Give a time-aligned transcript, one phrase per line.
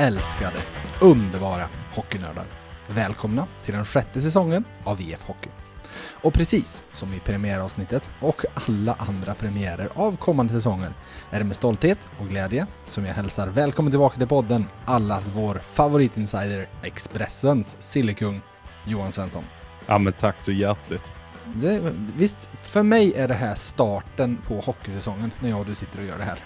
[0.00, 0.56] älskade,
[1.00, 2.44] underbara hockeynördar.
[2.88, 5.48] Välkomna till den sjätte säsongen av VF Hockey.
[6.22, 10.92] Och precis som i premiäravsnittet och alla andra premiärer av kommande säsonger
[11.30, 15.54] är det med stolthet och glädje som jag hälsar välkommen tillbaka till podden allas vår
[15.54, 18.40] favoritinsider Expressens sillekung
[18.84, 19.44] Johan Svensson.
[19.86, 21.12] Ja men tack så hjärtligt.
[21.44, 25.98] Det, visst, för mig är det här starten på hockeysäsongen när jag och du sitter
[25.98, 26.38] och gör det här.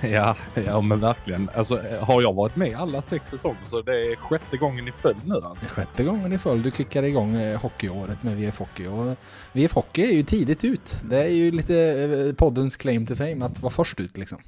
[0.02, 0.36] Ja,
[0.66, 1.50] ja men verkligen.
[1.54, 5.26] Alltså har jag varit med alla sex säsonger så det är sjätte gången i följd
[5.26, 5.66] nu alltså.
[5.68, 8.86] Sjätte gången i följd du kickade igång eh, hockeyåret med VF Hockey.
[8.86, 9.16] Och
[9.52, 10.96] VF Hockey är ju tidigt ut.
[11.10, 14.38] Det är ju lite eh, poddens claim to fame att vara först ut liksom.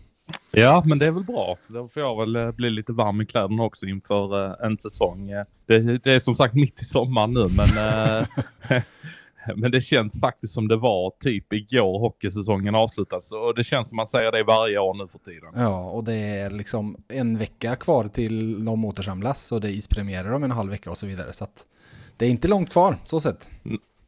[0.51, 1.59] Ja, men det är väl bra.
[1.67, 5.31] Då får jag väl eh, bli lite varm i kläderna också inför en säsong.
[5.67, 7.69] Det, det är som sagt mitt i sommaren nu, men
[9.57, 13.97] Men det känns faktiskt som det var typ igår hockeysäsongen avslutades och det känns som
[13.97, 15.51] man säger det varje år nu för tiden.
[15.55, 20.33] Ja, och det är liksom en vecka kvar till de återsamlas och det är ispremiärer
[20.33, 21.33] om en halv vecka och så vidare.
[21.33, 21.67] Så att
[22.17, 23.51] det är inte långt kvar, så sett.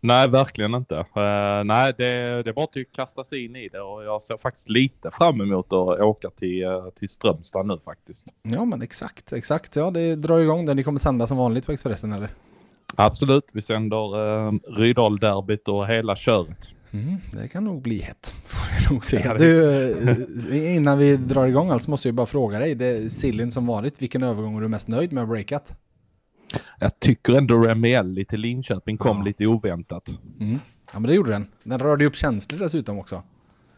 [0.02, 0.94] Nej, verkligen inte.
[0.94, 4.36] Uh, nej, det, det är bara att kasta sig in i det och jag ser
[4.36, 8.26] faktiskt lite fram emot att åka till, uh, till Strömstad nu faktiskt.
[8.42, 9.76] Ja, men exakt, exakt.
[9.76, 10.74] Ja, det drar igång där.
[10.74, 12.30] Ni kommer sända som vanligt på Expressen, eller?
[12.94, 16.70] Absolut, vi sänder uh, Rydal-derbyt och hela köret.
[16.92, 19.34] Mm, det kan nog bli hett, får jag nog se.
[19.38, 19.70] Du,
[20.50, 23.50] eh, innan vi drar igång allt så måste jag bara fråga dig, det är Sillin
[23.50, 25.72] som varit, vilken övergång är du mest nöjd med breakat?
[26.78, 29.24] Jag tycker ändå Remielli till Linköping kom ja.
[29.24, 30.18] lite oväntat.
[30.40, 30.58] Mm.
[30.92, 31.46] Ja men det gjorde den.
[31.62, 33.22] Den rörde upp känslor dessutom också.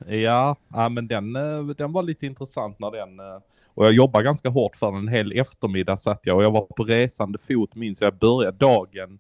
[0.09, 3.41] Ja, ja men den, eh, den var lite intressant när den eh,
[3.75, 6.67] och jag jobbade ganska hårt för den en hel eftermiddag satt jag och jag var
[6.77, 8.19] på resande fot minns jag.
[8.19, 9.19] började dagen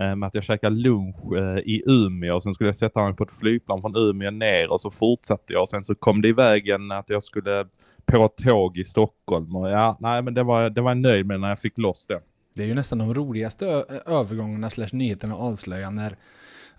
[0.00, 1.16] eh, med att jag käkade lunch
[1.64, 4.80] i Umeå och sen skulle jag sätta mig på ett flygplan från Umeå ner och
[4.80, 7.66] så fortsatte jag och sen så kom det i vägen att jag skulle
[8.06, 11.26] på ett tåg i Stockholm och ja, nej men det var, det var jag nöjd
[11.26, 12.20] med när jag fick loss det.
[12.54, 13.66] Det är ju nästan de roligaste
[14.06, 16.16] övergångarna slash nyheterna avslöja när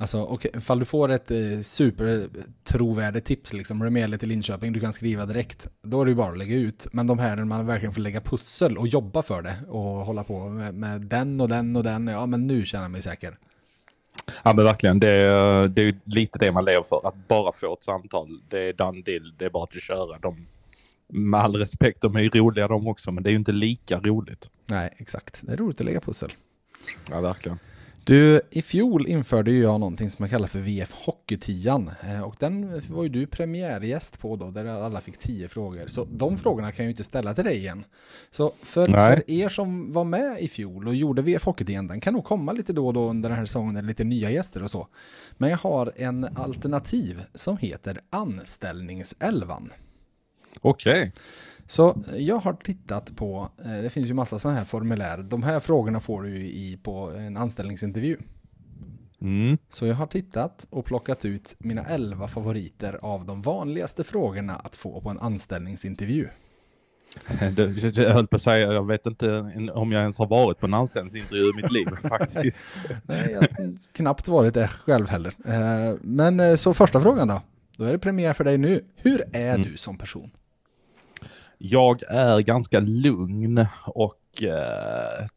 [0.02, 4.94] Alltså, okay, ifall du får ett eh, supertrovärdigt tips, liksom, Remele till Linköping, du kan
[4.94, 6.88] skriva direkt, då är det ju bara att lägga ut.
[6.92, 10.24] Men de här när man verkligen får lägga pussel och jobba för det och hålla
[10.24, 13.38] på med, med den och den och den, ja men nu känner jag mig säker.
[14.44, 17.74] Ja men verkligen, det är, det är lite det man lever för, att bara få
[17.74, 20.20] ett samtal, det är done deal, det är bara att köra.
[20.20, 20.48] De,
[21.08, 24.00] med all respekt, de är ju roliga de också, men det är ju inte lika
[24.00, 24.50] roligt.
[24.66, 25.40] Nej, exakt.
[25.44, 26.32] Det är roligt att lägga pussel.
[27.10, 27.60] Ja, verkligen.
[28.04, 32.36] Du, i fjol införde ju jag någonting som jag kallar för VF Hockeytian eh, och
[32.40, 35.88] den var ju du premiärgäst på då där alla fick tio frågor.
[35.88, 37.84] Så de frågorna kan jag ju inte ställa till dig igen.
[38.32, 42.14] Så för, för er som var med i fjol och gjorde VF Hockeytian, den kan
[42.14, 44.88] nog komma lite då och då under den här säsongen, lite nya gäster och så.
[45.38, 49.72] Men jag har en alternativ som heter Anställningselvan.
[50.62, 51.00] Okej.
[51.00, 51.12] Okay.
[51.72, 55.18] Så jag har tittat på, eh, det finns ju massa sådana här formulär.
[55.18, 58.18] De här frågorna får du ju i på en anställningsintervju.
[59.22, 59.58] Mm.
[59.70, 64.76] Så jag har tittat och plockat ut mina elva favoriter av de vanligaste frågorna att
[64.76, 66.28] få på en anställningsintervju.
[67.96, 69.40] jag höll på att säga, jag vet inte
[69.74, 72.68] om jag ens har varit på en anställningsintervju i mitt liv faktiskt.
[73.04, 75.34] Nej, jag har knappt varit det själv heller.
[75.46, 77.42] Eh, men eh, så första frågan då.
[77.78, 78.86] Då är det premiär för dig nu.
[78.96, 79.72] Hur är mm.
[79.72, 80.32] du som person?
[81.64, 85.28] Jag är ganska lugn och eh,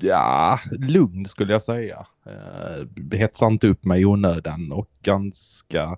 [0.00, 2.06] ja, lugn skulle jag säga.
[2.26, 5.96] Eh, hetsar inte upp mig i onödan och ganska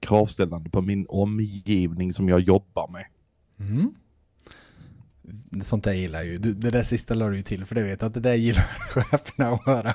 [0.00, 3.06] kravställande på min omgivning som jag jobbar med.
[3.60, 3.94] Mm.
[5.62, 6.36] Sånt där gillar jag ju.
[6.36, 9.50] Det där sista la du ju till för det vet att det där gillar cheferna
[9.50, 9.94] att höra.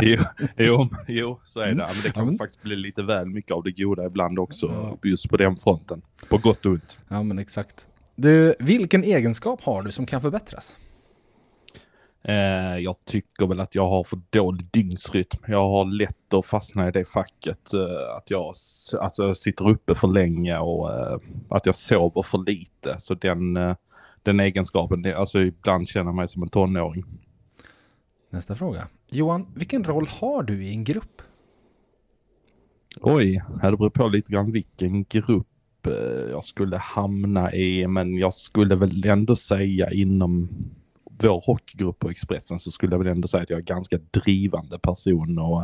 [0.02, 0.24] jo,
[0.56, 1.74] jo, jo, så är det.
[1.74, 2.38] Men det kan mm.
[2.38, 4.66] faktiskt bli lite väl mycket av det goda ibland också.
[4.66, 5.08] Ja.
[5.08, 6.02] Just på den fronten.
[6.28, 6.98] På gott och ont.
[7.08, 7.86] Ja men exakt.
[8.14, 10.76] Du, vilken egenskap har du som kan förbättras?
[12.28, 15.38] Eh, jag tycker väl att jag har för dålig dygnsrytm.
[15.46, 17.74] Jag har lätt att fastna i det facket.
[17.74, 18.54] Eh, att jag
[19.00, 21.18] alltså, sitter uppe för länge och eh,
[21.48, 22.96] att jag sover för lite.
[22.98, 23.74] Så den, eh,
[24.22, 27.04] den egenskapen, det, alltså ibland känner jag mig som en tonåring.
[28.30, 28.88] Nästa fråga.
[29.08, 31.22] Johan, vilken roll har du i en grupp?
[33.00, 35.46] Oj, det beror på lite grann vilken grupp
[36.30, 37.86] jag skulle hamna i.
[37.86, 40.48] Men jag skulle väl ändå säga inom
[41.18, 44.78] vår hockeygrupp på Expressen så skulle jag väl ändå säga att jag är ganska drivande
[44.78, 45.62] person och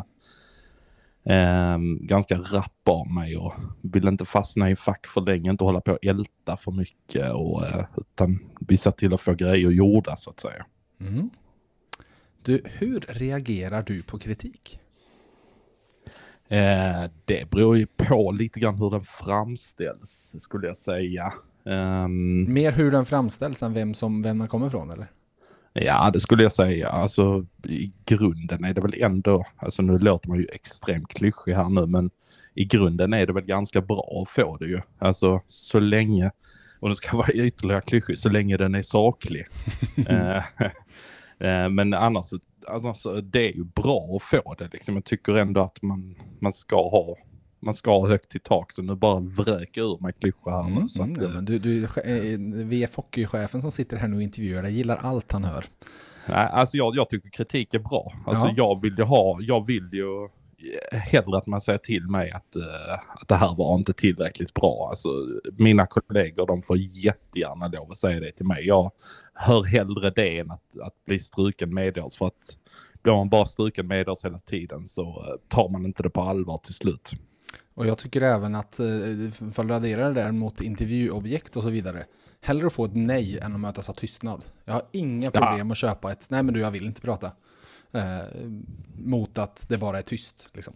[1.32, 5.80] eh, ganska rapp av mig och vill inte fastna i fack för länge, inte hålla
[5.80, 10.30] på och älta för mycket och eh, utan visa till att få grejer gjorda så
[10.30, 10.66] att säga.
[11.00, 11.30] Mm.
[12.42, 14.78] Du, hur reagerar du på kritik?
[16.48, 21.32] Eh, det beror ju på lite grann hur den framställs skulle jag säga.
[21.64, 25.06] Ehm, Mer hur den framställs än vem, som, vem den kommer ifrån eller?
[25.72, 26.88] Ja, det skulle jag säga.
[26.88, 31.68] Alltså i grunden är det väl ändå, alltså nu låter man ju extremt klyschig här
[31.68, 32.10] nu, men
[32.54, 34.80] i grunden är det väl ganska bra att få det ju.
[34.98, 36.30] Alltså så länge,
[36.80, 39.46] och det ska vara ytterligare klyschig, så länge den är saklig.
[40.06, 40.36] Eh,
[41.38, 42.26] eh, men annars,
[42.68, 44.94] annars, det är ju bra att få det liksom.
[44.94, 47.16] Jag tycker ändå att man, man ska ha
[47.62, 50.76] man ska ha högt i tak så nu bara vräker ur mig klyschor här nu.
[50.76, 54.22] Mm, Så mm, att, men du, du, eh, VF Hockeychefen som sitter här nu och
[54.22, 55.64] intervjuar dig gillar allt han hör.
[56.28, 58.12] Nej, alltså jag, jag tycker kritik är bra.
[58.26, 58.54] Alltså Ja.
[58.56, 60.24] jag vill ju ha, jag vill ju
[60.92, 64.54] eh, hellre att man säger till mig att, eh, att det här var inte tillräckligt
[64.54, 64.86] bra.
[64.90, 65.08] Alltså
[65.58, 68.66] mina kollegor de får jättegärna lov att säga det till mig.
[68.66, 68.90] Jag
[69.34, 72.56] hör hellre det än att, att bli struken medhårs för att
[73.02, 76.74] blir man bara struken medhårs hela tiden så tar man inte det på allvar till
[76.74, 77.10] slut.
[77.74, 78.86] Och jag tycker även att, eh,
[79.52, 82.04] för att radera det där mot intervjuobjekt och så vidare,
[82.40, 84.42] hellre att få ett nej än att mötas av tystnad.
[84.64, 85.40] Jag har inga Ja.
[85.46, 87.32] problem att köpa ett, nej men du jag vill inte prata.
[87.92, 88.02] Eh,
[89.04, 90.74] mot att det bara är tyst liksom.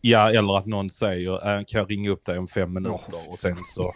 [0.00, 3.00] Ja, eller att någon säger, "Äh, kan jag ringa upp dig om fem minuter?
[3.12, 3.94] Ja, fy och, sen så,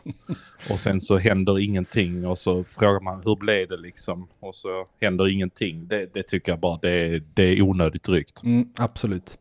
[0.70, 4.28] och sen så händer ingenting och så frågar man hur blev det liksom?
[4.40, 5.86] Och så händer ingenting.
[5.88, 8.42] Det, det tycker jag bara det är, det är onödigt drygt.
[8.42, 9.38] Mm, absolut.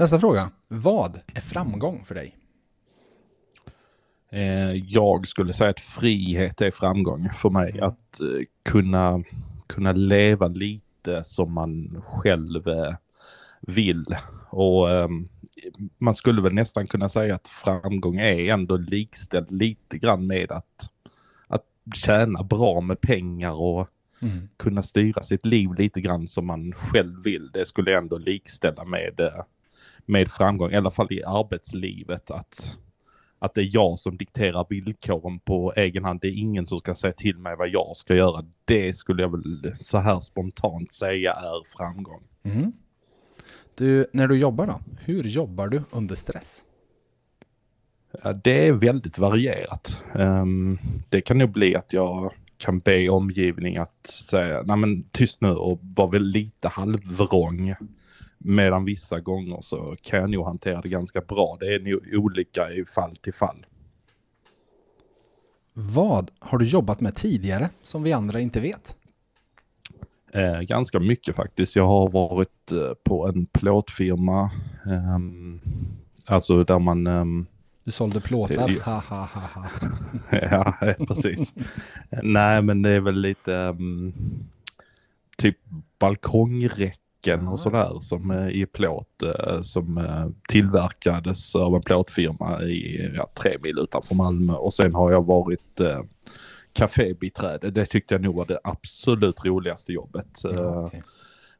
[0.00, 0.50] Nästa fråga.
[0.68, 2.36] Vad är framgång för dig?
[4.30, 7.70] Eh, jag skulle säga att frihet är framgång för mig.
[7.70, 7.84] Mm.
[7.84, 8.26] Att eh,
[8.62, 9.24] kunna,
[9.66, 12.94] kunna leva lite som man själv eh,
[13.60, 14.06] vill.
[14.50, 15.28] Och ehm,
[15.98, 20.90] man skulle väl nästan kunna säga att framgång är ändå likställd lite grann med att,
[21.46, 23.88] att tjäna bra med pengar och
[24.22, 24.48] Mm.
[24.56, 27.50] kunna styra sitt liv lite grann som man själv vill.
[27.52, 29.30] Det skulle ändå likställa med,
[30.10, 32.30] med framgång, i alla fall i arbetslivet.
[32.30, 32.78] Att,
[33.38, 36.20] att det är jag som dikterar villkoren på egen hand.
[36.20, 38.44] Det är ingen som ska säga till mig vad jag ska göra.
[38.64, 42.22] Det skulle jag väl så här spontant säga är framgång.
[42.42, 42.72] Mm.
[43.74, 46.64] Du, när du jobbar då, hur jobbar du under stress?
[48.22, 50.02] Ja, det är väldigt varierat.
[50.14, 50.78] Ehm,
[51.08, 55.48] det kan nog bli att jag kan be omgivning att säga, nej men tyst nu
[55.48, 57.74] och vara väl lite halvvrång.
[58.44, 61.56] Medan vissa gånger så kan jag nog hantera det ganska bra.
[61.60, 63.66] Det är nog olika i fall till fall.
[65.72, 68.96] Vad har du jobbat med tidigare som vi andra inte vet?
[70.32, 71.76] Eh, ganska mycket faktiskt.
[71.76, 74.50] Jag har varit eh, på en plåtfirma.
[74.86, 75.60] ehm,
[76.26, 77.46] alltså där man ehm,
[77.84, 79.66] Du sålde plåtar, ha ha ha ha.
[80.50, 81.54] ja, precis.
[82.22, 84.12] Nej, men det är väl lite um,
[85.36, 85.58] typ
[85.98, 87.50] balkongräcken Ah.
[87.50, 93.28] och sådär som är i plåt eh, som eh, tillverkades av en plåtfirma i ja,
[93.34, 94.52] tre mil utanför Malmö.
[94.52, 96.02] Och sen har jag varit uh,
[96.72, 97.70] kafébiträde.
[97.70, 100.40] Det tyckte jag nog var det absolut roligaste jobbet.
[100.42, 101.02] Ja, Eh, okej.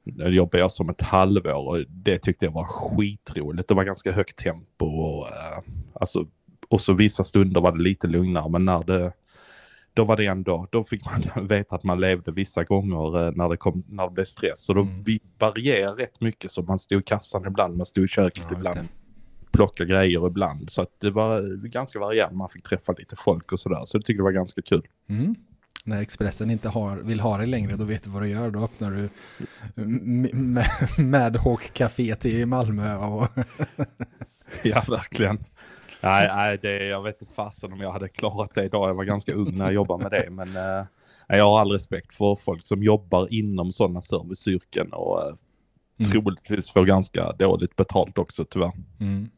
[0.05, 3.69] där jobbade jag som ett halvår och det tyckte jag var skitroligt.
[3.69, 5.59] Det var ganska högt tempo och, eh,
[5.93, 6.27] alltså,
[6.69, 9.13] och så vissa stunder var det lite lugnare men när det
[9.95, 13.49] då var det ändå, då fick man veta att man levde vissa gånger eh, när
[13.49, 14.61] det, kom, när det blev stress.
[14.65, 15.03] Så då Mm.
[15.03, 18.57] vi varierade rätt mycket så man stod i kassan ibland, man stod i köket Ja,
[18.57, 18.87] ibland, det.
[19.53, 20.71] plocka grejer ibland.
[20.73, 23.83] Så att det var ganska varierat, man fick träffa lite folk och sådär.
[23.85, 24.83] Så jag tyckte det var ganska kul.
[25.09, 25.35] Mm.
[25.85, 28.51] När Expressen inte har, vill ha dig längre, då vet du vad du gör.
[28.51, 29.09] Då öppnar du
[29.77, 30.59] M- M-
[31.11, 32.97] Madhawk Café i Malmö.
[32.97, 33.29] Och
[34.65, 35.39] Ja, verkligen.
[36.03, 38.89] Nej, nej det, jag vet inte fasen om jag hade klarat det idag.
[38.89, 40.31] Jag var ganska ung när jag jobbade med det.
[40.31, 40.87] Men eh,
[41.29, 45.35] jag har all respekt för folk som jobbar inom sådana serviceyrken och eh,
[46.01, 46.13] Mm.
[46.13, 48.73] troligtvis får ganska dåligt betalt också tyvärr.
[49.01, 49.31] mm.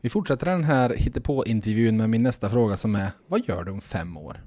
[0.00, 3.80] Vi fortsätter den här hittepå-intervjun med min nästa fråga som är Vad gör du om
[3.80, 4.40] fem år?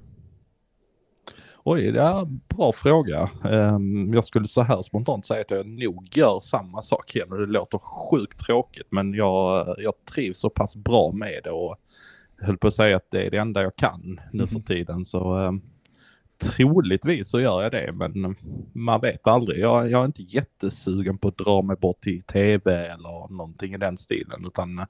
[1.64, 3.30] Oj, det är en bra fråga.
[3.44, 7.38] Ehm, jag skulle så här spontant säga att jag nog gör samma sak igen och
[7.38, 11.76] det låter sjukt tråkigt men jag, jag trivs så pass bra med det och
[12.38, 14.62] höll på att säga att det är det enda jag kan nu för Mhm.
[14.62, 15.62] tiden så um,
[16.42, 18.36] troligtvis så gör jag det men
[18.72, 19.58] man vet aldrig.
[19.60, 23.78] Jag, jag är inte jättesugen på att dra mig bort till tv eller någonting i
[23.78, 24.86] den stilen utan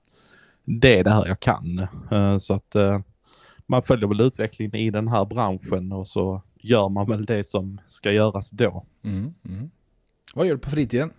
[0.65, 1.79] det är det här jag kan.
[2.11, 3.01] Eh, så att eh,
[3.67, 7.81] man följer väl utvecklingen i den här branschen och så gör man väl det som
[7.87, 8.85] ska göras då.
[9.03, 9.35] Mm.
[9.49, 9.71] Mm.
[10.35, 11.11] Vad gör du på fritiden?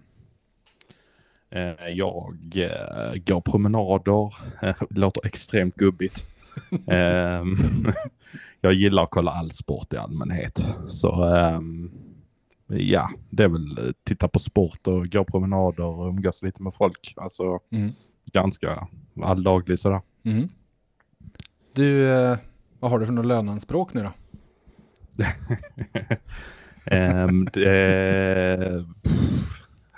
[1.49, 6.25] Eh, Jag eh, går promenader, eh, låter extremt gubbigt.
[6.87, 7.57] Ehm,
[8.61, 10.65] Jag gillar att kolla all sport i allmänhet.
[10.87, 11.91] Så ehm,
[12.67, 17.13] ja, det är väl titta på sport och gå promenader och umgås lite med folk.
[17.17, 17.91] Alltså Mm.
[18.33, 18.87] ganska
[19.21, 20.01] alldaglig sådär.
[20.23, 20.49] Mm.
[21.73, 22.05] Du,
[22.79, 24.11] Vad har du för något löneanspråk nu då?
[26.91, 28.85] Um, det,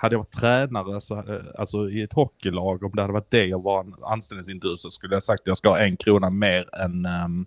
[0.03, 3.46] hade jag varit tränare, så, eh, alltså i ett hockeylag, om det hade varit det
[3.46, 6.75] jag var en anställningsintervju så skulle jag sagt att jag ska ha en krona mer
[6.75, 7.46] än, um,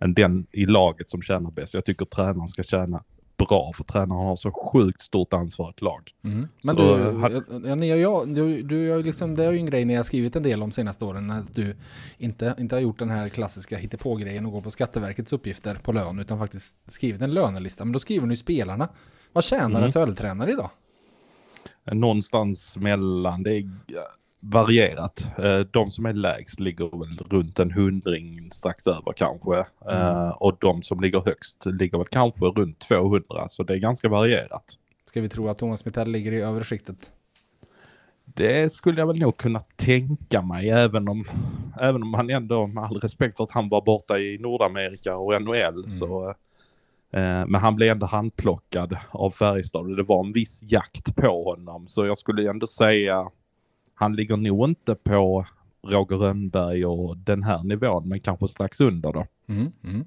[0.00, 1.74] än den i laget som tjänar bäst.
[1.74, 3.02] Jag tycker tränaren ska tjäna
[3.36, 6.12] bra för tränaren har så sjukt stort ansvar ett lag.
[6.24, 6.48] Mm.
[6.64, 7.42] Men så, du, hade...
[7.68, 10.42] ja, ni, ja, du, du, liksom, det är ju en grej ni har skrivit en
[10.42, 11.76] del om senaste åren, att du
[12.18, 16.18] inte, inte har gjort den här klassiska hittepå-grejen och gå på Skatteverkets uppgifter på lön,
[16.18, 17.84] utan faktiskt skrivit en lönelista.
[17.84, 18.88] Men då skriver ni spelarna.
[19.32, 19.82] Vad tjänar mm.
[19.82, 20.70] en SHL-tränare idag?
[21.92, 23.70] Någonstans mellan, det är
[24.48, 25.26] varierat.
[25.38, 29.54] Eh, de som är lägst ligger väl runt en hundring strax över kanske.
[29.54, 29.96] Mm.
[29.96, 33.48] Eh, och de som ligger högst ligger väl kanske runt 200.
[33.48, 34.64] Så det är ganska varierat.
[35.06, 37.12] Ska vi tro att Thomas Mittell ligger i övre skiktet?
[38.24, 41.24] Det skulle jag väl nog kunna tänka mig även om,
[41.80, 45.42] även om han ändå med all respekt för att han var borta i Nordamerika och
[45.42, 45.90] NHL mm.
[45.90, 46.28] så
[47.10, 51.44] eh, men han blev ändå handplockad av Färjestad och det var en viss jakt på
[51.44, 53.30] honom så jag skulle ändå säga
[53.98, 55.46] han ligger nog inte på
[55.82, 59.26] Roger Rönnberg och den här nivån, men kanske strax under då.
[59.48, 60.04] Mm, mm.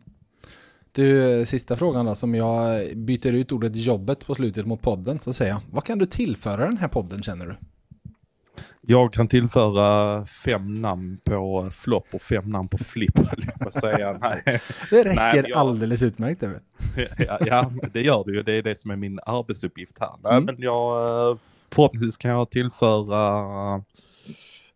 [0.92, 5.34] Du, sista frågan då, som jag byter ut ordet jobbet på slutet mot podden, så
[5.34, 7.56] säger jag, vad kan du tillföra den här podden känner du?
[8.82, 13.20] Jag kan tillföra fem namn på flopp och fem namn på flipp,
[13.60, 14.18] jag säga.
[14.22, 14.62] Nej.
[14.90, 15.58] Det räcker Nej, jag...
[15.58, 16.44] alldeles utmärkt.
[17.18, 18.44] ja, ja, det gör det ju.
[18.44, 20.12] Det är det som är min arbetsuppgift här.
[20.24, 20.46] Nej, mm.
[20.46, 21.40] men jag
[21.72, 23.76] förhoppningsvis kan jag tillföra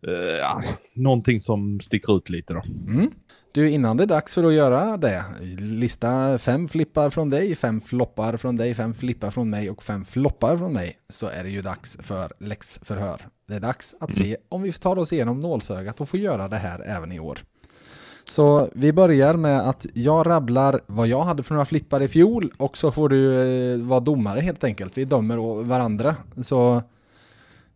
[0.08, 2.62] uh, ja, någonting som sticker ut lite då.
[2.86, 3.10] Mm.
[3.52, 5.24] Du, innan det är dags för att göra det,
[5.58, 10.04] lista fem flippar från dig, fem floppar från dig, fem flippar från mig och fem
[10.04, 13.28] floppar från mig, så är det ju dags för läxförhör.
[13.48, 14.24] Det är dags att mm.
[14.24, 17.38] se om vi tar oss igenom nålsögat och får göra det här även i år.
[18.28, 22.52] Så vi börjar med att jag rabblar vad jag hade för några flippar i fjol
[22.58, 24.98] och så får du eh, vara domare helt enkelt.
[24.98, 26.16] Vi dömer varandra.
[26.36, 26.82] Så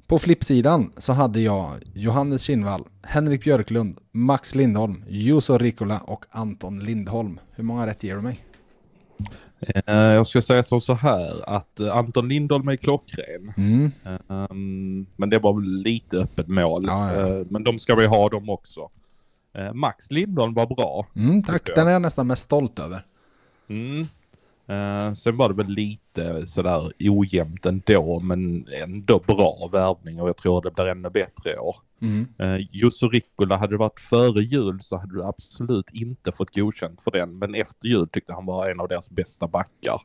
[0.06, 6.80] på flippsidan så hade jag Johannes Kinnvall, Henrik Björklund, Max Lindholm, Juso Rikola och Anton
[6.80, 7.40] Lindholm.
[7.54, 8.44] Hur många rätt ger du mig?
[9.60, 13.52] Eh, jag ska säga så, så här att eh, Anton Lindholm är klockren.
[13.56, 13.90] Mm.
[14.28, 16.84] Um, men det var lite öppet mål.
[16.86, 17.44] Ja, ja.
[17.50, 18.90] Men de ska vi ha dem också.
[19.52, 21.06] Eh, Max Lindholm var bra.
[21.16, 23.04] Mm, tack, den är jag nästan mest stolt över.
[23.68, 24.06] Mm.
[24.70, 30.36] Uh, sen var det väl lite sådär ojämnt ändå, men ändå bra värvning och jag
[30.36, 31.76] tror det blir ännu bättre i år.
[32.00, 32.28] Mm.
[32.42, 37.00] Uh, Jusso Rikkola, hade det varit före jul så hade du absolut inte fått godkänt
[37.00, 40.00] för den, men efter jul tyckte han var en av deras bästa backar.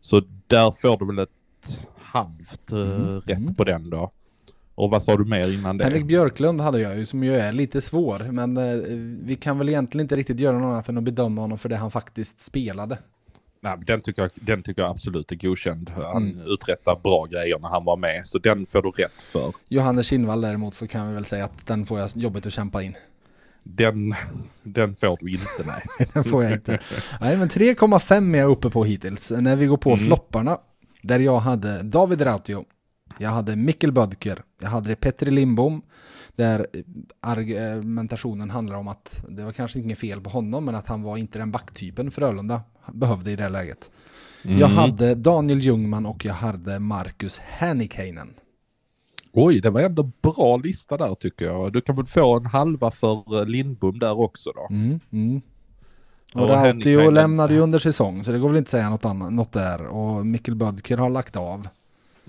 [0.00, 3.20] Så där får du väl ett halvt uh, mm.
[3.20, 4.10] rätt på den då.
[4.80, 5.84] Och vad sa du mer innan det?
[5.84, 8.18] Henrik Björklund hade jag ju som ju är lite svår.
[8.18, 8.62] Men eh,
[9.22, 11.76] vi kan väl egentligen inte riktigt göra något annat än att bedöma honom för det
[11.76, 12.98] han faktiskt spelade.
[13.60, 15.90] Nej, den tycker, jag, den tycker jag absolut är godkänd.
[15.90, 16.46] Han mm.
[16.46, 19.52] uträttar bra grejer när han var med, så den får du rätt för.
[19.68, 22.82] Johannes Kinnvall däremot så kan vi väl säga att den får jag jobbet att kämpa
[22.82, 22.96] in.
[23.62, 24.14] Den,
[24.62, 26.08] den får du inte, nej.
[26.14, 26.78] den får jag inte.
[27.20, 29.30] Nej, men 3,5 är jag uppe på hittills.
[29.30, 30.06] När vi går på mm.
[30.06, 30.58] flopparna,
[31.02, 32.64] där jag hade David Rautio,
[33.18, 35.82] jag hade Mikkel Bödker, jag hade Petri Lindbom,
[36.36, 36.66] där
[37.20, 41.16] argumentationen handlar om att det var kanske inget fel på honom, men att han var
[41.16, 42.62] inte den backtypen Frölunda
[42.92, 43.90] behövde i det läget.
[44.44, 44.58] Mm.
[44.58, 48.34] Jag hade Daniel Ljungman och jag hade Marcus Hennikainen.
[49.32, 51.72] Oj, det var ändå bra lista där tycker jag.
[51.72, 54.66] Du kan väl få en halva för eh, Lindbom där också då.
[54.70, 55.40] Mm, mm.
[56.34, 59.04] Och, och Rautio lämnade ju under säsong, så det går väl inte att säga något,
[59.04, 59.86] annat, något där.
[59.86, 61.68] Och Mikkel Bödker har lagt av.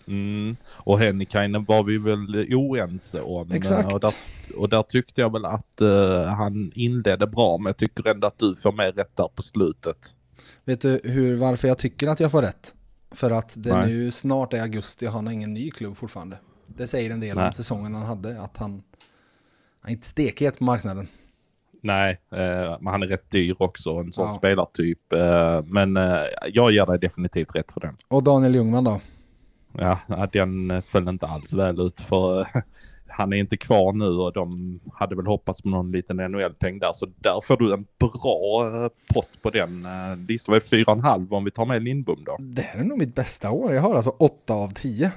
[0.07, 0.55] Mm.
[0.67, 3.51] Och Hennikainen var vi väl oense om.
[3.51, 3.93] Exakt.
[3.93, 4.13] Och där,
[4.57, 8.39] och där tyckte jag väl att uh, han inledde bra, men jag tycker ändå att
[8.39, 10.15] du får mer rätt där på slutet.
[10.65, 12.75] Vet du hur, varför jag tycker att jag får rätt?
[13.11, 13.87] För att det Nej.
[13.87, 16.37] nu snart är augusti och han har ingen ny klubb fortfarande.
[16.67, 17.47] Det säger en del Nej.
[17.47, 18.71] om säsongen han hade, att han,
[19.81, 21.07] han är inte stekhet på marknaden.
[21.83, 24.33] Nej, eh, men han är rätt dyr också, en sån ja.
[24.37, 25.13] spelartyp.
[25.13, 26.21] Eh, men eh,
[26.53, 27.97] jag ger dig definitivt rätt för den.
[28.07, 29.01] Och Daniel Ljungman då?
[29.77, 32.47] Ja, den föll inte alls väl ut för
[33.07, 36.91] han är inte kvar nu och de hade väl hoppats på någon liten NHL-peng där.
[36.93, 39.87] Så där får du en bra eh, pott på den.
[40.17, 42.37] Det fyra och en halv om vi tar med Lindbom då.
[42.39, 43.73] Det här är nog mitt bästa år.
[43.73, 45.11] Jag har alltså åtta av tio.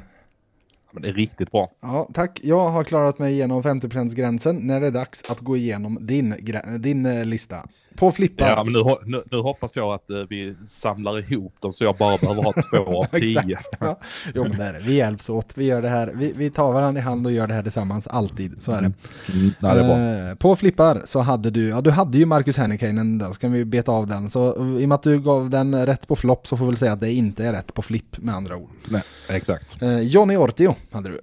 [0.94, 1.70] Men det är riktigt bra.
[1.80, 2.40] Ja, tack.
[2.42, 6.34] Jag har klarat mig igenom 50%-gränsen när det är dags att gå igenom din,
[6.78, 7.68] din eh, lista.
[7.96, 8.46] På flippar.
[8.46, 11.96] Ja, men nu, nu, nu hoppas jag att eh, vi samlar ihop dem så jag
[11.96, 13.38] bara behöver ha två av tio.
[13.38, 13.68] Exakt.
[13.80, 14.00] Ja.
[14.34, 15.52] Jo men det är det, vi hjälps åt.
[15.56, 18.06] Vi gör det här, vi, vi tar varandra i hand och gör det här tillsammans,
[18.06, 18.62] alltid.
[18.62, 18.92] Så är det.
[19.32, 20.30] Mm, nej, det är.
[20.30, 23.52] Eh, på flippar så hade du, ja du hade ju Marcus Hennikainen då, så kan
[23.52, 24.30] vi beta av den.
[24.30, 26.70] Så eh, i och med att du gav den rätt på flopp så får vi
[26.70, 28.70] väl säga att det inte är rätt på flipp med andra ord.
[28.88, 29.82] Nej, exakt.
[29.82, 31.20] Eh, Johnny Ortio hade du.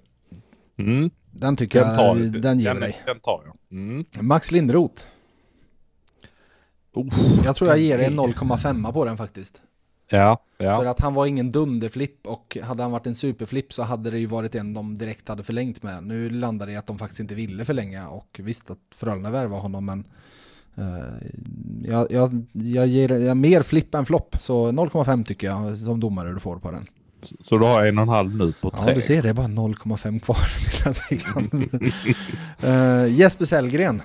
[0.84, 3.01] Mm, Den tycker den, tar, jag, den ger den, dig.
[3.06, 3.80] den tar jag.
[3.80, 4.06] Mm.
[4.20, 5.04] Max Lindroth.
[6.94, 9.62] Oh, Jag tror jag ger dig en 0,5 på den faktiskt.
[10.12, 10.76] Ja, ja.
[10.76, 14.20] För att han var ingen dunderflipp och hade han varit en superflipp så hade det
[14.20, 16.04] ju varit en de direkt hade förlängt med.
[16.04, 19.62] Nu landade det i att de faktiskt inte ville förlänga och visst att Frölunda värvade
[19.62, 20.06] honom men
[20.76, 21.30] eh,
[21.82, 26.34] jag, jag, jag ger jag mer flipp än flopp så 0,5 tycker jag som domare
[26.34, 26.86] du får på den.
[27.44, 28.80] Så du har en och en halv nu på tre.
[28.88, 30.48] Ja du ser det är bara 0,5 kvar
[32.70, 34.02] uh, Jesper Sellgren.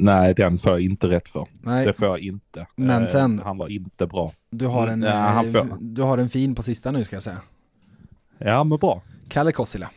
[0.00, 1.46] Nej, den får jag inte rätt för.
[1.62, 2.66] Nej, Det får jag inte.
[2.76, 4.32] Men Eh, sen- Han var inte bra.
[4.50, 7.40] du har, en, eh, får- du har en fin på sista nu ska jag säga.
[8.38, 9.02] Ja, men bra.
[9.28, 9.90] Kalle Kossila.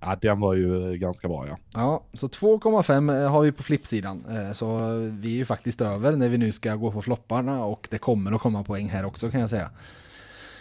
[0.00, 1.58] Ja, den var ju eh, ganska bra ja.
[1.74, 4.24] Ja, så 2,5 har vi på flippsidan.
[4.52, 4.78] Så
[5.20, 8.32] vi är ju faktiskt över när vi nu ska gå på flopparna och det kommer
[8.32, 9.70] att komma poäng här också kan jag säga.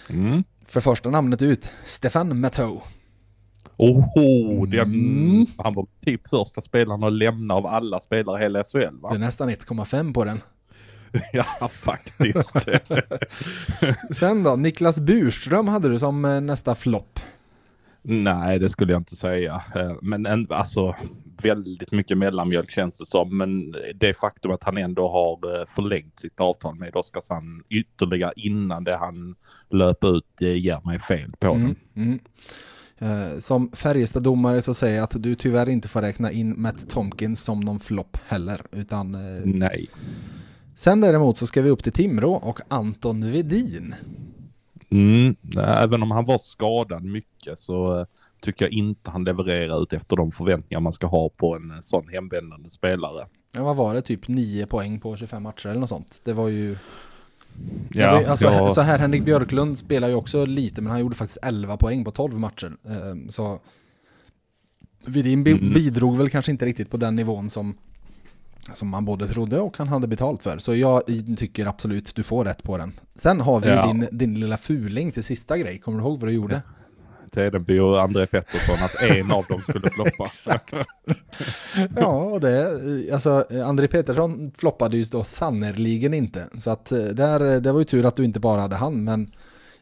[0.10, 0.44] Mm.
[0.66, 2.82] För första namnet ut, Stefan Matteau.
[3.78, 5.46] Oho, den, Mm.
[5.58, 8.92] han var typ första spelaren att lämna av alla spelare i hela SHL Det är
[8.92, 9.18] va?
[9.18, 10.40] nästan 1,5 på den.
[11.34, 12.54] ja, faktiskt.
[14.16, 17.20] Sen då, Niklas Burström hade du som eh, nästa flopp.
[18.02, 19.64] Nej, det skulle jag inte säga.
[19.76, 20.96] Eh, Men en, alltså
[21.44, 23.38] väldigt mycket mellanmjölk känns det som.
[23.38, 28.84] Men det faktum att han ändå har eh, förlängt sitt avtal med Oskarshamn ytterligare innan
[28.84, 29.36] det han
[29.70, 31.62] löp ut det ger mig fel på Mm,
[31.94, 32.06] den.
[32.08, 32.20] mm.
[33.04, 37.42] Eh, Som Färjestad-domare så säger jag att du tyvärr inte får räkna in Matt Tomkins
[37.44, 38.62] som någon flopp heller.
[38.72, 39.90] Utan, eh, Nej.
[40.76, 43.96] sen däremot så ska vi upp till Timrå och Anton Vedin.
[44.90, 48.06] Mm, även om han var skadad mycket så eh,
[48.42, 52.08] tycker jag inte han levererar ut efter de förväntningar man ska ha på en sån
[52.08, 53.28] hemvändande spelare.
[53.56, 54.02] Ja, vad var det?
[54.02, 56.22] Typ 9 poäng på 25 matcher eller något sånt.
[56.26, 56.78] Det var ju...
[57.92, 61.16] Ja, ju alltså, jag- Så här, Henrik Björklund spelar ju också lite, men han gjorde
[61.16, 62.76] faktiskt 11 poäng på 12 matcher.
[62.86, 63.60] Eh, Så...
[65.06, 65.74] Bi- Mm.
[65.74, 67.76] bidrog väl kanske inte riktigt på den nivån som,
[68.74, 70.58] som man både trodde och han hade betalt för.
[70.58, 71.02] Så jag
[71.38, 72.92] tycker absolut du får rätt på den.
[73.16, 73.86] Sen har vi Ja.
[73.88, 75.80] din, din lilla fuling till sista grej.
[75.80, 76.62] Kommer du ihåg vad du gjorde?
[77.34, 80.24] Tedenby och André Pettersson att en av dem skulle floppa.
[80.24, 80.74] Exakt.
[81.96, 82.80] ja, och det,
[83.14, 86.50] alltså André Petersson floppade ju då sannerligen inte.
[86.60, 89.32] Så att eh, där, det var ju tur att du inte bara hade han, men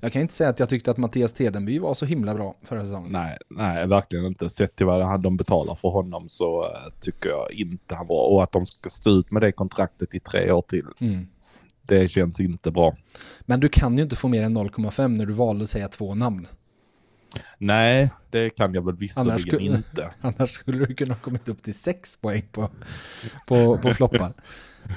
[0.04, 2.84] jag kan inte säga att jag tyckte att Mattias Tedenby var så himla bra förra
[2.84, 3.12] säsongen.
[3.12, 4.50] Nej, nej, verkligen inte.
[4.50, 8.28] Sett till vad de betalar för honom så eh, tycker jag inte han var.
[8.28, 10.86] Och att de ska stå ut med det kontraktet i tre år till.
[11.00, 11.28] Mm.
[11.82, 12.96] Det känns inte bra.
[13.42, 16.16] Men du kan ju inte få mer än 0,5 när du valde att säga två
[16.16, 16.48] namn.
[17.58, 20.14] Nej, det kan jag väl visserligen inte.
[20.22, 22.70] Annars skulle du kunna ha kommit upp till 6 poäng på,
[23.48, 24.34] på, på floppar.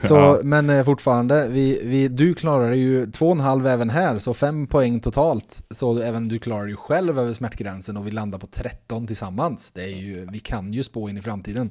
[0.03, 0.39] Så, Ja.
[0.43, 5.67] men eh, fortfarande, vi, vi, du klarade ju 2,5 även här, så 5 poäng totalt.
[5.71, 9.73] Så även du klarar ju själv över smärtgränsen och vi landar på 13 tillsammans.
[9.73, 11.71] Det är ju, vi kan ju spå in i framtiden.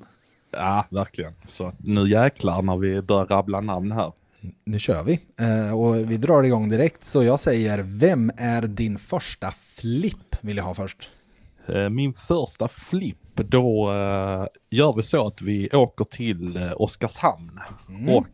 [0.52, 1.34] Ja, verkligen.
[1.50, 4.12] Så nu jäklar när vi börjar rabbla namn här.
[4.66, 5.20] Nu kör vi.
[5.40, 7.04] Eh, och vi drar igång direkt.
[7.04, 10.36] Så jag säger, vem är din första flipp?
[10.42, 11.10] Vill jag ha först.
[11.68, 17.60] Eh, Min första flipp, då eh, gör vi så att vi åker till Oskarshamn.
[17.90, 18.16] Mm.
[18.16, 18.28] Och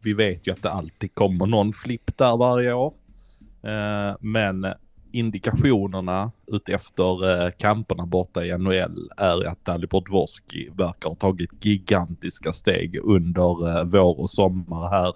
[0.00, 2.94] vi vet ju att det alltid kommer någon flipp där varje år.
[4.20, 4.66] Men
[5.12, 12.96] indikationerna utefter kamperna borta i NHL är att Dalibor Dvorski verkar ha tagit gigantiska steg
[13.02, 15.14] under vår och sommar här.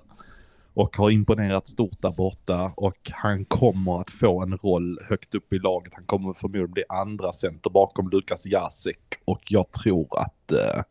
[0.76, 5.52] Och har imponerat stort där borta och han kommer att få en roll högt upp
[5.52, 5.94] i laget.
[5.94, 10.82] Han kommer förmodligen bli andra center bakom Lukas Jasek och jag tror att eh,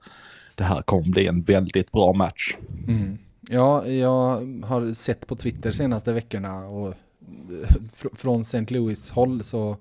[0.55, 2.55] det här kommer bli en väldigt bra match.
[2.87, 3.17] Mm.
[3.41, 6.93] Ja, jag har sett på Twitter senaste veckorna och eh,
[7.95, 8.65] fr- från St.
[8.73, 9.77] Louis håll så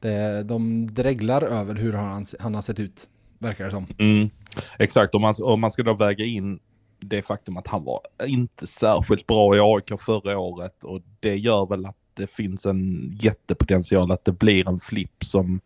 [0.00, 3.86] det, de dreglar över hur han, han har sett ut, verkar det som.
[3.98, 4.30] Mm,
[4.78, 6.58] exakt, om man, om man ska då väga in
[7.08, 11.66] det faktum att han var inte särskilt bra i AIK förra året och det gör
[11.66, 15.60] väl att det finns en jättepotential att det blir en flipp som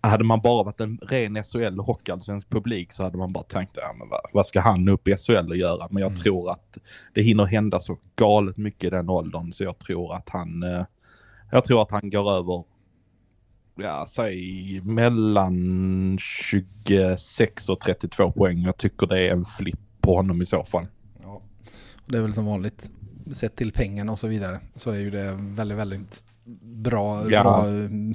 [0.00, 3.94] hade man bara varit en ren SHL hockeyallsvensk publik så hade man bara tänkt, ja,
[3.98, 5.88] men vad, vad ska han upp i SHL och göra?
[5.90, 6.22] Men jag Mm.
[6.22, 6.78] tror att
[7.14, 10.84] det hinner hända så galet mycket i den åldern så jag tror att han, eh,
[11.50, 12.64] jag tror att han går över
[13.76, 18.62] ja, säg mellan 26 och 32 poäng.
[18.62, 20.86] Jag tycker det är en flipp på honom i så fall.
[21.24, 21.42] Och
[22.06, 22.90] det är väl som vanligt,
[23.32, 26.24] sett till pengarna och så vidare, så är ju det väldigt, väldigt
[26.62, 27.42] bra, Ja.
[27.42, 27.64] bra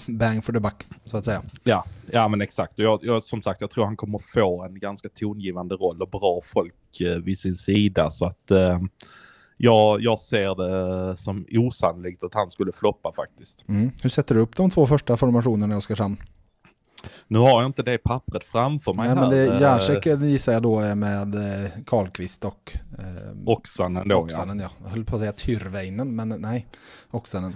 [0.08, 1.42] bang for the buck, så att säga.
[1.64, 2.74] Ja, ja men exakt.
[2.80, 6.40] Jag, jag, som sagt, jag tror han kommer få en ganska tongivande roll och bra
[6.44, 8.12] folk eh, vid sin sida.
[8.12, 8.80] Så att eh,
[9.58, 13.66] jag, jag ser det som osannolikt att han skulle floppa faktiskt.
[13.68, 13.92] Mm.
[14.02, 16.18] Hur sätter du upp de två första formationerna i Oskarshamn?
[17.28, 19.22] Nu har jag inte det pappret framför mig Nej, här.
[19.22, 23.06] men det, eh, Järsäck gissar jag då är med eh, Karlqvist och eh,
[23.46, 24.70] Oksanen då, Oksanen, ja.
[24.84, 26.68] Jag höll på att säga Tyrväinen, men nej,
[27.12, 27.56] Oksanen.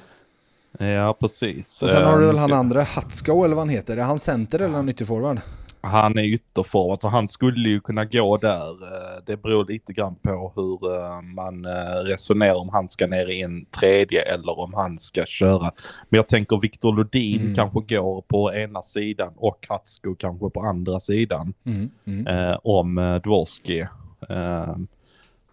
[0.77, 1.17] ja.
[1.19, 1.83] Precis.
[1.83, 3.97] Och sen har du Eh, väl han andra, Hatsko eller vad han heter.
[3.97, 5.39] Är han center eller en ytterforward?
[5.85, 8.69] Han är ytterforward, så han skulle ju kunna gå där.
[8.69, 13.29] Eh, Det beror lite grann på hur eh, man eh, resonerar om han ska ner
[13.29, 15.71] i en tredje eller om han ska köra.
[16.09, 17.55] Men jag tänker Viktor Lodin Mm.
[17.55, 21.53] kanske går på ena sidan och Hatsko kanske på andra sidan.
[21.65, 21.89] Mm.
[22.05, 22.57] Mm.
[22.63, 23.85] Om Dvorski.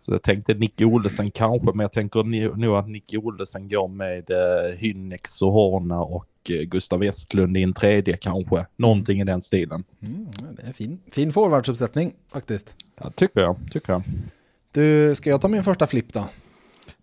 [0.05, 4.31] Så jag tänkte Nicky Olesen kanske, men jag tänker nog att Nicky Olesen går med
[4.31, 8.67] eh, Hynnex och Horna och Gustav Westlund i en tredje kanske.
[8.77, 9.85] Någonting i den stilen.
[10.01, 10.27] Mm.
[10.57, 12.75] Det är fin, fin forwardsuppsättning faktiskt.
[13.01, 14.03] Ja, tycker jag, tycker jag.
[14.73, 16.29] Du, ska jag ta min första flipp då?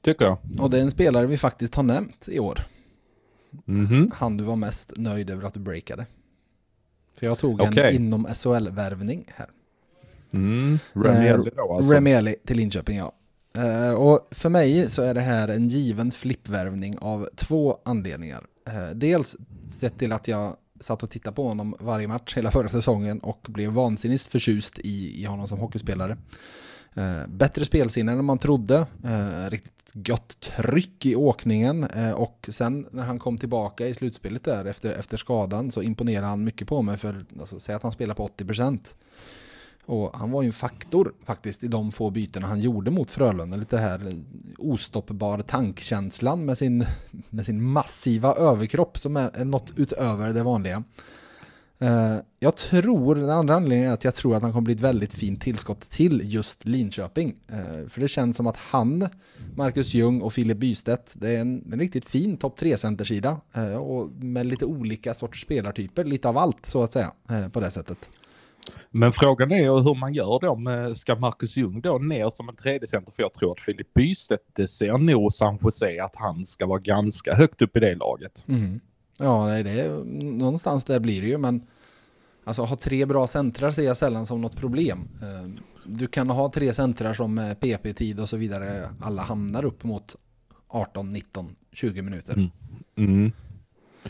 [0.02, 0.38] Tycker jag.
[0.60, 2.60] Och det är en spelare vi faktiskt har nämnt i år.
[3.65, 4.12] Mhm.
[4.15, 6.06] Han du var mest nöjd över att du breakade.
[7.19, 7.95] För jag tog Okej.
[7.95, 9.47] en inom SHL-värvning här.
[10.32, 10.80] Mm.
[10.93, 11.93] Ranieri då alltså.
[11.93, 13.13] Remieli till Linköping, ja.
[13.58, 18.45] Eh, och för mig så är det här en given flippvärvning av två anledningar.
[18.69, 19.36] Eh, dels
[19.69, 23.47] sett till att jag satt och tittade på honom varje match hela förra säsongen och
[23.49, 26.17] blev vansinnigt förtjust i, i honom som hockeyspelare.
[26.93, 32.88] Eh, bättre spelsinne än man trodde, eh, riktigt gott tryck i åkningen eh, och sen
[32.91, 36.82] när han kom tillbaka i slutspelet där efter, efter skadan så imponerade han mycket på
[36.82, 38.95] mig för, alltså, säg att han spelar på 80%.
[39.89, 43.58] Och han var ju en faktor faktiskt i de få bytena han gjorde mot Frölunda.
[43.58, 44.23] Lite här
[44.58, 46.86] ostoppbar tankkänslan med sin,
[47.30, 50.84] med sin massiva överkropp som är något utöver det vanliga.
[51.80, 54.82] Eh, jag tror, den andra anledningen är att jag tror att han kommer bli ett
[54.82, 57.36] väldigt fint tillskott till just Linköping.
[57.47, 59.08] Eh, för det känns som att han,
[59.56, 63.38] Marcus Ljung och Filip Bystedt, det är en, en riktigt fin topp 3-centersida.
[63.54, 67.12] Eh, och med lite olika sorters spelartyper, lite av allt så att säga,
[67.52, 68.10] på det sättet.
[68.91, 70.56] Men frågan är hur man gör då.
[70.56, 73.13] Med, ska Marcus Ljung då ner som en tredje center?
[73.15, 76.80] För jag tror att Filip Bystedt, det ser nog San Jose att han ska vara
[76.80, 78.45] ganska högt upp i det laget.
[78.48, 78.80] Mm.
[79.19, 81.67] Ja, nej, det är, någonstans där blir det ju, men
[82.43, 85.08] alltså ha tre bra centrar ser jag sällan som något problem.
[85.22, 89.84] Eh, Du kan ha tre centrar som med PP-tid och så vidare, alla hamnar upp
[89.84, 90.15] mot
[90.67, 92.34] 18, 19, 20 minuter.
[92.34, 92.50] Mm.
[92.98, 93.32] Mm.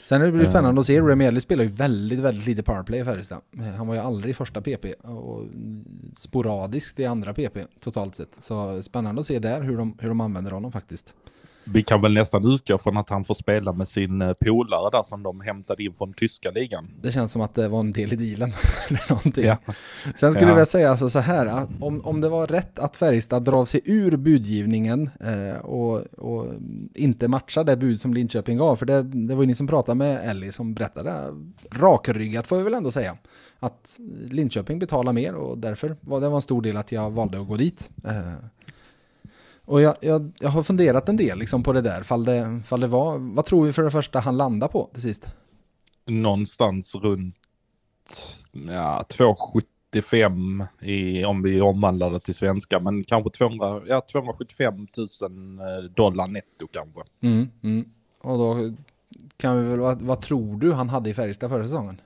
[0.06, 3.42] Sen blir det spännande att se, Remieli spelar ju väldigt, väldigt lite powerplay i Färjestad.
[3.78, 5.46] Han var ju aldrig i första PP och
[6.18, 8.38] sporadiskt i andra PP totalt sett.
[8.40, 11.14] Så spännande att se där hur de, hur de använder honom faktiskt.
[11.74, 15.04] Vi kan väl nästan utgå från att han får spela med sin eh, polare där
[15.04, 16.90] som de hämtade in från tyska ligan.
[17.02, 18.54] Det känns som att det var en del i dealen.
[18.90, 19.46] eller någonting.
[19.46, 19.58] Ja.
[20.16, 20.58] Sen skulle Ja.
[20.58, 24.18] jag säga alltså så här, om, om det var rätt att Färjestad drar sig ur
[24.18, 26.46] budgivningen eh, och, och
[26.94, 29.96] inte matchar det bud som Linköping gav, för det, det var ju ni som pratade
[29.96, 31.26] med Ellie som berättade,
[31.72, 33.18] rakryggat får jag väl ändå säga,
[33.60, 37.42] att Linköping betalar mer och därför var det var en stor del att jag valde
[37.42, 37.90] att gå dit.
[38.06, 38.34] Eh,
[39.70, 42.80] och jag, jag, jag har funderat en del liksom på det där, fall det, fall
[42.80, 45.36] det var, vad tror vi för det första han landar på till sist?
[46.06, 47.36] Någonstans runt
[48.52, 52.80] ja, 275 i, om vi omvandlar det till svenska.
[52.80, 55.08] Men kanske 200, ja, 275 000
[55.60, 57.02] eh, dollar netto kanske.
[57.22, 57.90] Mm, mm.
[58.22, 58.72] Och då
[59.38, 62.02] kan vi väl, vad, vad tror du han hade i Färjestad förra säsongen?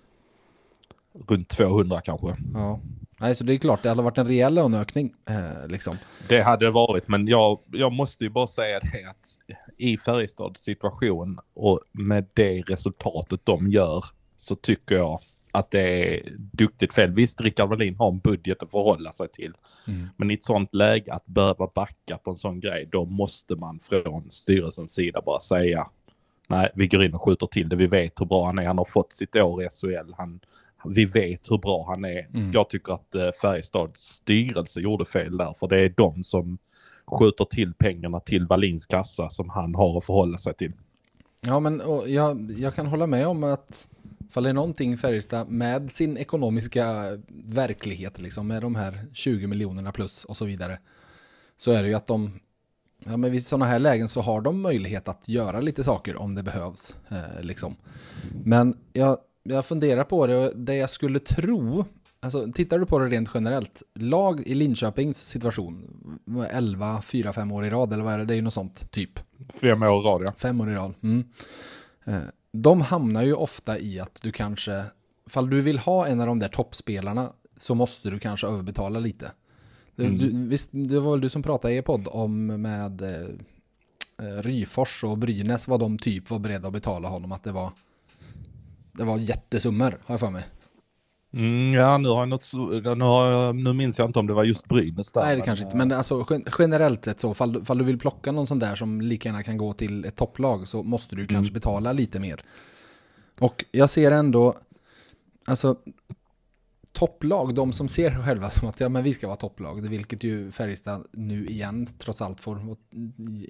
[1.28, 2.36] Runt 200 kanske.
[2.54, 2.80] Ja.
[3.24, 5.98] Nej, så det är klart, det hade varit en rejäl löneökning eh, liksom.
[6.28, 9.38] Det hade det varit, men jag, jag måste ju bara säga det att
[9.78, 14.06] i Färjestads situation och med det resultatet de gör
[14.38, 15.20] så tycker jag
[15.52, 17.12] att det är duktigt fel.
[17.12, 19.54] Visst, Rickard Wallin har en budget att förhålla sig till.
[19.88, 20.08] Mm.
[20.18, 23.80] Men i ett sånt läge att behöva backa på en sån grej, då måste man
[23.80, 25.88] från styrelsens sida bara säga
[26.50, 27.76] nej, vi går in och skjuter till det.
[27.76, 28.68] Vi vet hur bra han är.
[28.68, 30.14] Han har fått sitt år i SHL.
[30.18, 30.40] Han,
[30.86, 32.28] vi vet hur bra han är.
[32.34, 32.52] Mm.
[32.52, 36.58] Jag tycker att eh, Färjestads styrelse gjorde fel där, för det är de som
[37.06, 40.74] skjuter till pengarna till Wallins kassa som han har att förhålla sig till.
[41.42, 43.88] Ja, men jag, jag kan hålla med om att
[44.34, 49.92] fall det är någonting Färjestad med sin ekonomiska verklighet, liksom med de här 20 miljonerna
[49.92, 50.80] plus och så vidare,
[51.58, 52.40] så är det ju att de,
[53.06, 56.36] ja men vid sådana här lägen så har de möjlighet att göra lite saker om
[56.36, 57.76] det behövs, eh, liksom.
[58.44, 61.86] Men jag, jag funderar på det och det jag skulle tro
[62.24, 65.88] Alltså, tittar du på det rent generellt, lag i Linköpings situation,
[66.52, 68.26] 11, 4, 5 år i rad, eller vad är det?
[68.26, 69.20] Det är ju något sånt, typ.
[69.62, 70.34] Fem år i rad, ja.
[70.38, 70.94] Fem år i rad.
[71.04, 71.24] Mm.
[72.06, 74.84] Eh, de hamnar ju ofta i att du kanske,
[75.30, 79.32] fall du vill ha en av de där toppspelarna, så måste du kanske överbetala lite.
[79.98, 80.18] Mm.
[80.18, 84.42] Du, visst, det var väl du som pratade i er podd om med eh, eh,
[84.42, 87.72] Ryfors och Brynäs, vad de typ var beredda att betala honom, att det var
[88.94, 90.44] det var jättesummor, har jag för mig.
[91.34, 92.54] Mm, ja, nu har jag något,
[92.98, 95.22] nu, har jag, nu minns jag inte om det var just Brynäs där.
[95.22, 96.26] Nej, det kanske inte, men alltså,
[96.60, 99.58] generellt sett så, fall, fall du vill plocka någon sån där som lika gärna kan
[99.58, 101.36] gå till ett topplag så måste du mm.
[101.36, 102.42] kanske betala lite mer.
[103.40, 104.56] Och jag ser ändå,
[105.46, 105.76] alltså
[106.92, 110.52] topplag, de som ser själva som att ja, men vi ska vara topplag, vilket ju
[110.52, 112.78] Färjestad nu igen trots allt får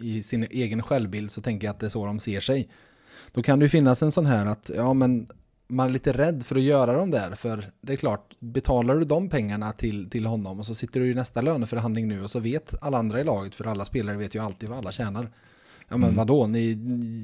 [0.02, 2.70] i sin egen självbild så tänker jag att det är så de ser sig.
[3.34, 5.28] Då kan det ju finnas en sån här att, ja men
[5.68, 9.06] man är lite rädd för att göra dem där, för det är klart, betalar du
[9.06, 12.40] de pengarna till, till honom och så sitter du i nästa löneförhandling nu och så
[12.40, 15.32] vet alla andra i laget, för alla spelare vet ju alltid vad alla tjänar.
[15.88, 16.16] Ja men mm.
[16.16, 16.60] vadå, ni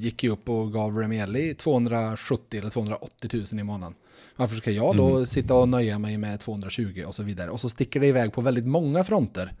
[0.00, 3.94] gick ju upp och gav Remielli 270 eller 280 000 i månaden.
[4.36, 5.26] Varför ska jag då mm.
[5.26, 7.50] sitta och nöja mig med 220 och så vidare?
[7.50, 9.52] Och så sticker det iväg på väldigt många fronter.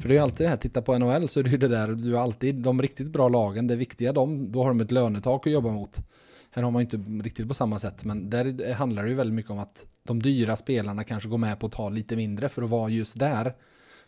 [0.00, 1.68] För det är ju alltid det här, titta på NHL så är det ju det
[1.68, 5.46] där, du alltid de riktigt bra lagen, det viktiga de, då har de ett lönetak
[5.46, 5.96] att jobba mot.
[6.50, 9.34] Här har man ju inte riktigt på samma sätt, men där handlar det ju väldigt
[9.34, 12.62] mycket om att de dyra spelarna kanske går med på att ta lite mindre för
[12.62, 13.54] att vara just där.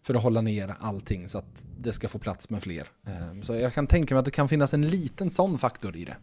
[0.03, 2.89] För att hålla ner allting så att det ska få plats med fler.
[3.07, 6.05] Ehm, så jag kan tänka mig att det kan finnas en liten sån faktor i
[6.05, 6.17] det.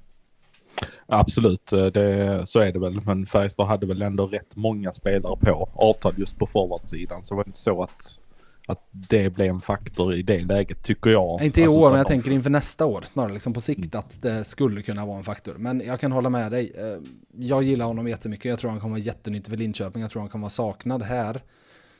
[1.06, 3.02] Absolut, eh, det, så är det väl.
[3.06, 7.26] Men Färjestad hade väl ändå rätt många spelare på avtal just på forwardsidan.
[7.26, 8.20] Så det var inte så att,
[8.68, 11.42] att det blev en faktor i det läget tycker jag.
[11.44, 13.02] Inte i alltså, år, men jag tänker inför nästa år.
[13.02, 14.00] Snarare liksom på sikt mm.
[14.00, 15.56] att det skulle kunna vara en faktor.
[15.58, 16.72] Men jag kan hålla med dig.
[16.76, 18.46] Eh, jag gillar honom jättemycket.
[18.46, 20.02] Jag tror han kommer vara jättenyttig för Linköping.
[20.02, 21.42] Jag tror han kommer vara saknad här.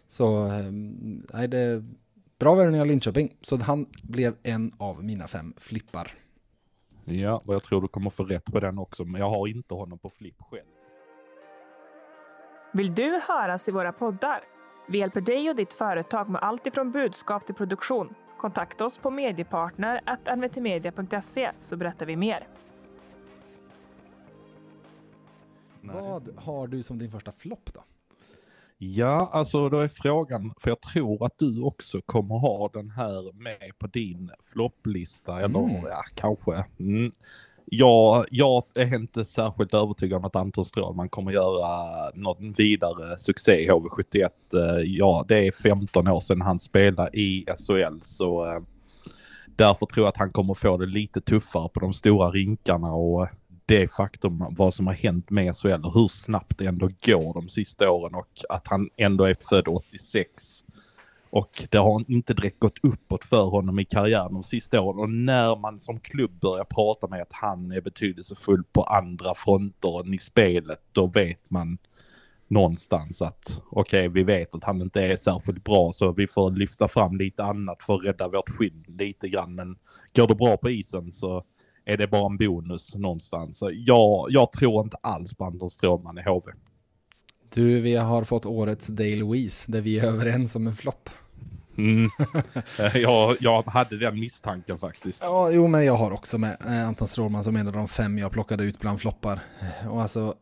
[0.10, 0.72] Så eh,
[1.34, 1.84] nej, det är
[2.40, 3.34] bra värvning av Linköping.
[3.42, 6.12] Så han blev en av mina fem flippar.
[7.10, 9.74] Ja, och jag tror du kommer få rätt på den också, men jag har inte
[9.74, 10.66] honom på flipp själv.
[12.74, 14.44] Vill du höras i våra poddar?
[14.88, 18.16] Vi hjälper dig och ditt företag med allt ifrån budskap till produktion.
[18.38, 22.48] Kontakta oss på mediepartner.nvtmedia.se så berättar vi mer.
[25.82, 27.84] Vad har du som din första flopp då?
[28.80, 33.34] Ja, alltså då är frågan, för jag tror att du också kommer ha den här
[33.34, 35.84] med på din flopplista, eller mm.
[35.86, 36.66] ja, kanske.
[36.80, 37.12] Mm.
[37.66, 43.64] Ja, jag är inte särskilt övertygad om att Anton Strålman kommer göra någon vidare succé
[43.64, 44.30] i HV71.
[44.86, 48.62] Ja, det är 15 år sedan han spelade i SHL, så eh,
[49.56, 53.28] därför tror jag att han kommer få det lite tuffare på de stora rinkarna och
[53.68, 57.50] det faktum vad som har hänt med SHL och hur snabbt det ändå går de
[57.50, 60.64] sista åren och att han ändå är född 86.
[61.30, 65.10] Och det har inte direkt gått uppåt för honom i karriären de sista åren och
[65.10, 70.14] när man som klubb börjar prata med att han är betydelsefull på andra fronter än
[70.14, 71.78] i spelet, då vet man
[72.48, 76.52] någonstans att okej, okay, vi vet att han inte är särskilt bra så vi får
[76.52, 79.56] lyfta fram lite annat för att rädda vårt skinn lite grann.
[79.56, 79.78] Men
[80.16, 81.44] går det bra på isen så
[81.88, 83.58] är det bara en bonus någonstans.
[83.58, 86.52] Så jag, jag tror inte alls på Anton Strålman i HV.
[87.54, 91.10] Du, vi har fått årets Dale Louise där vi är överens om en flopp.
[91.78, 92.10] Mm.
[92.94, 95.22] jag, jag hade den misstanken faktiskt.
[95.24, 98.18] Ja, jo, men jag har också med eh, Anton Strålman som en av de fem
[98.18, 99.40] jag plockade ut bland floppar.
[99.90, 100.34] Och alltså,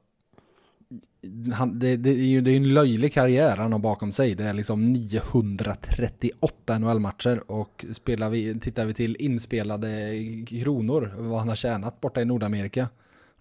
[1.53, 4.35] han, det, det, är ju det är en löjlig karriär han har bakom sig.
[4.35, 10.11] Det är liksom 938 NHL-matcher och spelar vi, tittar vi till inspelade
[10.47, 12.89] kronor, vad han har tjänat borta i Nordamerika,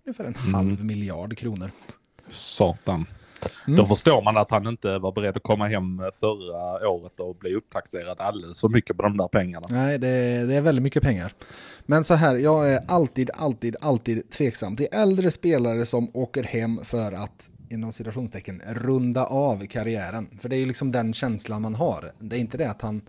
[0.05, 0.55] ungefär en mm.
[0.55, 1.71] halv miljard kronor.
[2.31, 3.07] Satan.
[3.67, 3.79] Mm.
[3.79, 7.55] Då förstår man att han inte var beredd att komma hem förra året och bli
[7.55, 9.67] upptaxerad alldeles för mycket på de där pengarna.
[9.71, 11.33] Nej, det, det är väldigt mycket pengar.
[11.87, 16.81] Men så här, jag är alltid, alltid, alltid tveksam till äldre spelare som åker hem
[16.85, 20.39] för att inom citationstecken runda av karriären.
[20.41, 22.13] För det är ju liksom den känslan man har.
[22.19, 23.03] Det är inte det att han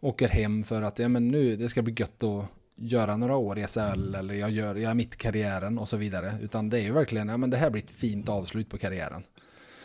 [0.00, 2.44] åker hem för att ja, men nu det ska bli gött att
[2.76, 6.34] göra några år i SHL eller jag gör jag mitt karriären och så vidare.
[6.42, 9.22] Utan det är ju verkligen, ja men det här blir ett fint avslut på karriären.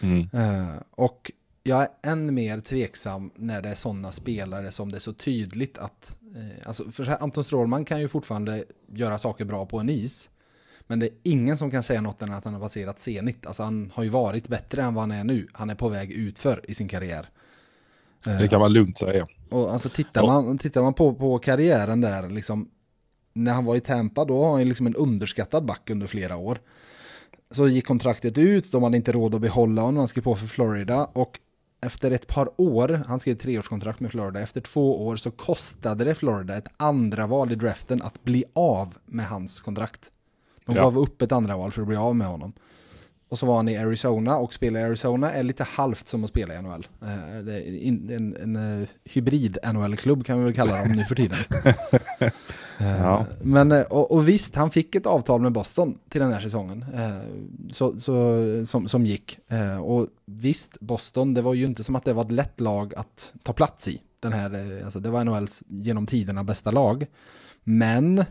[0.02, 0.30] Mm.
[0.34, 1.32] Uh, och
[1.64, 5.78] jag är än mer tveksam när det är sådana spelare som det är så tydligt
[5.78, 10.30] att, eh, alltså för Anton Strålman kan ju fortfarande göra saker bra på en is.
[10.88, 13.46] Men det är ingen som kan säga något än att han har passerat Zenit.
[13.46, 15.48] Alltså han har ju varit bättre än vad han är nu.
[15.54, 17.30] Han är på väg utför i sin karriär.
[18.24, 19.28] Det kan man lugnt säga.
[19.50, 22.70] Och alltså tittar man, tittar man på, på karriären där, liksom,
[23.34, 26.60] när han var i Tampa, då har han liksom en underskattad back under flera år.
[27.52, 30.48] Så gick kontraktet ut, de hade inte råd att behålla honom, han skrev på för
[30.48, 31.40] Florida och
[31.82, 36.16] efter ett par år, han skrev treårskontrakt med Florida, efter två år så kostade det
[36.16, 40.12] Florida ett andra val i draften att bli av med hans kontrakt.
[40.66, 40.84] De Ja.
[40.84, 42.54] gav upp ett andra val för att bli av med honom.
[43.30, 46.30] Och så var han i Arizona och spela i Arizona är lite halvt som att
[46.30, 46.88] spela i NHL.
[47.02, 51.38] Eh, in, en, en eh, hybrid NHL-klubb kan vi väl kalla dem nu för tiden.
[52.78, 53.26] Ja.
[53.42, 56.86] Men, eh, och, och visst, han fick ett avtal med Boston till den här säsongen.
[57.72, 59.40] Så, så, som, som gick.
[59.82, 63.34] Och visst, Boston, det var ju inte som att det var ett lätt lag att
[63.44, 64.02] ta plats i.
[64.20, 67.06] Den här, alltså det var NHLs genom tiderna bästa lag.
[67.64, 68.26] Men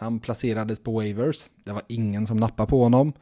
[0.00, 1.50] han placerades på waivers.
[1.64, 3.12] Det var ingen som nappade på honom.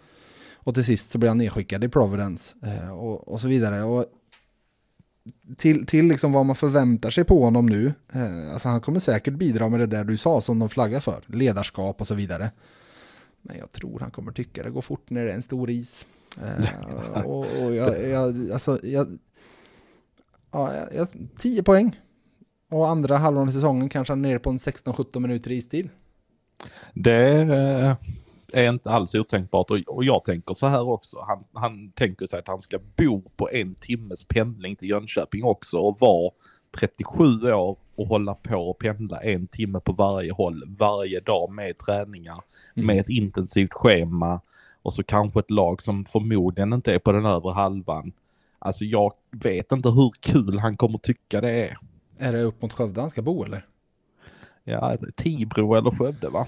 [0.55, 3.83] Och till sist så blev han nedskickad i Providence eh, och, och så vidare.
[3.83, 4.05] Och
[5.57, 7.93] till, till liksom vad man förväntar sig på honom nu.
[8.12, 11.25] Eh, alltså han kommer säkert bidra med det där du sa som de flaggar för.
[11.27, 12.51] Ledarskap och så vidare.
[13.43, 16.07] Men jag tror han kommer tycka det går fort när det är en stor is.
[16.43, 19.07] Eh, och, och jag, jag, alltså, jag,
[20.51, 22.01] ja, jag, jag, 10 poäng.
[22.71, 25.88] Och andra halvan av säsongen kanske han är nere på en 16-17 minuter istid.
[26.94, 27.94] Det eh,
[28.53, 31.25] är inte alls otänkbart och, och jag tänker så här också.
[31.27, 35.79] Han, han tänker sig att han ska bo på en timmes pendling till Jönköping också
[35.79, 36.31] och vara
[36.79, 41.79] 37 år och hålla på och pendla en timme på varje håll varje dag med
[41.79, 42.40] träningar
[42.77, 42.87] Mm.
[42.87, 44.40] med ett intensivt schema
[44.83, 48.12] och så kanske ett lag som förmodligen inte är på den övre halvan.
[48.59, 51.79] Alltså jag vet inte hur kul han kommer tycka det är.
[52.18, 53.66] Är det upp mot Skövde han ska bo eller?
[54.70, 56.46] Ja, Tibro eller Skövde va?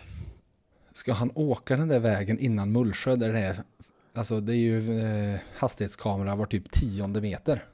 [0.92, 3.62] Ska han åka den där vägen innan Mullsjö där det är,
[4.14, 7.64] alltså det är ju eh, hastighetskamera var typ tionde meter.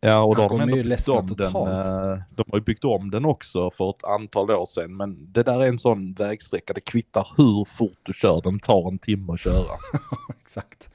[0.00, 1.28] Ja, och då har de ju byggt den.
[1.28, 1.86] totalt.
[1.86, 4.96] eh, De har ju byggt om den också för ett antal år sedan.
[4.96, 6.72] Men det där är en sån vägsträcka.
[6.72, 8.40] Det kvittar hur fort du kör.
[8.44, 9.76] Den tar en timme att köra.
[10.40, 10.90] Exakt.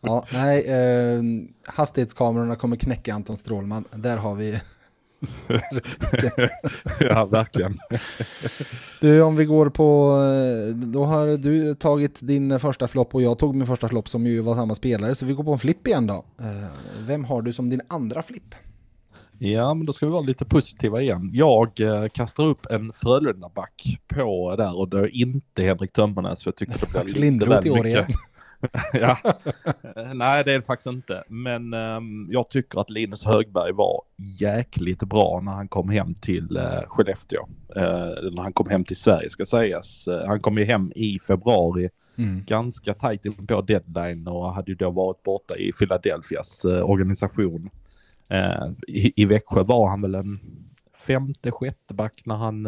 [0.00, 1.22] Ja, nej, eh,
[1.66, 3.84] hastighetskamerorna kommer knäcka Anton Strålman.
[3.96, 4.60] Där har vi
[7.00, 7.78] ja, verkligen.
[9.00, 13.38] Du, om vi går på, eh, då har du tagit din första flopp och jag
[13.38, 15.86] tog min första flopp som ju var samma spelare, så vi går på en flipp
[15.86, 16.14] igen då.
[16.40, 16.70] Eh,
[17.06, 18.54] Vem har du som din andra flipp?
[19.42, 21.30] Ja, men då ska vi vara lite positiva igen.
[21.32, 26.48] Jag eh, kastar upp en Frölunda-back på där och det är inte Henrik Tömmernes för
[26.50, 28.08] jag tycker det blir Max lite Lindroth i väl år mycket.
[28.08, 28.18] igen.
[28.92, 29.18] ja.
[30.14, 31.24] Nej, det är det faktiskt inte.
[31.28, 34.02] Men ehm, jag tycker att Linus Högberg var
[34.40, 37.48] jäkligt bra när han kom hem till uh, Skellefteå.
[37.76, 40.08] Eller när han kom hem till Sverige ska sägas.
[40.08, 42.44] Eh, han kom ju hem i februari, Mm.
[42.46, 47.70] ganska tajt på deadline och hade ju då varit borta i Philadelphias organisation.
[48.88, 50.40] I, I Växjö var han väl en
[51.06, 52.66] femte, sjätte back när han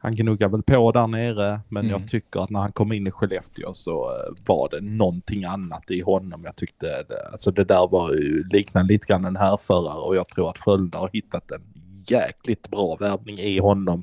[0.00, 2.00] han gnuggade väl på där nere, men Mm.
[2.00, 5.90] jag tycker att när han kom in i Skellefteå så eh, var det någonting annat
[5.90, 6.42] i honom.
[6.44, 10.28] Jag tyckte, det, alltså det där var ju liknande lite grann en härförare och jag
[10.28, 11.62] tror att Frölunda har hittat en
[12.06, 14.02] jäkligt bra värvning i honom.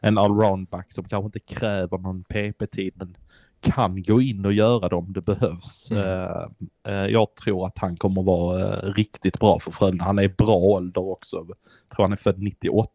[0.00, 3.16] En allroundback som kanske inte kräver någon PP-tid men
[3.60, 5.90] kan gå in och göra det om det behövs.
[5.90, 6.02] Mm.
[6.04, 6.46] Eh,
[6.88, 10.04] eh, jag tror att han kommer vara riktigt bra för Frölunda.
[10.04, 11.36] Han är bra ålder också.
[11.36, 12.90] Jag tror han är född 98.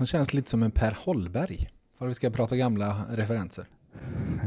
[0.00, 1.68] Han känns lite som en Per Holberg.
[1.98, 3.66] För vi ska prata gamla referenser.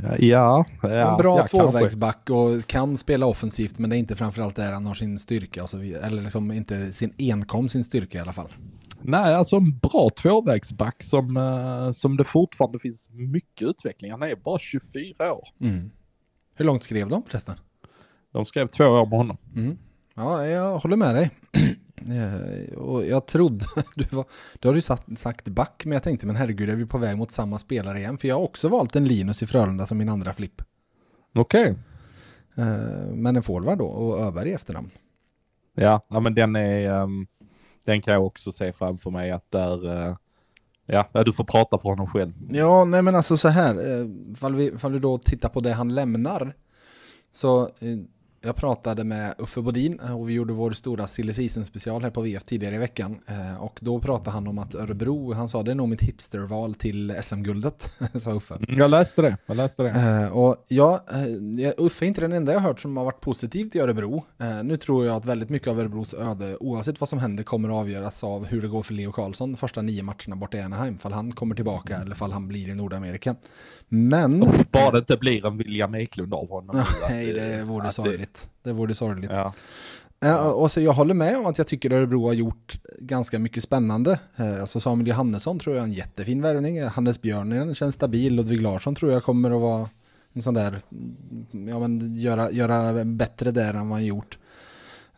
[0.04, 4.56] Ja, ja en bra ja, tvåvägsback och kan spela offensivt men det är inte framförallt
[4.56, 6.04] där han har sin styrka och så vidare.
[6.04, 8.54] Eller liksom inte sin enkom sin styrka i alla fall.
[9.02, 14.12] Nej, alltså en bra tvåvägsback som, eh, som det fortfarande finns mycket utveckling.
[14.12, 15.48] Han är bara 24 år.
[15.62, 15.92] Mm.
[16.56, 17.56] Hur långt skrev de förresten?
[18.32, 19.38] De skrev två år med honom.
[19.56, 19.78] Mm.
[20.16, 21.32] Ja, jag håller med dig.
[21.96, 24.26] Eh, och jag trodde, du, var,
[24.60, 27.18] du hade ju sagt, sagt back, men jag tänkte, men herregud, är vi på väg
[27.18, 28.18] mot samma spelare igen?
[28.18, 30.62] För jag har också valt en Linus i Frölunda som min andra flipp.
[31.36, 31.76] Okej.
[32.58, 34.90] Eh, men en forward då, och Öberg i efternamn.
[35.76, 37.28] Ja, ja, men den är, ehm,
[37.86, 40.16] den kan jag också se framför mig att där, eh,
[40.86, 42.34] ja, du får prata för honom själv.
[42.50, 43.76] Ja, nej men alltså så här,
[44.36, 46.54] fall vi, fall vi då tittar på det han lämnar.
[47.34, 47.70] Så
[48.46, 52.10] jag pratade med Uffe Bodin eh, och vi gjorde vår stora silly season special här
[52.10, 53.20] på VF tidigare i veckan.
[53.28, 56.74] Eh, Och då pratade han om att Örebro, han sa det är nog mitt hipsterval
[56.76, 58.56] till SM-guldet, sa Uffe.
[58.56, 59.90] Mm, Jag läste det, jag läste det.
[59.90, 61.06] Eh, och ja,
[61.78, 64.26] Uffe är inte den enda jag har hört som har varit positiv till Örebro.
[64.64, 67.76] Nu tror jag att väldigt mycket av Örebros öde, oavsett vad som händer, kommer att
[67.76, 70.98] avgöras av hur det går för Leo Karlsson första nio matcherna borta i Anaheim.
[70.98, 73.36] Fall han kommer tillbaka eller fall han blir i Nordamerika.
[73.90, 74.40] Men...
[74.72, 76.84] Bara det inte blir en William Eklund av honom.
[77.10, 77.94] Nej, det vore att
[78.38, 78.50] sorgligt.
[78.64, 79.32] Det vore sorgligt.
[79.34, 79.54] Ja.
[80.26, 83.64] Eh, Och så jag håller med om att jag tycker Örebro har gjort ganska mycket
[83.64, 84.20] spännande.
[84.36, 86.84] Eh, Alltså Samuel Johannesson tror jag är en jättefin värvning.
[86.84, 88.36] Hannes Björnen känns stabil.
[88.36, 89.90] Ludvig Larsson tror jag kommer att vara
[90.34, 94.38] en sån där, mm, ja men göra, göra bättre där än vad han gjort.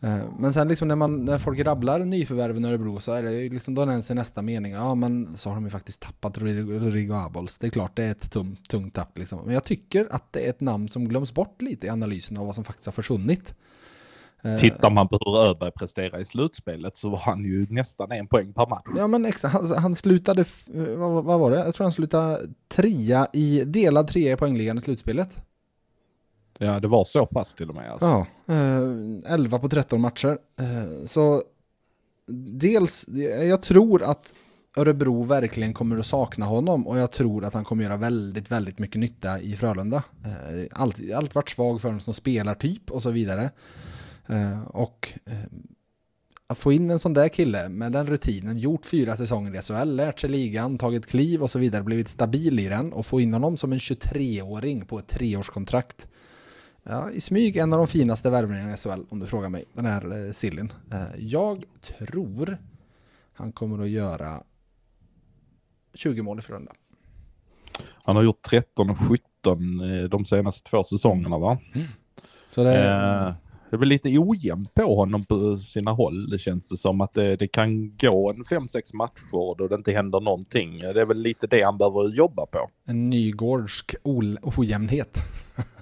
[0.06, 3.50] Eh, Men sen liksom när, man, när folk rabblar nyförvärven Örebro så är det ju
[3.50, 7.14] liksom, då nämns i nästa mening, ja men så har de ju faktiskt tappat Rodrigo
[7.14, 7.58] Abols.
[7.58, 9.40] Det är klart det är ett tum, tungt tapp liksom.
[9.46, 12.46] Men jag tycker att det är ett namn som glöms bort lite i analysen av
[12.46, 13.56] vad som faktiskt har försvunnit.
[14.44, 18.28] Eh, Tittar man på hur Öberg presterar i slutspelet så var han ju nästan en
[18.28, 18.88] poäng per match.
[18.98, 20.46] Ja men exakt, han, han slutade,
[20.98, 21.58] vad, vad var det?
[21.58, 25.38] Jag tror han slutade trea i, delad trea i poängligan i slutspelet.
[26.60, 27.92] Ja, det var så pass till och med.
[27.92, 28.06] Alltså.
[28.06, 30.38] Ja, eh, 11 på 13 matcher.
[30.60, 31.44] Eh, så
[32.28, 33.06] dels,
[33.50, 34.34] jag tror att
[34.78, 38.80] Örebro verkligen kommer att sakna honom och jag tror att han kommer göra väldigt, väldigt
[38.80, 40.04] mycket nytta i Frölunda.
[40.26, 43.50] Eh, allt, allt varit svag för honom som spelartyp och så vidare.
[44.28, 45.36] Eh, och eh,
[46.48, 49.96] att få in en sån där kille med den rutinen, gjort fyra säsonger i SHL,
[49.96, 53.34] lärt sig ligan, tagit kliv och så vidare, blivit stabil i den och få in
[53.34, 56.08] honom som en 23-åring på ett treårskontrakt.
[56.90, 59.86] Ja, i smyg en av de finaste värvningarna i SHL om du frågar mig, den
[59.86, 60.72] här eh, Sillin.
[60.92, 62.58] Eh, jag tror
[63.34, 64.44] han kommer att göra
[65.94, 66.72] 20 mål i Frölunda.
[68.04, 69.20] Han har gjort 13 och 17
[69.82, 71.60] eh, de senaste två säsongerna va?
[72.52, 73.34] Så det, Eh,
[73.70, 76.30] det är väl lite ojämnt på honom på sina håll.
[76.30, 79.92] Det känns det som att det, det kan gå en 5-6 matcher då det inte
[79.92, 80.80] händer någonting.
[80.80, 82.70] Det är väl lite det han behöver jobba på.
[82.86, 83.96] en nygårdsk
[84.44, 85.20] ojämnhet.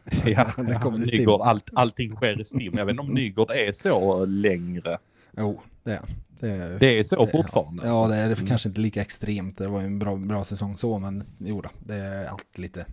[0.26, 1.20] Ja, Det stim.
[1.20, 2.74] Nygård, allt, allting sker i stim.
[2.78, 4.98] Jag vet inte om Nygård är så längre.
[5.38, 6.02] Jo, det är
[6.40, 6.50] det.
[6.52, 7.88] är- Det är så fortfarande.
[7.88, 8.12] Ja, alltså.
[8.12, 9.58] det är det kanske inte lika extremt.
[9.58, 12.86] Det var ju en bra, bra säsong så, men jo då, det är allt lite.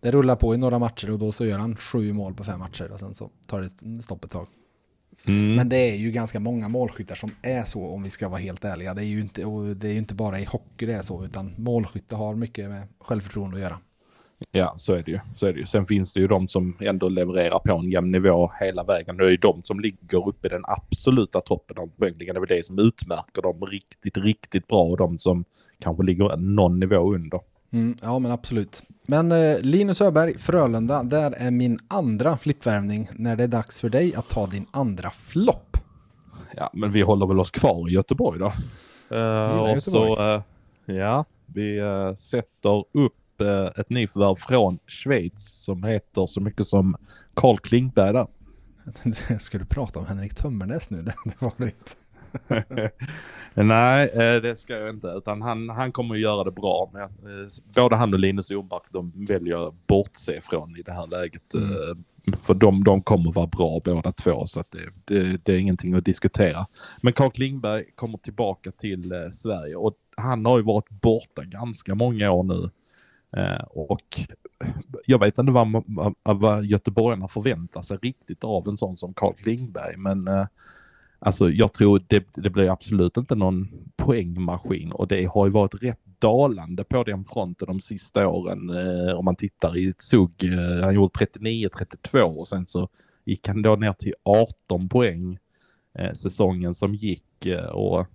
[0.00, 2.58] Det rullar på i några matcher och då så gör han sju mål på fem
[2.60, 4.46] matcher och sen så tar det stopp ett tag.
[5.26, 5.54] Mm.
[5.54, 8.64] Men det är ju ganska många målskyttar som är så om vi ska vara helt
[8.64, 8.94] ärliga.
[8.94, 9.42] Det är ju inte,
[9.74, 13.56] det är inte bara i hockey det är så, utan målskytte har mycket med självförtroende
[13.56, 13.78] att göra.
[14.50, 15.20] Ja, så är det ju.
[15.36, 15.66] Så är det ju.
[15.66, 19.16] Sen finns det ju de som ändå levererar på en jämn nivå hela vägen.
[19.16, 22.34] Det är ju de som ligger uppe i den absoluta toppen av poängligan.
[22.34, 25.44] Det är väl det som utmärker dem riktigt, riktigt bra och de som
[25.78, 27.40] kanske ligger någon nivå under.
[27.72, 28.82] Mm, ja, men absolut.
[29.06, 33.88] Men eh, Linus Öberg, Frölunda, där är min andra flippvärvning när det är dags för
[33.88, 35.76] dig att ta din andra flopp.
[36.56, 38.52] Ja, men vi håller väl oss kvar i Göteborg då.
[39.16, 39.80] Eh, och Göteborg.
[39.80, 43.21] så, eh, ja, vi eh, sätter upp
[43.76, 46.96] ett nyförvärv från Schweiz som heter så mycket som
[47.34, 48.26] Carl Klingberg där.
[48.84, 51.02] Jag tänkte, du prata om Henrik Tömmernes nu?
[51.02, 51.92] Det, var det inte.
[53.54, 55.08] Nej, eh, det ska jag inte.
[55.08, 56.90] Utan han, han kommer att göra det bra.
[56.92, 61.06] Men, eh, både han och Linus Omark, de väljer att bortse från i det här
[61.06, 61.54] läget.
[61.54, 61.72] Mm.
[61.72, 64.46] Eh, För de, de kommer att vara bra båda två.
[64.46, 66.66] Så att det, det, det är ingenting att diskutera.
[67.00, 69.76] Men Carl Klingberg kommer tillbaka till eh, Sverige.
[69.76, 72.70] Och han har ju varit borta ganska många år nu.
[73.36, 74.20] Eh, och
[75.06, 75.84] jag vet inte vad,
[76.22, 79.96] vad, vad göteborgarna förväntar sig riktigt av en sån som Carl Klingberg.
[79.96, 80.46] Men eh,
[81.24, 85.82] Alltså jag tror det, det blir absolut inte någon poängmaskin och det har ju varit
[85.82, 88.70] rätt dalande på den fronten de sista åren.
[88.70, 90.32] Eh, om man tittar i ett sugg.
[90.42, 92.88] Eh, han gjorde 39-32 och sen så
[93.24, 95.38] gick han då ner till 18 poäng
[95.98, 97.46] eh, säsongen som gick.
[97.46, 98.06] Eh, och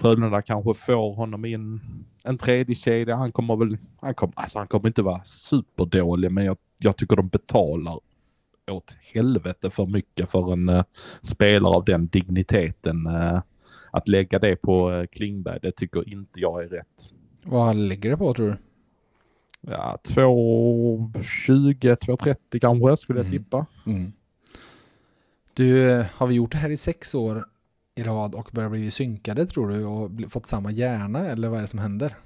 [0.00, 1.80] Frölunda kanske får honom in
[2.24, 3.16] en tredje kedja.
[3.16, 7.16] Han kommer väl, han kommer, alltså han kommer inte vara superdålig men jag, jag tycker
[7.16, 8.00] de betalar
[8.70, 10.84] åt helvete för mycket för en eh,
[11.22, 13.06] spelare av den digniteten.
[13.06, 13.40] Eh,
[13.90, 17.08] att lägga det på eh, Klingberg, det tycker inte jag är rätt.
[17.42, 18.56] Vad ligger det på tror du?
[19.72, 23.38] Ja, 2.20, 2.30 kanske skulle jag Mm.
[23.38, 23.66] tippa.
[23.86, 24.12] Mm.
[25.54, 27.44] Du, har vi gjort det här i sex år
[28.00, 31.62] i rad och börjar bli synkade tror du och fått samma hjärna eller vad är
[31.62, 32.16] det som händer?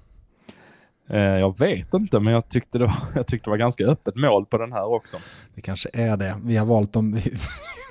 [1.09, 4.17] Eh, jag vet inte, men jag tyckte, det var, jag tyckte det var ganska öppet
[4.17, 5.17] mål på den här också.
[5.55, 6.37] Det kanske är det.
[6.45, 7.37] Vi har valt dem, vi,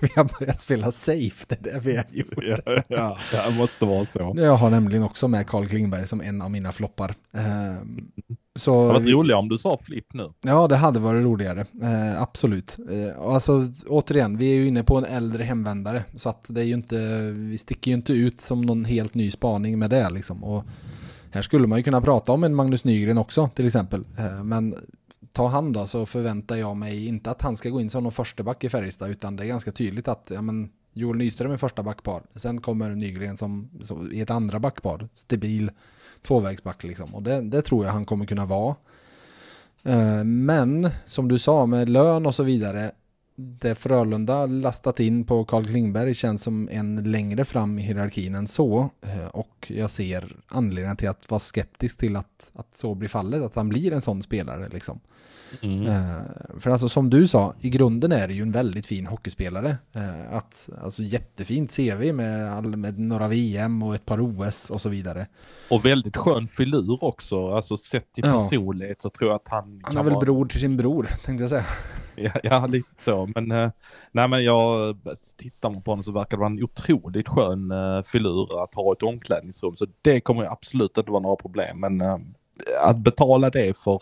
[0.01, 2.59] vi har börjat spela safe, det är det vi har gjort.
[2.87, 4.33] ja, ja, det måste vara så.
[4.37, 7.13] Jag har nämligen också med Carl Klingberg som en av mina floppar.
[7.33, 8.11] Ehm,
[8.55, 10.29] Det så var vi- roligare om du sa flipp nu.
[10.41, 11.59] Ja, det hade varit roligare.
[11.61, 12.77] Eh, absolut.
[12.91, 16.03] Eh, alltså, återigen, vi är ju inne på en äldre hemvändare.
[16.15, 16.97] Så att det är ju inte,
[17.31, 20.43] vi sticker ju inte ut som någon helt ny spaning med det liksom.
[20.43, 20.63] Och
[21.33, 24.05] här skulle man ju kunna prata om en Magnus Nygren också till exempel.
[24.17, 24.75] Eh, men
[25.31, 28.11] ta han då så förväntar jag mig inte att han ska gå in som någon
[28.11, 29.09] försteback i Färjestad.
[29.09, 32.23] Utan det är ganska tydligt att, ja men, Joel Nyström är första backpar.
[32.35, 35.09] Sen kommer Nygren som, som i ett andra backpar.
[35.13, 35.71] Stabil
[36.21, 37.15] tvåvägsback liksom.
[37.15, 38.75] Och det, det tror jag han kommer kunna vara.
[39.83, 42.91] Eh, men som du sa med lön och så vidare
[43.35, 48.47] det Frölunda lastat in på Carl Klingberg känns som en längre fram i hierarkin än
[48.47, 48.89] så.
[49.01, 53.41] Eh, och jag ser anledningen till att vara skeptisk till att, att så blir fallet,
[53.41, 54.99] att han blir en sån spelare liksom.
[55.61, 55.87] Mm.
[55.87, 59.77] Eh, för alltså som du sa, i grunden är det ju en väldigt fin hockeyspelare.
[59.93, 64.81] Eh, att, alltså jättefint CV med, all, med några VM och ett par OS och
[64.81, 65.27] så vidare.
[65.69, 69.01] Och väldigt skön filur också, alltså sett till personlighet ja.
[69.01, 69.81] så tror jag att han...
[69.83, 70.25] Han är väl vara...
[70.25, 71.65] bror till sin bror, tänkte jag säga.
[72.15, 73.71] Ja, ja lite så, men äh,
[74.11, 74.97] nej men jag
[75.37, 77.73] tittar man på honom så verkar det vara en otroligt skön
[78.05, 79.75] filur att ha ett omklädningsrum.
[79.75, 82.01] Så det kommer absolut inte vara några problem, men
[82.81, 84.01] att betala det för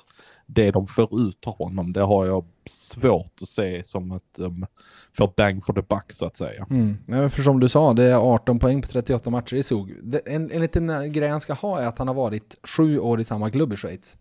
[0.54, 4.66] det de får ut av honom, det har jag svårt att se som att de
[5.14, 6.68] får bang for the buck så att säga.
[6.70, 7.30] Mm.
[7.30, 9.94] För som du sa, det är 18 poäng på 38 matcher i SOG.
[10.26, 13.24] En, en liten grej han ska ha är att han har varit sju år i
[13.24, 14.18] samma klubb i Schweiz.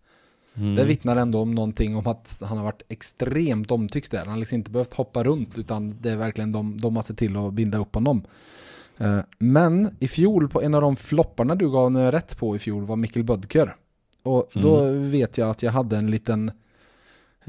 [0.55, 0.75] Mm.
[0.75, 4.19] Det vittnar ändå om någonting om att han har varit extremt omtyckt där.
[4.19, 7.17] Han har liksom inte behövt hoppa runt utan det är verkligen de, de har sett
[7.17, 8.23] till att binda upp honom.
[8.97, 12.85] Eh, men i fjol på en av de flopparna du gav rätt på i fjol
[12.85, 13.75] var Mikkel Bödker.
[14.23, 15.11] Och då mm.
[15.11, 16.51] vet jag att jag hade en liten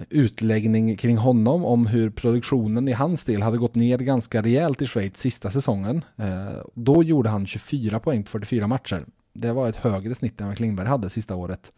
[0.08, 4.86] utläggning kring honom om hur produktionen i hans del hade gått ner ganska rejält i
[4.86, 6.04] Schweiz sista säsongen.
[6.16, 9.06] Eh, då gjorde han 24 poäng på 44 matcher.
[9.32, 11.72] Det var ett högre snitt än vad Klingberg hade sista året.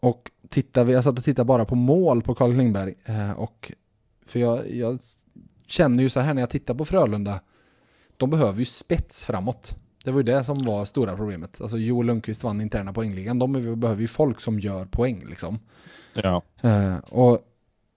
[0.00, 2.94] Och tittar vi, jag satt och tittade bara på mål på Carl Klingberg.
[3.04, 3.72] Eh, och
[4.26, 4.98] för jag, jag
[5.66, 7.40] känner ju så här när jag tittar på Frölunda.
[8.16, 9.76] De behöver ju spets framåt.
[10.04, 11.60] Det var ju det som var stora problemet.
[11.60, 13.38] Alltså Joel Lundqvist vann interna poängligan.
[13.38, 15.58] De behöver ju folk som gör poäng liksom.
[16.14, 16.42] Ja.
[16.64, 17.38] Uh, och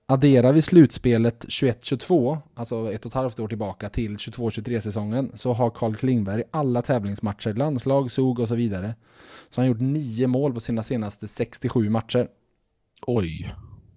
[0.06, 5.54] adderar vi slutspelet 21-22, alltså ett och ett halvt år tillbaka till 22-23 säsongen, så
[5.54, 8.96] har Carl Klingberg alla tävlingsmatcher, landslag, SOG och så vidare.
[9.50, 12.28] Så han har gjort nio mål på sina senaste 67 matcher.
[13.02, 13.54] Oj.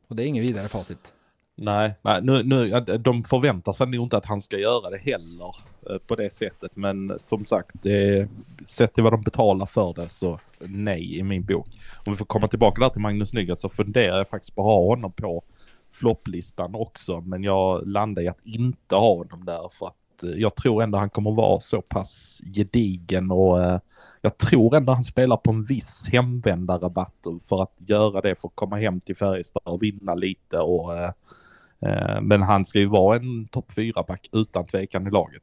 [0.08, 1.14] Och det är ingen vidare facit.
[1.58, 5.56] Nej, nej nu, nu, de förväntar sig nog inte att han ska göra det heller
[5.90, 6.76] eh, på det sättet.
[6.76, 8.28] Men som sagt, det,
[8.66, 11.68] sett till vad de betalar för det så nej i min bok.
[12.06, 14.66] Om vi får komma tillbaka där till Magnus Nygren så funderar jag faktiskt på att
[14.66, 15.42] ha honom på
[15.92, 17.20] flopplistan också.
[17.20, 20.98] Men jag landar i att inte ha honom där för att eh, jag tror ändå
[20.98, 23.78] han kommer vara så pass gedigen och eh,
[24.20, 28.56] jag tror ändå han spelar på en viss hemvändarrabatt för att göra det för att
[28.56, 30.92] komma hem till Färjestad och vinna lite och
[32.22, 35.42] men han ska ju vara en topp 4-back utan tvekan i laget.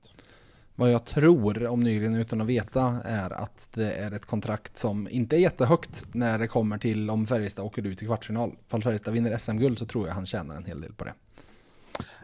[0.76, 5.08] Vad jag tror om Nygren utan att veta är att det är ett kontrakt som
[5.12, 8.52] inte är jättehögt när det kommer till om Färjestad åker ut i kvartsfinal.
[8.68, 11.14] Fall Färjestad vinner SM-guld så tror jag han tjänar en hel del på det.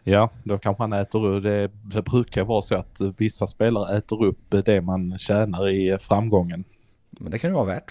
[0.04, 1.44] Ja, då kanske han äter upp.
[1.44, 6.64] Det, det brukar vara så att vissa spelare äter upp det man tjänar i framgången.
[7.20, 7.88] Men det kan ju vara värt.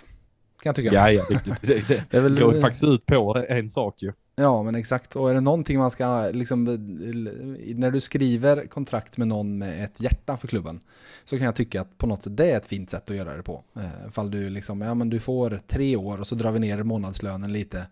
[0.63, 0.95] Kan jag tycka.
[0.95, 2.41] Ja, ja det, det, det, det väl...
[2.41, 4.13] går faktiskt ut på en sak ju.
[4.41, 5.17] Ja, men exakt.
[5.17, 6.65] Och är det någonting man ska, liksom,
[7.75, 10.81] när du skriver kontrakt med någon med ett hjärta för klubben,
[11.25, 13.37] så kan jag tycka att på något sätt det är ett fint sätt att göra
[13.37, 13.63] det på.
[13.77, 16.83] Eh, fall du liksom, ja men du får tre år och så drar vi ner
[16.83, 17.87] månadslönen lite.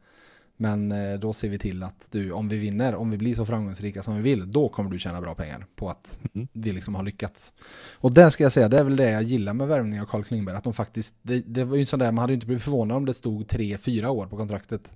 [0.57, 3.45] Men eh, då ser vi till att du, om vi vinner, om vi blir så
[3.45, 6.49] framgångsrika som vi vill, då kommer du tjäna bra pengar på att mm.
[6.53, 7.53] vi liksom har lyckats.
[7.95, 10.25] Och det ska jag säga, det är väl det jag gillar med värvningen av Carl
[10.25, 12.47] Klingberg, att de faktiskt, det, det var ju en sån där, man hade ju inte
[12.47, 14.93] blivit förvånad om det stod tre, fyra år på kontraktet.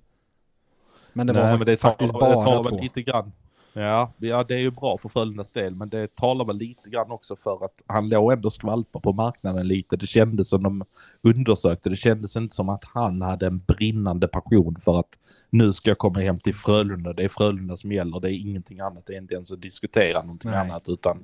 [1.13, 2.81] Men det Nej, var men det faktiskt tar, bara det två.
[2.81, 3.31] Lite grann.
[3.73, 7.11] Ja, ja, det är ju bra för Frölundas del, men det talar väl lite grann
[7.11, 9.97] också för att han låg ändå skvalpa på marknaden lite.
[9.97, 10.83] Det kändes som de
[11.21, 11.89] undersökte.
[11.89, 15.97] Det kändes inte som att han hade en brinnande passion för att nu ska jag
[15.97, 17.13] komma hem till Frölunda.
[17.13, 18.19] Det är Frölunda som gäller.
[18.19, 19.05] Det är ingenting annat.
[19.05, 20.59] Det är inte ens att diskutera någonting Nej.
[20.59, 21.23] annat utan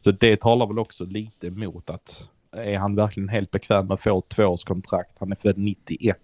[0.00, 4.02] så det talar väl också lite emot att är han verkligen helt bekväm med att
[4.02, 5.18] få ett tvåårskontrakt?
[5.18, 6.16] Han är född 91.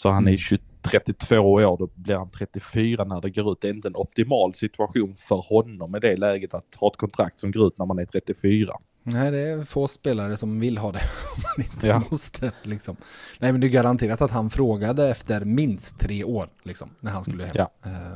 [0.00, 0.70] Så han är 22 mm.
[0.82, 3.58] 32 år, då blir han 34 när det går ut.
[3.60, 7.38] Det är inte en optimal situation för honom i det läget att ha ett kontrakt
[7.38, 8.72] som går ut när man är 34.
[9.02, 10.98] Nej, det är få spelare som vill ha det
[11.36, 12.02] om man inte ja.
[12.10, 12.52] måste.
[12.62, 12.96] Liksom.
[13.38, 17.24] Nej, men det är garanterat att han frågade efter minst tre år liksom, när han
[17.24, 17.56] skulle hem.
[17.56, 17.70] Ja.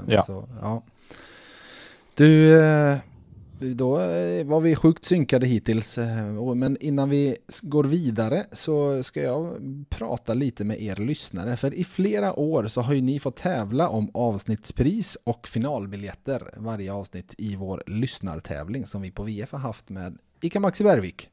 [0.09, 0.23] Ja.
[0.23, 0.83] Så, ja.
[2.15, 2.97] Du, uh,
[3.59, 5.99] då eh, var vi sjukt synkade hittills.
[5.99, 9.57] Eh, men innan vi går vidare så ska jag
[9.89, 11.57] prata lite med er lyssnare.
[11.57, 16.93] För i flera år så har ju ni fått tävla om avsnittspris och finalbiljetter varje
[16.93, 21.31] avsnitt i vår lyssnartävling som vi på VF har haft med ICA Maxi Bergvik.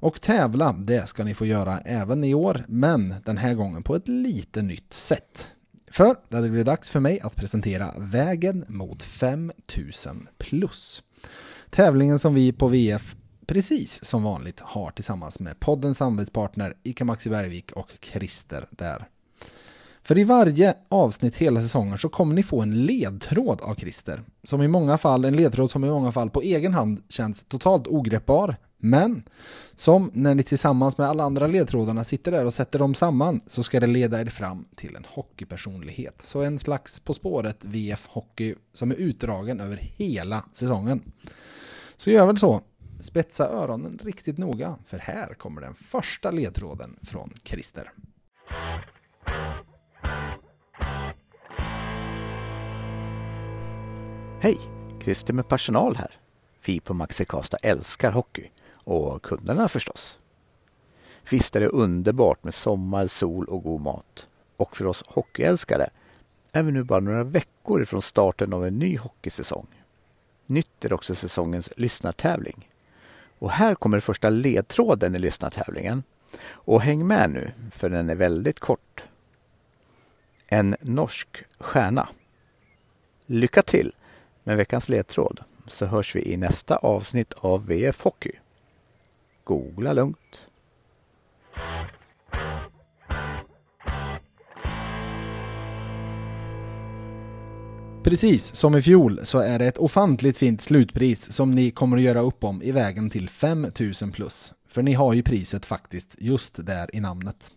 [0.00, 3.96] Och tävla, det ska ni få göra även i år, men den här gången på
[3.96, 5.50] ett lite nytt sätt.
[5.90, 11.02] För det blir dags för mig att presentera vägen mot 5000 plus.
[11.70, 13.16] Tävlingen som vi på VF
[13.46, 19.08] precis som vanligt har tillsammans med poddens samarbetspartner ICA Maxi Bergvik och Christer där.
[20.02, 24.22] För i varje avsnitt hela säsongen så kommer ni få en ledtråd av Christer.
[24.44, 27.86] Som i många fall, en ledtråd som i många fall på egen hand känns totalt
[27.86, 28.56] ogreppbar.
[28.78, 29.22] Men
[29.76, 33.62] som när ni tillsammans med alla andra ledtrådarna sitter där och sätter dem samman så
[33.62, 36.22] ska det leda er fram till en hockeypersonlighet.
[36.22, 41.02] Så en slags På spåret VF Hockey som är utdragen över hela säsongen.
[42.00, 42.60] Så gör väl så.
[43.00, 47.92] Spetsa öronen riktigt noga för här kommer den första ledtråden från Christer.
[54.40, 54.58] Hej!
[55.02, 56.18] Christer med personal här.
[56.66, 58.50] Vi på Maxi Karlstad älskar hockey.
[58.72, 60.18] Och kunderna förstås.
[61.30, 64.26] Visst är det underbart med sommar, sol och god mat.
[64.56, 65.90] Och för oss hockeyälskare
[66.52, 69.79] är vi nu bara några veckor ifrån starten av en ny hockeysäsong.
[70.50, 72.68] Nytt är också säsongens lyssnartävling.
[73.38, 76.02] Och här kommer första ledtråden i lyssnartävlingen.
[76.42, 79.04] Och häng med nu, för den är väldigt kort.
[80.46, 82.08] En norsk stjärna.
[83.26, 83.92] Lycka till
[84.44, 88.32] med veckans ledtråd så hörs vi i nästa avsnitt av VF Hockey.
[89.44, 90.46] Googla lugnt.
[98.02, 102.02] Precis som i fjol så är det ett ofantligt fint slutpris som ni kommer att
[102.02, 104.52] göra upp om i vägen till 5000 plus.
[104.68, 107.50] För ni har ju priset faktiskt just där i namnet.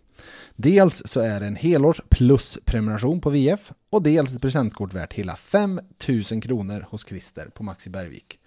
[0.56, 5.12] Dels så är det en helårs plus prenumeration på VF och dels ett presentkort värt
[5.12, 8.38] hela 5000 kronor hos Christer på Maxi Bergvik.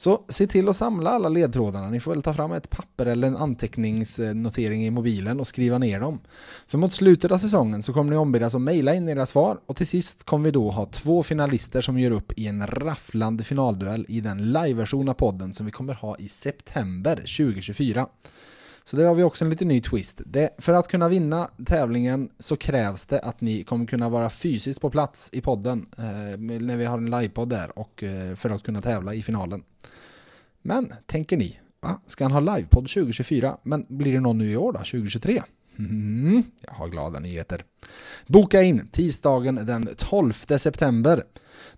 [0.00, 1.90] Så se till att samla alla ledtrådarna.
[1.90, 6.00] Ni får väl ta fram ett papper eller en anteckningsnotering i mobilen och skriva ner
[6.00, 6.20] dem.
[6.66, 9.76] För mot slutet av säsongen så kommer ni ombedas att mejla in era svar och
[9.76, 14.06] till sist kommer vi då ha två finalister som gör upp i en rafflande finalduell
[14.08, 18.06] i den liveversion av podden som vi kommer ha i september 2024.
[18.90, 20.20] Så där har vi också en lite ny twist.
[20.26, 24.80] Det, för att kunna vinna tävlingen så krävs det att ni kommer kunna vara fysiskt
[24.80, 28.62] på plats i podden eh, när vi har en livepodd där och eh, för att
[28.62, 29.62] kunna tävla i finalen.
[30.62, 32.00] Men tänker ni, va?
[32.06, 33.56] ska han ha livepodd 2024?
[33.62, 35.42] Men blir det någon nu i år då, 2023?
[35.78, 37.64] Mm, jag har glada nyheter.
[38.26, 41.24] Boka in tisdagen den 12 september.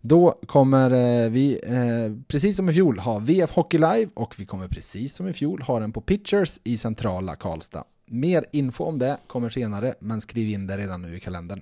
[0.04, 4.46] Då kommer eh, vi, eh, precis som i fjol, ha VF Hockey Live och vi
[4.46, 7.84] kommer precis som i fjol ha den på Pitchers i centrala Karlstad.
[8.06, 11.60] Mer info om det kommer senare, men skriv in det redan nu i kalendern.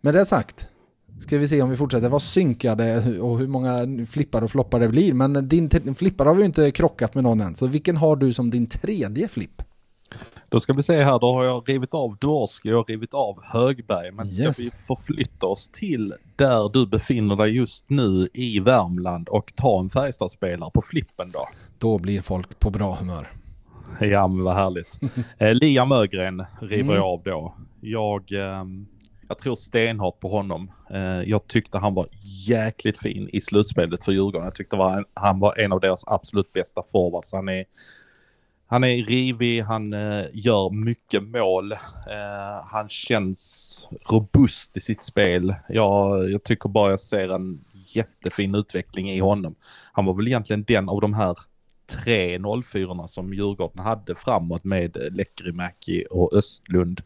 [0.00, 0.68] Med det sagt,
[1.20, 3.78] ska vi se om vi fortsätter vara synkade och hur många
[4.10, 5.14] flippar och floppar det blir.
[5.14, 8.32] Men din flippar har vi ju inte krockat med någon än, så vilken har du
[8.32, 9.62] som din tredje flipp?
[10.52, 14.10] Då ska vi se här, då har jag rivit av Dvorski och rivit av Högberg.
[14.12, 14.58] Men ska yes.
[14.58, 19.90] vi förflytta oss till där du befinner dig just nu i Värmland och ta en
[19.90, 21.48] Färjestadspelare på flippen då?
[21.78, 23.30] Då blir folk på bra humör.
[24.00, 25.00] Ja men vad härligt.
[25.38, 26.96] eh, Liam Ögren river mm.
[26.96, 27.54] jag av då.
[27.80, 28.64] Jag, eh,
[29.28, 30.70] jag tror stenhårt på honom.
[30.90, 32.06] Eh, jag tyckte han var
[32.46, 34.44] jäkligt fin i slutspelet för Djurgården.
[34.44, 37.32] Jag tyckte var han var en av deras absolut bästa forwards.
[37.32, 37.64] Han är
[38.72, 41.72] han är rivig, han eh, gör mycket mål.
[41.72, 45.54] Eh, han känns robust i sitt spel.
[45.68, 49.54] Jag, jag tycker bara jag ser en jättefin utveckling i honom.
[49.92, 51.38] Han var väl egentligen den av de här
[51.86, 57.02] tre 04 som Djurgården hade framåt med eh, Lekkerimäki och Östlund.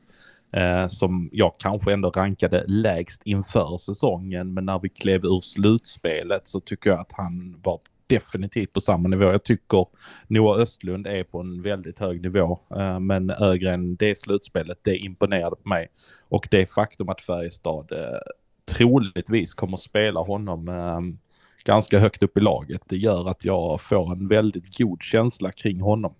[0.52, 6.48] Eh, som jag kanske ändå rankade lägst inför säsongen men när vi klev ur slutspelet
[6.48, 9.24] så tycker jag att han var definitivt på samma nivå.
[9.24, 9.86] Jag tycker
[10.26, 12.58] Noah Östlund är på en väldigt hög nivå.
[12.76, 15.88] Eh, men Ögren, det slutspelet, det imponerade på mig.
[16.28, 18.18] Och det faktum att Färjestad eh,
[18.64, 21.00] troligtvis kommer spela honom eh,
[21.64, 22.82] ganska högt upp i laget.
[22.88, 26.14] Det gör att jag får en väldigt god känsla kring honom.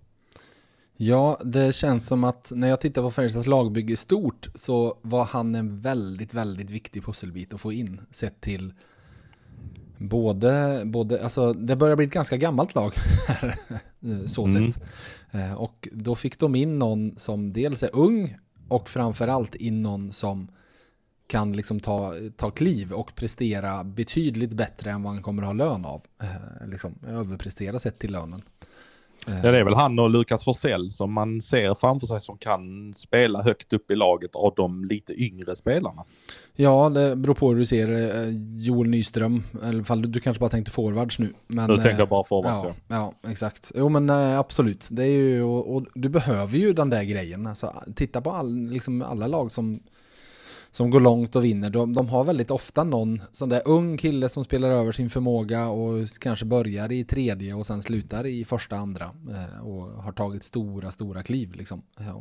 [0.99, 5.55] Ja, det känns som att när jag tittar på Färjestads lagbygge stort så var han
[5.55, 8.73] en väldigt, väldigt viktig pusselbit att få in sett till
[9.99, 12.93] Både, både, alltså det börjar bli ett ganska gammalt lag
[13.29, 13.55] här,
[14.27, 14.73] så mm.
[14.73, 14.83] sett.
[15.31, 18.37] Eh, och då fick de in någon som dels är ung
[18.69, 20.49] och framförallt in någon som
[21.27, 25.53] kan liksom ta, ta kliv och prestera betydligt bättre än vad han kommer att ha
[25.53, 26.03] lön av.
[26.23, 28.43] Eh, liksom överprestera sett till lönen.
[29.27, 29.35] Eh.
[29.43, 32.95] Ja, det är väl han och Lukas Forsell som man ser framför sig som kan
[32.95, 36.05] spela högt upp i laget av de lite yngre spelarna.
[36.55, 39.43] Ja, det beror på hur du ser eh, Joel Nyström.
[39.63, 41.33] Alla fall du kanske bara tänkte forwards nu.
[41.47, 42.75] Men, nu tänker jag bara forwards, ja.
[42.89, 43.73] Ja, ja exakt.
[43.75, 44.89] Jo, men absolut.
[44.91, 47.47] Det är ju, och, och, du behöver ju den där grejen.
[47.47, 49.81] Alltså, titta på all, liksom alla lag som
[50.77, 54.29] som går långt och vinner, de, de har väldigt ofta någon sån där ung kille
[54.29, 58.77] som spelar över sin förmåga och kanske börjar i tredje och sen slutar i första,
[58.77, 62.17] andra eh, och har tagit stora, stora kliv liksom, eh,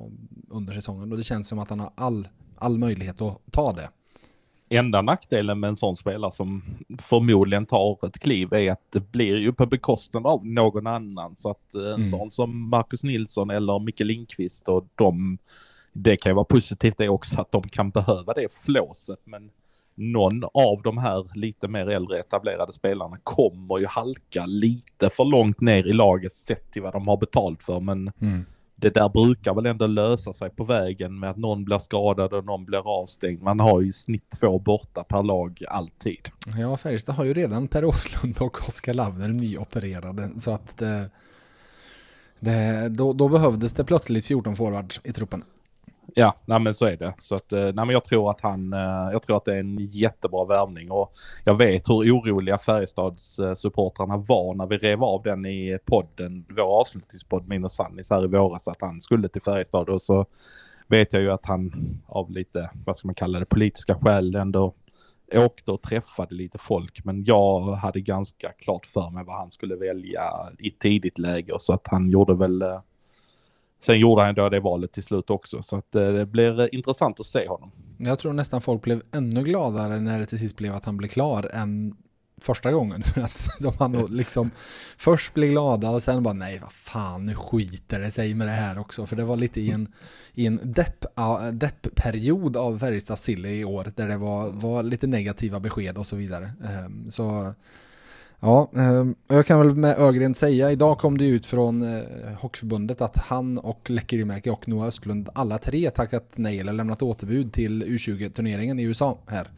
[0.50, 1.12] under säsongen.
[1.12, 2.28] Och det känns som att han har all
[2.58, 3.90] all möjlighet att ta det.
[4.70, 6.64] Enda nackdelen med en sån spelare som
[7.00, 11.36] förmodligen tar ett kliv är att det blir ju på bekostnad av någon annan.
[11.36, 12.10] Så att en Mm.
[12.10, 15.38] sån som Marcus Nilsson eller Micke Lindqvist och de,
[15.98, 19.20] det kan ju vara positivt det också att de kan behöva det flåset.
[19.24, 19.50] Men
[19.96, 25.62] någon av de här lite mer äldre etablerade spelarna kommer ju halka lite för långt
[25.62, 27.80] ner i laget sett till vad de har betalt för.
[27.80, 28.12] Men
[28.76, 32.46] det där brukar väl ändå lösa sig på vägen med att någon blir skadad och
[32.46, 33.42] någon blir avstängd.
[33.42, 36.30] Man har ju i snitt två borta per lag alltid.
[36.60, 40.30] Ja, Färjestad har ju redan Per Åslund och Oskar Lavner nyopererade.
[40.40, 41.10] Så att det,
[42.40, 45.44] det, då, då behövdes det plötsligt 14 forwards i truppen.
[46.14, 47.14] Ja, nej men så är det.
[47.20, 49.60] Så att, eh, nej men jag tror att han, eh, jag tror att det är
[49.60, 50.92] en jättebra värvning.
[50.92, 56.46] Och jag vet hur oroliga Färjestads supportrarna var när vi rev av den i podden,
[56.50, 59.90] vår avslutningspodd Minus Sannis här i våras att han skulle till Färjestad.
[59.90, 60.26] Och så
[60.88, 61.74] vet jag ju att han
[62.08, 64.74] av lite, vad ska man kalla det, politiska skäl ändå
[65.34, 67.06] åkte och träffade lite folk.
[67.06, 70.24] Men jag hade ganska klart för mig vad han skulle välja
[70.60, 71.54] i tidigt läge.
[71.54, 72.80] Och så att han gjorde väl eh,
[73.86, 76.68] Sen gjorde han då det valet till slut också så att eh, det blir eh,
[76.72, 77.72] intressant att se honom.
[77.98, 81.08] Jag tror nästan folk blev ännu gladare när det till sist blev att han blev
[81.10, 81.96] klar än
[82.42, 83.04] första gången.
[83.14, 84.52] För att de hann nog liksom
[84.98, 88.52] först bli glada och sen bara nej vad fan nu skiter det sig med det
[88.52, 89.06] här också.
[89.06, 89.94] För det var lite i en,
[90.34, 91.06] i en depp,
[91.54, 96.16] depp-period av Färjestad Silly i år där det var, var lite negativa besked och så
[96.16, 96.52] vidare.
[96.64, 97.54] Ehm, så
[98.40, 102.04] Ja, eh, jag kan väl med Ögren säga, idag kom det ut från eh,
[102.40, 107.54] Hockeyförbundet att han och Lekkerimäki och Noah Östlund alla tre tackat nej eller lämnat återbud
[107.54, 109.50] till U20-turneringen i USA här.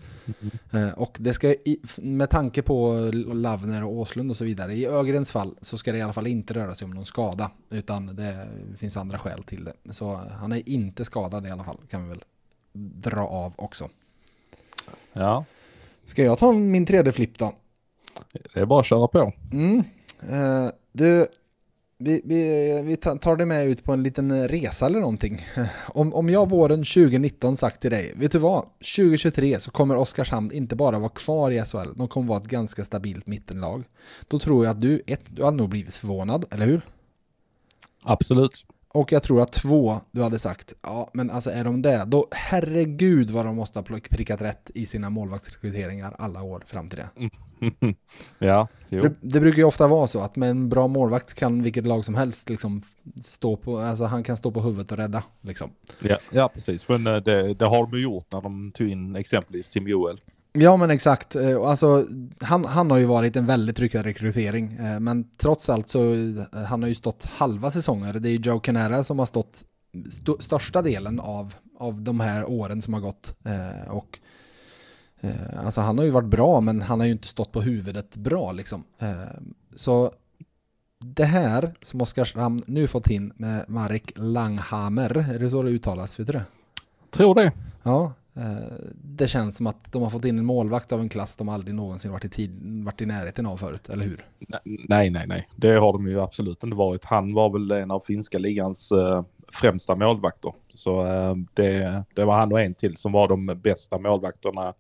[0.72, 1.56] Eh, och det ska,
[1.98, 5.98] med tanke på Lavner och Åslund och så vidare, i Ögrens fall så ska det
[5.98, 8.48] i alla fall inte röra sig om någon skada, utan det
[8.78, 9.94] finns andra skäl till det.
[9.94, 12.24] Så han är inte skadad i alla fall, kan vi väl
[12.74, 13.90] dra av också.
[15.14, 15.46] Ja,
[16.06, 17.54] Ska jag ta min tredje flipp då?
[18.54, 19.34] Det är bara att köra på.
[19.52, 19.84] Mm.
[20.30, 21.28] Eh, du,
[21.98, 25.46] vi, vi, vi ta- tar det med ut på en liten resa eller någonting.
[25.88, 28.62] Om, om jag våren 2019 sagt till dig, vet du vad?
[28.96, 32.86] 2023 så kommer Oskarshamn inte bara vara kvar i SHL, de kommer vara ett ganska
[32.86, 33.84] stabilt mittenlag.
[34.28, 36.82] Då tror jag att du, ett, du hade nog blivit förvånad, eller hur?
[38.04, 38.66] Absolut.
[38.90, 42.28] Och jag tror att två, du hade sagt, ja men alltså är de det, då
[42.32, 47.30] herregud vad de måste ha prickat rätt i sina målvaktsrekryteringar alla år fram till det.
[48.40, 49.02] ja, jo.
[49.02, 52.06] Det, det brukar ju ofta vara så att med en bra målvakt kan vilket lag
[52.06, 52.82] som helst liksom
[53.24, 55.70] stå på, alltså han kan stå på huvudet och rädda liksom.
[56.00, 56.88] Ja, ja, precis.
[56.88, 60.22] Men eh, det, det har de gjort när de tog in exempelvis Tim Joel.
[60.54, 62.06] Ja men exakt, Eh, alltså
[62.42, 66.00] han, han har ju varit en väldigt lyckad rekrytering, eh, men trots allt så
[66.70, 69.64] han har ju stått halva säsonger, det är ju Joe Canara som har stått
[70.08, 73.36] st- största delen av, av de här åren som har gått.
[73.90, 74.20] Och
[75.22, 78.18] eh, Alltså han har ju varit bra men han har ju inte stått på huvudet
[78.18, 78.84] bra liksom.
[79.00, 79.42] Eh,
[79.76, 80.12] så
[81.00, 86.20] det här som Oskarshamn nu fått in med Marek Langhammer, är det så det uttalas?
[86.20, 86.46] Vet du det?
[87.12, 87.52] Tror det.
[87.84, 91.36] Ja, eh, det känns som att de har fått in en målvakt av en klass
[91.36, 94.26] de aldrig någonsin varit i, tid, varit i närheten av förut, eller hur?
[94.90, 95.48] Nej, nej, nej.
[95.56, 97.06] Det har de ju absolut inte varit.
[97.06, 100.54] Han var väl en av finska ligans eh, främsta målvakter.
[100.74, 104.74] Så eh, det, det var han och en till som var de bästa målvakterna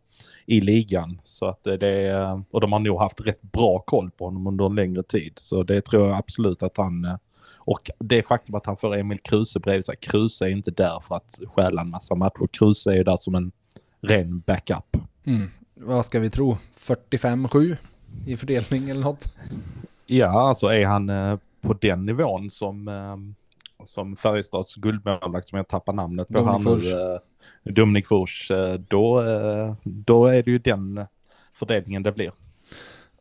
[0.48, 1.20] i ligan.
[1.24, 4.66] Så att det, eh, och de har nog haft rätt bra koll på honom under
[4.66, 5.34] en längre tid.
[5.36, 7.16] Så det tror jag absolut att han eh,
[7.68, 9.95] och det faktum att han får Emil Kruse bredvid sig.
[9.95, 12.48] Kruse är inte där för att stjäla en massa matcher.
[12.52, 13.52] Kruse är ju där som en
[14.02, 14.98] ren backup.
[15.26, 15.50] Mm.
[15.74, 16.58] Vad ska vi tro?
[16.78, 17.76] 45-7
[18.26, 19.34] i fördelning eller något?
[20.06, 23.18] Ja, alltså är han eh, på den nivån som, eh,
[23.86, 26.80] som Färjestads guldmålvakt som jag tappar namnet på Dominik här nu.
[26.80, 26.94] Furch.
[27.84, 28.52] Eh, Furch.
[28.52, 31.06] Eh, då, eh, då är det ju den
[31.54, 32.32] fördelningen det blir.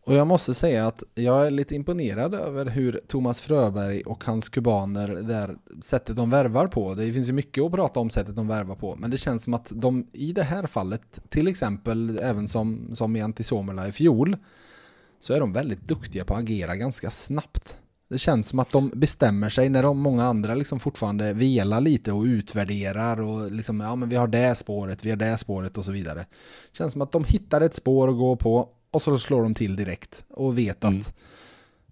[0.06, 4.48] Och jag måste säga att jag är lite imponerad över hur Thomas Fröberg och hans
[4.48, 6.94] kubaner där sättet de värvar på.
[6.94, 8.96] Det finns ju mycket att prata om sättet de värvar på.
[8.96, 13.16] Men det känns som att de i det här fallet, till exempel även som, som
[13.16, 14.36] i Antisomela i fjol,
[15.20, 17.76] så är de väldigt duktiga på att agera ganska snabbt.
[18.08, 22.12] Det känns som att de bestämmer sig när de många andra liksom fortfarande velar lite
[22.12, 25.84] och utvärderar och liksom, ja men vi har det spåret, vi har det spåret och
[25.84, 26.18] så vidare.
[26.72, 29.54] Det känns som att de hittar ett spår att gå på och så slår de
[29.54, 31.02] till direkt och vet att Mm.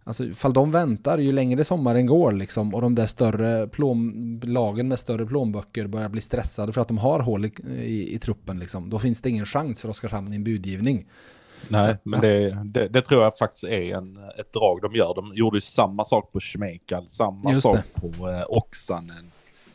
[0.07, 4.89] Alltså ifall de väntar ju längre sommaren går liksom och de där större plån, lagen
[4.89, 8.59] med större plånböcker börjar bli stressade för att de har hål i, i, i truppen
[8.59, 8.91] liksom.
[8.91, 11.07] Då finns det ingen chans för Oskarshamn i en budgivning.
[11.69, 15.15] Nej, men det, det, det tror jag faktiskt är en, ett drag de gör.
[15.15, 18.01] De gjorde ju samma sak på Schmeichel, samma Just sak det.
[18.01, 19.31] på eh, Oksanen.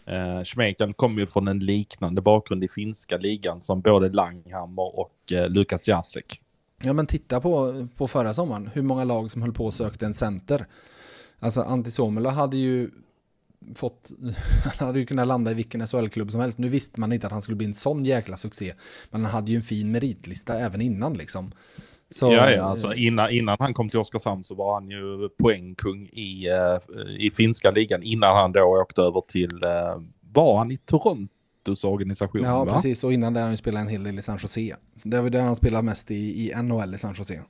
[0.06, 5.32] Eh, Schmeichel kommer ju från en liknande bakgrund i finska ligan som både Langhammer och
[5.32, 6.42] eh, Lukas Jacek.
[6.82, 10.06] Ja men titta på, på förra sommaren, hur många lag som höll på och sökte
[10.06, 10.66] en center.
[11.40, 12.92] Alltså Antti Suomela hade ju
[13.76, 14.12] fått,
[14.64, 16.57] han hade ju kunnat landa i vilken SHL-klubb som helst.
[16.60, 18.74] Nu visste man inte att han skulle bli en sån jäkla succé.
[19.12, 21.51] Men han hade ju en fin meritlista även innan liksom.
[22.12, 26.05] Så, ja, ja, alltså innan, innan han kom till Oskarshamn så var han ju poängkung
[26.05, 30.78] i, uh, i finska ligan innan han då åkte över till, uh, var han i
[30.78, 32.43] Torontos organisation?
[32.43, 32.74] Ja, va?
[32.74, 33.03] precis.
[33.03, 34.76] Och innan det har han ju spelat en hel del i San Jose.
[35.03, 37.43] Det var där han spelade mest i, i NHL i San Jose.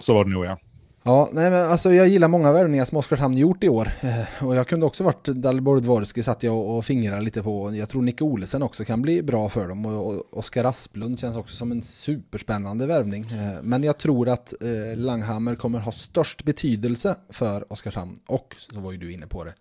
[0.00, 0.58] Så var det nog ja.
[1.02, 3.92] Ja, nej men alltså jag gillar många värvningar som Oskarshamn gjort i år.
[4.00, 7.74] Eh, och jag kunde också varit Dalibor Dvorski satt jag och fingrade lite på.
[7.74, 9.86] Jag tror Nicke Olesen också kan bli bra för dem.
[9.86, 13.24] Och Oskar Asplund känns också som en superspännande värvning.
[13.24, 18.18] Eh, men jag tror att eh, Langhammer kommer ha störst betydelse för Oskarshamn.
[18.26, 19.54] Och så var ju du inne på det.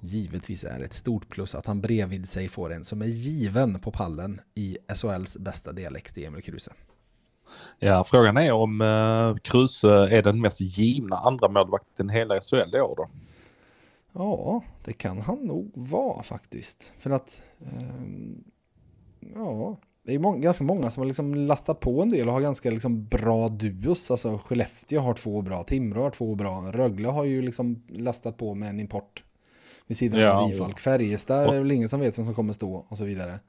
[0.00, 3.80] Givetvis är det ett stort plus att han bredvid sig får en som är given
[3.80, 6.72] på pallen i SHLs bästa dialekt i Emil Kruse.
[7.78, 12.76] Ja, frågan är om uh, Kruse är den mest givna andra målvakten i hela SHL
[12.76, 13.08] i år då?
[14.12, 16.92] Ja, det kan han nog vara faktiskt.
[16.98, 18.44] För att, um,
[19.34, 22.40] ja, det är må ganska många som har liksom lastat på en del och har
[22.40, 24.10] ganska liksom bra duos.
[24.10, 28.54] Alltså Skellefteå har två bra, Timrå har två bra, Rögle har ju liksom lastat på
[28.54, 29.24] med en import
[29.86, 30.80] vid sidan ja, av Rifalk.
[30.80, 33.40] Färjestad är väl ingen som vet vem som kommer stå och så vidare.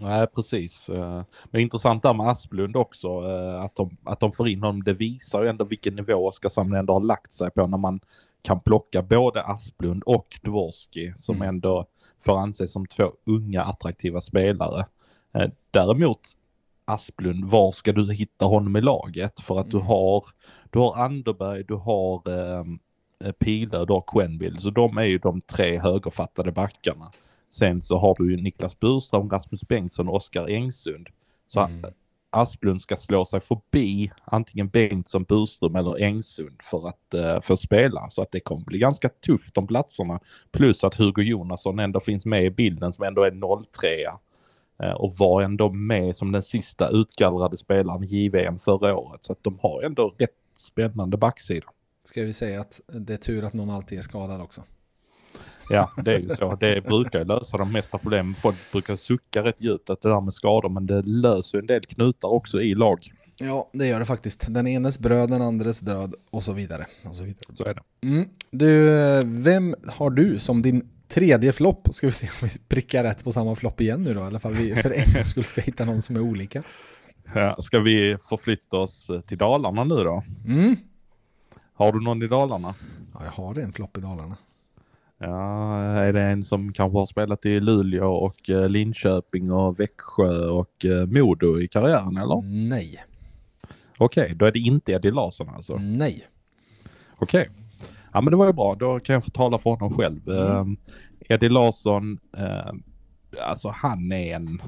[0.00, 0.88] Nej, precis.
[0.88, 4.82] Eh, men intressant där med Asplund också, eh, att de, att de får in honom.
[4.82, 8.00] Det visar ju ändå vilken nivå Oskarshamn ändå har lagt sig på när man
[8.42, 11.48] kan plocka både Asplund och Dvorski som mm.
[11.48, 11.86] ändå
[12.24, 14.86] får anses som två unga attraktiva spelare.
[15.34, 16.20] Eh, däremot
[16.84, 19.40] Asplund, var ska du hitta honom i laget?
[19.40, 19.78] För att mm.
[19.78, 20.24] du har,
[20.70, 22.64] du har Anderberg, du har eh,
[23.32, 27.12] Pilar, du har Quenville, så de är ju de tre högerfattade backarna.
[27.50, 31.08] Sen så har du ju Niklas Burström, Rasmus Bengtsson och Oskar Engsund.
[31.46, 31.92] Så mm.
[32.30, 38.10] Asplund ska slå sig förbi antingen Bengtsson, Burström eller Engsund för att uh, få spela.
[38.10, 40.20] Så att det kommer bli ganska tufft om platserna.
[40.50, 44.06] Plus att Hugo Jonasson ändå finns med i bilden som ändå är 03
[44.82, 49.24] uh, och var ändå med som den sista utgallrade spelaren i JVM förra året.
[49.24, 51.66] Så att de har ändå rätt spännande backsida.
[52.04, 54.62] Ska vi säga att det är tur att någon alltid är skadad också.
[55.70, 56.56] Ja, det är ju så.
[56.60, 58.34] Det brukar lösa de mesta problemen.
[58.34, 61.80] Folk brukar sucka rätt djupt att det där med skador, men det löser en del
[61.80, 63.12] knutar också i lag.
[63.40, 64.54] Ja, det gör det faktiskt.
[64.54, 66.86] Den enes bröd, den andres död och så vidare.
[67.08, 67.44] Och så, vidare.
[67.52, 68.06] så är det.
[68.06, 68.28] Mm.
[68.50, 68.86] Du,
[69.24, 71.88] vem har du som din tredje flopp?
[71.92, 74.20] Ska vi se om vi prickar rätt på samma flopp igen nu då?
[74.20, 76.62] I alla fall vi för en skull ska hitta någon som är olika.
[77.58, 80.24] Ska vi förflytta oss till Dalarna nu då?
[80.46, 80.76] Mm.
[81.74, 82.74] Har du någon i Dalarna?
[83.14, 84.36] Ja, jag har en flopp i Dalarna.
[85.22, 90.48] Ja, är det en som kanske har spelat i Luleå och eh, Linköping och Växjö
[90.48, 92.42] och eh, Modo i karriären eller?
[92.68, 93.04] Nej.
[93.98, 95.76] Okej, okay, då är det inte Eddie Larsson alltså?
[95.76, 96.28] Nej.
[97.16, 97.40] Okej.
[97.40, 97.60] Okay.
[98.12, 100.28] Ja men det var ju bra, då kan jag få tala för honom själv.
[100.28, 100.70] Mm.
[100.70, 100.76] Uh,
[101.20, 102.72] Eddie Larsson, uh,
[103.42, 104.62] alltså han är en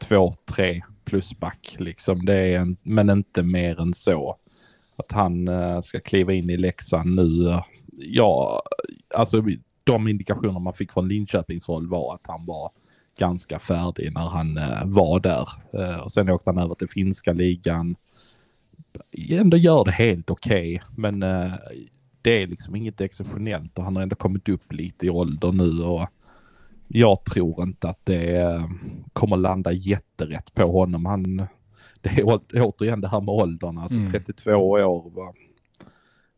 [0.00, 2.24] två, tre plusback liksom.
[2.24, 4.36] Det är en, men inte mer än så.
[4.96, 7.58] Att han uh, ska kliva in i Leksand nu.
[7.96, 8.62] Ja,
[9.14, 9.42] alltså
[9.84, 12.70] de indikationer man fick från Linköpings håll var att han var
[13.18, 15.48] ganska färdig när han eh, var där.
[15.72, 17.96] Eh, och sen åkte han över till finska ligan.
[19.30, 21.52] Ändå gör det helt okej, okay, men eh,
[22.22, 25.82] det är liksom inget exceptionellt och han har ändå kommit upp lite i ålder nu
[25.82, 26.06] och
[26.88, 28.62] jag tror inte att det
[29.12, 31.06] kommer landa jätterätt på honom.
[31.06, 31.46] Han,
[32.00, 34.12] det är återigen det här med åldern, alltså mm.
[34.12, 35.10] 32 år.
[35.10, 35.34] Va?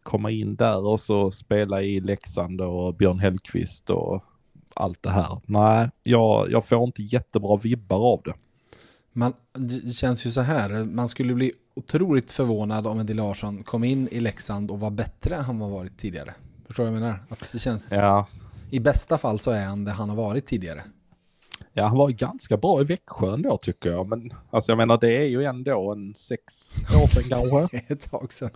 [0.05, 4.25] Komma in där och så spela i Leksand och Björn Hellkvist och
[4.75, 5.41] allt det här.
[5.47, 8.35] Nej, jag, jag får inte jättebra vibbar av det.
[9.13, 13.85] Man, det känns ju så här, man skulle bli otroligt förvånad om Eddie Larsson kom
[13.85, 16.35] in i Leksand och var bättre än han har varit tidigare.
[16.67, 17.25] Förstår du vad jag menar?
[17.29, 18.27] Att det känns, ja.
[18.71, 20.83] I bästa fall så är han det han har varit tidigare.
[21.77, 24.09] Ja, han var ganska bra i Växjö ändå tycker jag.
[24.09, 27.79] Men alltså jag menar det är ju ändå en sex år sedan kanske.
[27.93, 28.51] Ett tag sedan.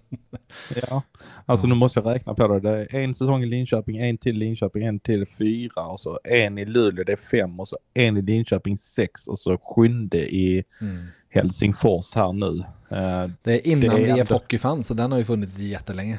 [0.83, 1.03] ja,
[1.47, 1.69] alltså ja.
[1.69, 2.61] nu måste jag räkna på det.
[2.61, 6.59] Det är en säsong i Linköping, en till Linköping, en till fyra och så en
[6.59, 10.65] i Luleå, det är fem och så en i Linköping sex och så sjunde i
[10.81, 11.07] mm.
[11.31, 12.65] Helsingfors här nu.
[12.93, 16.19] Uh, det är innan det är VF Hockey fanns så den har ju funnits jättelänge.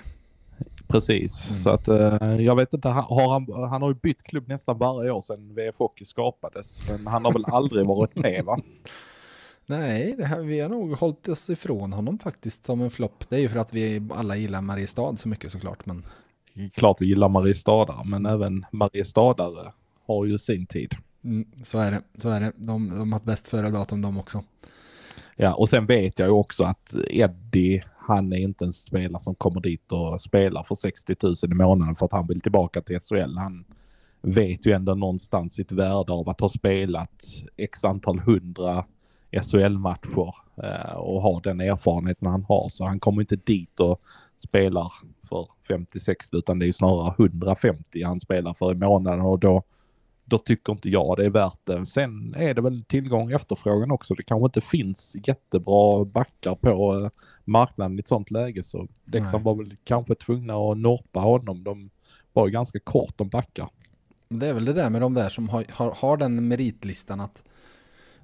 [0.90, 1.62] Precis, mm.
[1.62, 5.12] så att uh, jag vet inte, har han, han har ju bytt klubb nästan varje
[5.12, 6.90] år sedan VF Hockey skapades.
[6.90, 8.60] Men han har väl aldrig varit med va?
[9.66, 13.30] Nej, det här, vi har nog hållit oss ifrån honom faktiskt som en flopp.
[13.30, 15.86] Det är ju för att vi alla gillar Mariestad så mycket såklart.
[15.86, 16.06] Men...
[16.74, 19.72] klart vi gillar Mariestadare, men även Mariestadare
[20.08, 20.96] har ju sin tid.
[21.24, 22.52] Mm, så är det, så är det.
[22.56, 24.44] De, de har ett bäst före datum de också.
[25.42, 29.36] Ja, och sen vet jag ju också att Eddie, han är inte en spelare som
[29.36, 33.00] kommer dit och spelar för 60 000 i månaden för att han vill tillbaka till
[33.00, 33.38] SHL.
[33.38, 33.66] Han
[34.22, 37.26] vet ju ändå någonstans sitt värde av att ha spelat
[37.58, 38.86] x antal hundra
[39.32, 42.70] SHL-matcher eh, och ha den erfarenheten han har.
[42.70, 44.02] Så han kommer inte dit och
[44.38, 44.94] spelar
[45.30, 49.64] för 50-60 utan det är ju snarare 150 han spelar för i månaden och då
[50.30, 51.86] då tycker inte jag det är värt det.
[51.86, 54.14] Sen är det väl tillgång och efterfrågan också.
[54.14, 57.10] Det kanske inte finns jättebra backar på eh,
[57.46, 61.64] marknaden i ett sånt läge så Leksand var väl kanske tvungna att norpa honom.
[61.64, 61.90] De
[62.34, 63.70] var ju ganska kort om backar.
[64.30, 67.44] Det är väl det där med de där som har, har, har den meritlistan att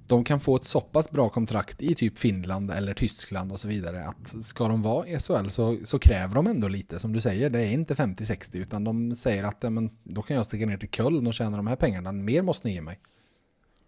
[0.06, 3.68] de kan få ett så pass bra kontrakt i typ Finland eller Tyskland och så
[3.68, 7.20] vidare att ska de vara i SHL så, så kräver de ändå lite som du
[7.20, 7.50] säger.
[7.50, 10.90] Det är inte 50-60 utan de säger att men, då kan jag sticka ner till
[10.90, 12.12] Köln och tjäna de här pengarna.
[12.12, 12.98] Mer måste ni ge mig.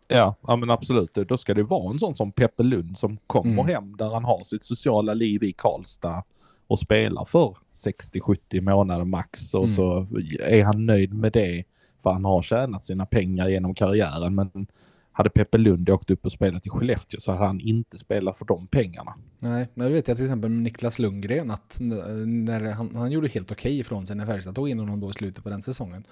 [0.08, 1.14] Ja, ja men absolut.
[1.14, 3.66] Då ska det vara en sån som Peppe Lund som kommer mm.
[3.66, 6.24] hem där han har sitt sociala liv i Karlstad
[6.66, 9.76] och spelar för 60-70 månader max och mm.
[9.76, 10.06] så
[10.40, 11.64] är han nöjd med det
[12.02, 14.66] för han har tjänat sina pengar genom karriären men
[15.18, 18.44] hade Peppe Lund åkt upp och spelat i Skellefteå så hade han inte spelat för
[18.44, 19.14] de pengarna.
[19.38, 23.28] Nej, men det vet jag till exempel med Niklas Lundgren att när han, han gjorde
[23.28, 25.62] helt okej okay ifrån sig när Färjestad tog in honom då i slutet på den
[25.62, 26.04] säsongen.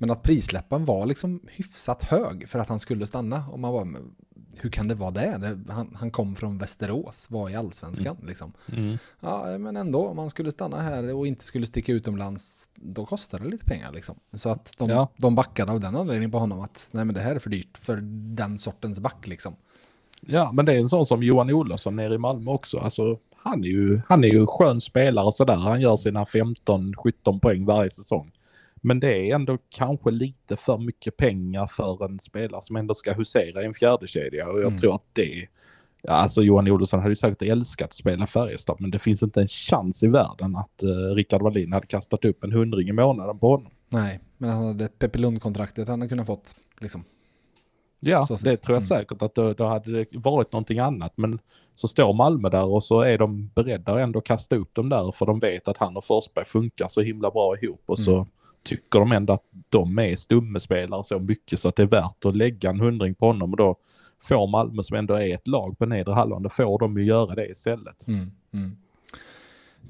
[0.00, 3.44] Men att prisläppen var liksom hyfsat hög för att han skulle stanna.
[3.50, 4.02] Och man bara,
[4.54, 5.58] hur kan det vara det?
[5.68, 8.28] han, han, kom från Västerås, var i allsvenskan mm.
[8.28, 8.52] liksom.
[8.72, 8.98] Mm.
[9.20, 13.38] Ja, men ändå, om man skulle stanna här och inte skulle sticka utomlands, då kostar
[13.38, 14.16] det lite pengar liksom.
[14.32, 15.08] Så att de, ja.
[15.16, 17.78] de backade av den anledningen på honom att, nej men det här är för dyrt
[17.78, 17.96] för
[18.36, 19.56] den sortens back liksom.
[20.20, 22.78] Ja, men det är en sån som Johan Olofsson nere i Malmö också.
[22.78, 25.56] Alltså, han är ju, han är ju skön spelare sådär.
[25.56, 28.32] Han gör sina 15-17 poäng varje säsong.
[28.80, 33.12] Men det är ändå kanske lite för mycket pengar för en spelare som ändå ska
[33.12, 34.78] husera i en fjärde kedja och jag mm.
[34.78, 35.48] tror att det
[36.02, 39.40] Ja, alltså Johan Olsson hade ju säkert älskat att spela Färjestad men det finns inte
[39.40, 43.38] en chans i världen att uh, Rickard Wallin hade kastat upp en hundring i månaden
[43.38, 43.72] på honom.
[43.88, 47.04] Nej, men han hade Peppe Lund-kontraktet han hade kunnat fått liksom.
[48.02, 48.88] Ja, så det tror jag mm.
[48.88, 51.12] säkert att då, då, hade det varit någonting annat.
[51.16, 51.38] Men
[51.74, 55.12] så står Malmö där och så är de beredda att ändå kasta upp dem där
[55.12, 58.26] för de vet att han och Forsberg funkar så himla bra ihop och så mm
[58.62, 62.36] tycker de ändå att de är stummespelare så mycket så att det är värt att
[62.36, 63.76] lägga en hundring på honom och då
[64.22, 67.34] får Malmö som ändå är ett lag på nedre halvan, då får de ju göra
[67.34, 68.06] det istället.
[68.06, 68.76] Mm, mm.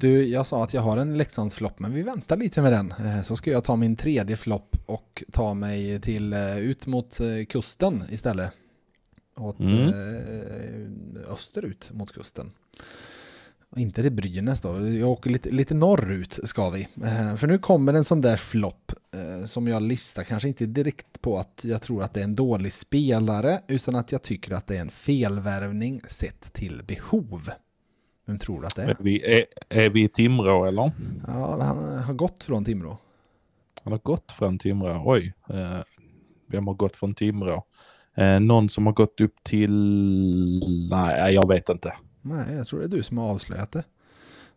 [0.00, 2.90] Du, jag sa att jag har en Leksandsflopp, men vi väntar lite med den.
[2.90, 7.20] Eh, så ska jag ta min tredje flopp och ta mig till eh, ut mot
[7.20, 8.52] eh, kusten istället.
[9.36, 9.92] Åt mm.
[11.28, 12.52] österut mot kusten.
[13.76, 16.88] Inte till Brynäs då, jag åker lite, lite norrut ska vi.
[17.04, 21.22] Eh, för nu kommer en sån där flopp eh, som jag listar, kanske inte direkt
[21.22, 24.66] på att jag tror att det är en dålig spelare, utan att jag tycker att
[24.66, 27.50] det är en felvärvning sett till behov.
[28.26, 28.88] Vem tror du att det är?
[28.88, 30.92] Är vi, är, är vi i Timrå eller?
[31.26, 32.98] Ja, han har gått från Timrå.
[33.84, 35.32] Han har gått från Timrå, oj.
[35.50, 35.80] Eh,
[36.46, 37.64] vem har gått från Timrå?
[38.40, 39.70] Någon som har gått upp till...
[40.90, 41.92] Nej, jag vet inte.
[42.22, 43.84] Nej, jag tror det är du som har avslöjat det.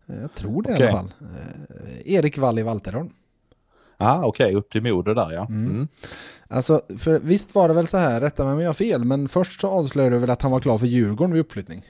[0.05, 0.85] Jag tror det okay.
[0.85, 1.11] i alla fall.
[1.21, 3.09] Eh, Erik Wall i Valterholm.
[3.97, 4.55] Ah, Okej, okay.
[4.55, 5.47] upp till Modo där ja.
[5.49, 5.71] Mm.
[5.71, 5.87] Mm.
[6.47, 9.29] Alltså, för visst var det väl så här, rätta mig om jag har fel, men
[9.29, 11.85] först så avslöjade du väl att han var klar för Djurgården vid uppflyttning?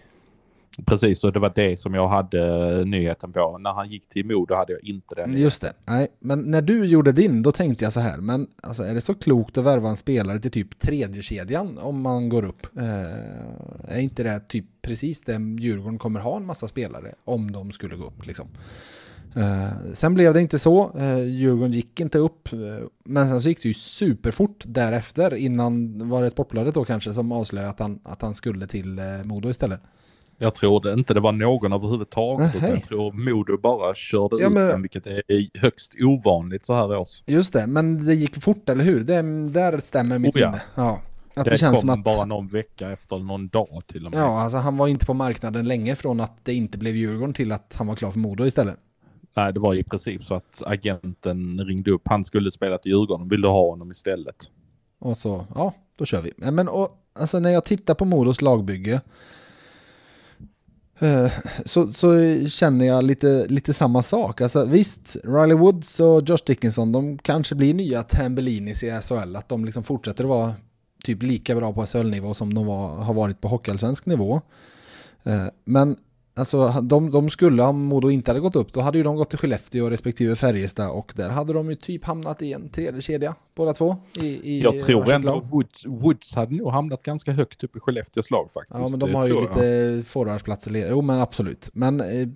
[0.85, 3.57] Precis, och det var det som jag hade eh, nyheten på.
[3.57, 5.37] När han gick till Modo hade jag inte den.
[5.37, 5.73] Just det.
[5.85, 9.01] Nej, men när du gjorde din, då tänkte jag så här, men alltså, är det
[9.01, 12.77] så klokt att värva en spelare till typ tredje kedjan om man går upp?
[12.77, 17.71] Eh, är inte det typ precis det Djurgården kommer ha en massa spelare om de
[17.71, 18.47] skulle gå upp liksom?
[19.35, 22.59] Eh, sen blev det inte så, eh, Djurgården gick inte upp, eh,
[23.05, 27.31] men sen så gick det ju superfort därefter innan, var det Sportbladet då kanske som
[27.31, 29.81] avslöjade att han, att han skulle till eh, Modo istället?
[30.43, 32.55] Jag tror det inte det var någon överhuvudtaget.
[32.55, 34.65] Utan jag tror Modo bara körde ja, men...
[34.65, 37.23] ut den, vilket är högst ovanligt så här års.
[37.25, 39.03] Just det, men det gick fort, eller hur?
[39.03, 40.49] Det, där stämmer mitt oh, ja.
[40.49, 40.61] minne.
[40.75, 41.01] Ja.
[41.35, 42.03] Att det, det känns kom som att...
[42.03, 44.21] bara någon vecka efter, någon dag till och med.
[44.21, 47.51] Ja, alltså han var inte på marknaden länge från att det inte blev Djurgården till
[47.51, 48.77] att han var klar för Modo istället.
[49.35, 52.01] Nej, det var i princip så att agenten ringde upp.
[52.05, 54.35] Han skulle spela till Djurgården och ville ha honom istället.
[54.99, 56.33] Och så, ja, då kör vi.
[56.51, 56.89] Men och,
[57.19, 59.01] alltså när jag tittar på Modos lagbygge
[60.99, 61.31] Eh,
[61.65, 62.17] så, så
[62.47, 64.41] känner jag lite, lite samma sak.
[64.41, 69.35] Alltså, visst, Riley Woods och Josh Dickinson, de kanske blir nya Tambellinis i SHL.
[69.35, 70.53] Att de liksom fortsätter att vara
[71.03, 74.41] typ lika bra på SHL-nivå som de var, har varit på hockeyallsvensk nivå.
[75.23, 75.95] Eh, men
[76.35, 79.29] Alltså de, de skulle, om Modo inte hade gått upp, då hade ju de gått
[79.29, 83.35] till Skellefteå respektive Färjestad och där hade de ju typ hamnat i en tredje kedja,
[83.55, 83.95] båda två.
[84.13, 85.39] I, i Jag tror ändå.
[85.39, 88.79] Woods, Woods hade nog hamnat ganska högt upp i Skellefteås lag faktiskt.
[88.79, 89.55] Ja, men de har ju tror jag.
[89.57, 90.87] lite forwardsplatser.
[90.89, 91.69] Jo, men absolut.
[91.73, 92.27] Men eh,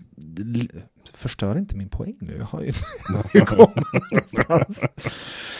[1.13, 2.35] förstör inte min poäng nu.
[2.37, 2.71] Jag har ju
[3.45, 4.81] komma någonstans.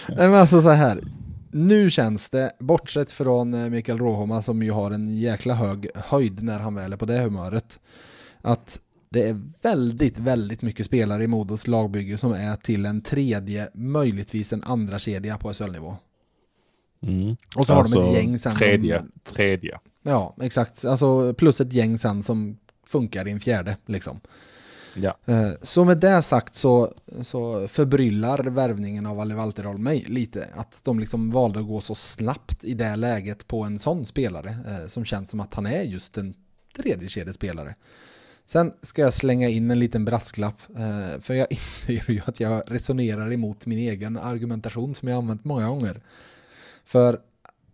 [0.08, 1.02] Nej, men alltså så här.
[1.52, 6.44] Nu känns det, bortsett från eh, Mikael Råhoma som ju har en jäkla hög höjd
[6.44, 7.80] när han väl är på det humöret,
[8.48, 13.70] att det är väldigt, väldigt mycket spelare i Modos lagbygge som är till en tredje,
[13.74, 15.95] möjligtvis en andra kedja på SHL-nivå.
[17.02, 17.36] Mm.
[17.56, 18.56] Och så har de Alltså, ett gäng sen.
[18.56, 19.80] Tredje, som- tredje.
[20.04, 20.86] Ja, exakt.
[20.86, 24.20] Alltså plus ett gäng sen som funkar i en fjärde liksom.
[24.95, 25.18] Ja.
[25.26, 30.48] Eh, Så med det sagt så, så förbryllar värvningen av Ali Valterholm mig lite.
[30.56, 34.50] Att de liksom valde att gå så snabbt i det läget på en sån spelare.
[34.50, 36.34] eh, Som känns som att han är just en
[36.78, 37.76] tredje kedjespelare.
[38.48, 40.62] Sen ska jag slänga in en liten brasklapp.
[40.76, 45.45] Eh, för jag inser ju att jag resonerar emot min egen argumentation som jag använt
[45.45, 46.02] många gånger.
[46.86, 47.20] För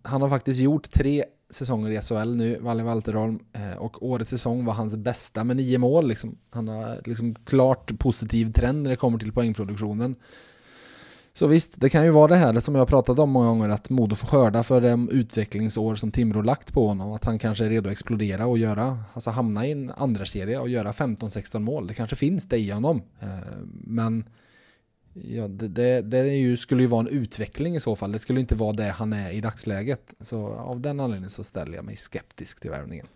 [0.02, 3.40] han har faktiskt gjort tre säsonger i SHL nu, Valle Valterholm.
[3.54, 6.08] Eh, och årets säsong var hans bästa med nio mål.
[6.08, 6.38] Liksom.
[6.50, 10.16] Han har liksom klart positiv trend när det kommer till poängproduktionen.
[11.36, 13.90] Så visst, det kan ju vara det här som jag pratat om många gånger, att
[13.90, 17.14] Modo får skörda för de utvecklingsår som Timrå lagt på honom.
[17.14, 20.60] Att han kanske är redo att explodera och göra, alltså hamna i en andra serie
[20.60, 21.88] och göra 15-16 mål.
[21.88, 23.02] Det kanske finns det i honom.
[23.20, 23.28] Eh,
[23.84, 24.30] men
[25.14, 28.12] ja, det, det, det är ju, skulle ju vara en utveckling i så fall.
[28.12, 30.14] Det skulle inte vara det han är i dagsläget.
[30.20, 33.08] Så av den anledningen så ställer jag mig skeptisk till värvningen.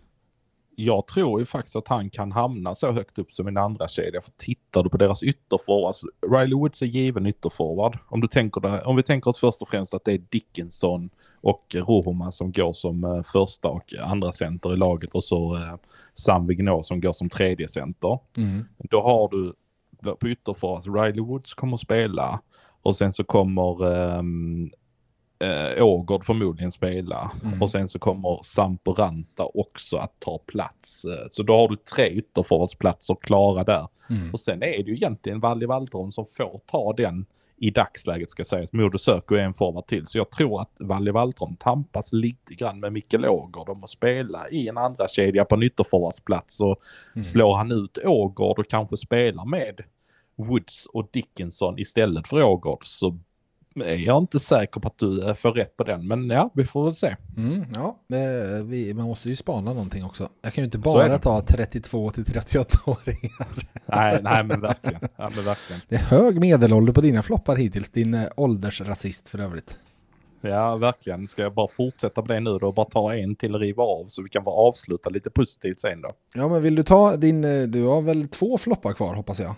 [0.80, 4.20] Jag tror ju faktiskt att han kan hamna så högt upp som en andra kedja.
[4.20, 7.98] För tittar du på deras ytterforwards, Riley Woods är given ytterforward.
[8.08, 11.10] Om, du tänker det, om vi tänker oss först och främst att det är Dickinson
[11.40, 15.74] och Rohoma som går som eh, första och andra center i laget och så eh,
[16.14, 18.18] Sam Vignot som går som tredje center.
[18.76, 19.54] Då har du
[20.14, 22.40] på ytterforwards, Riley Woods kommer att spela
[22.82, 24.70] och sen så kommer um,
[25.40, 27.62] eh, Ågård förmodligen spela Mm.
[27.62, 31.04] och sen så kommer Sampo Ranta också att ta plats.
[31.04, 33.88] Eh, Så då har du tre ytterforwardsplatser klara där.
[34.10, 34.30] Mm.
[34.32, 37.26] Och sen är det ju egentligen Valli Waldron som får ta den
[37.60, 38.72] i dagsläget ska sägas.
[38.72, 40.06] Modo söker en forward till.
[40.06, 44.48] Så jag tror att Valli Waldron tampas lite grann med Mikael Ågård om att spela
[44.50, 46.60] i en andra kedja på en ytterforwardsplats.
[46.60, 46.76] Och
[47.14, 47.22] Mm.
[47.22, 49.80] slår han ut Ågård och kanske spelar med
[50.36, 53.18] Woods och Dickinson istället för Ågård så
[53.82, 56.06] är jag inte säker på att du eh, får rätt på den.
[56.06, 57.16] Men ja, vi får väl se.
[57.36, 57.98] Mm, ja,
[58.64, 60.28] vi, man måste ju spana någonting också.
[60.42, 63.48] Jag kan ju inte är bara ta 32 till 38-åringar.
[63.86, 65.00] Nej, nej men verkligen.
[65.16, 65.82] Ja, men verkligen.
[65.88, 69.78] Det är hög medelålder på dina floppar hittills, din eh, åldersrasist för övrigt.
[70.40, 71.28] Ja, verkligen.
[71.28, 72.72] Ska jag bara fortsätta på det nu då?
[72.72, 76.00] Bara ta en till och riva av så vi kan bara avsluta lite positivt sen
[76.00, 76.12] då.
[76.34, 79.54] Ja, men vill du ta din, eh, du har väl två floppar kvar hoppas jag.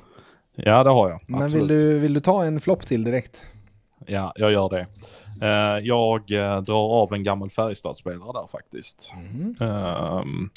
[0.55, 1.21] Ja, det har jag.
[1.27, 1.63] Men Absolut.
[1.63, 3.45] vill du, vill du ta en flopp till direkt?
[4.07, 4.87] Ja, jag gör det.
[5.43, 9.13] Eh, jag eh, drar av en gammal Färjestadspelare där faktiskt.
[9.15, 9.57] Mm.
[9.61, 10.51] Ehm,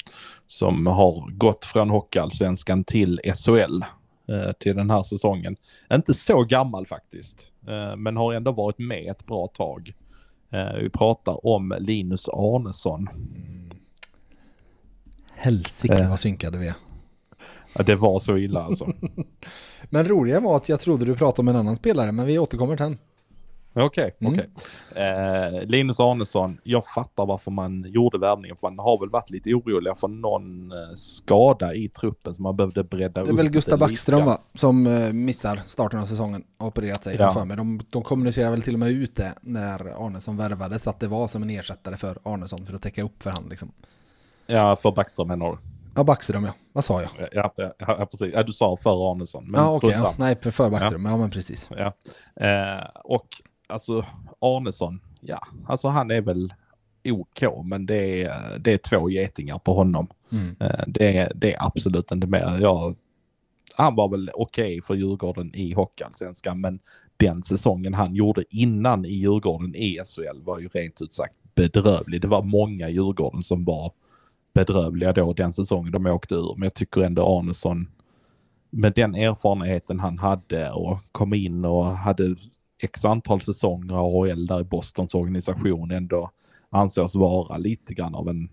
[0.46, 3.82] som har gått från Hockeyallsvenskan till SHL
[4.28, 5.56] eh, till den här säsongen.
[5.92, 7.48] Inte så gammal faktiskt,
[7.96, 9.94] men har ändå varit med ett bra tag.
[10.80, 13.08] Vi pratar om Linus Arnesson.
[15.34, 16.10] Helsike Eh.
[16.10, 16.74] vad synkade vi är.
[17.72, 18.92] Ja, det var så illa alltså.
[19.90, 22.76] Men roliga var att jag trodde du pratade om en annan spelare, men vi återkommer
[22.76, 22.98] till den.
[23.76, 24.32] Okej, Mm.
[24.32, 24.50] okej.
[25.04, 28.56] Eh, Linus Arnesson, jag fattar varför man gjorde värvningen.
[28.56, 32.56] För man har väl varit lite oroliga för någon eh, skada i truppen som man
[32.56, 33.26] behövde bredda upp.
[33.26, 34.38] Det är väl lite Gustav Backström va?
[34.54, 36.44] Som eh, missar starten av säsongen.
[36.58, 37.30] Har opererat sig Ja.
[37.30, 37.56] för mig.
[37.56, 40.86] De, de kommunicerar väl till och med ut det när Arnesson värvades.
[40.86, 43.72] Att det var som en ersättare för Arnesson för att täcka upp för han liksom.
[44.46, 45.58] Ja, för Backström menar du?
[45.96, 46.52] Ja, Backström ja.
[46.72, 47.10] Vad sa jag?
[47.32, 48.30] Ja, ja, ja precis.
[48.34, 49.50] Ja, du sa för Arnesson.
[49.50, 49.90] Men ja, okej.
[49.90, 50.24] strunt ja.
[50.24, 51.04] Nej, för, för Backström.
[51.04, 51.16] Ja.
[51.16, 51.70] men precis.
[51.76, 51.92] Ja.
[52.46, 53.26] Eh, och
[53.66, 54.04] alltså
[54.40, 56.54] Arnesson, ja, alltså han är väl
[57.04, 60.08] OK, men det är, det är två getingar på honom.
[60.32, 60.56] Mm.
[60.60, 62.58] Eh, det, är, det är absolut inte mer.
[62.60, 62.94] Jag,
[63.74, 66.78] han var väl okej för Djurgården i Hockeyallsvenskan, men
[67.16, 72.20] den säsongen han gjorde innan i Djurgården i SHL var ju rent ut sagt bedrövlig.
[72.20, 73.92] Det var många Djurgården som var
[74.54, 76.54] bedrövliga då den säsongen de åkte ur.
[76.56, 77.88] Men jag tycker ändå Arnesson
[78.70, 82.36] med den erfarenheten han hade och kom in och hade
[82.84, 86.30] x antal säsonger AHL där i Bostons organisation ändå
[86.70, 88.48] ansågs vara lite grann av en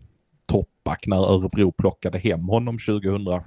[0.46, 3.46] toppback när Örebro plockade hem honom 2017.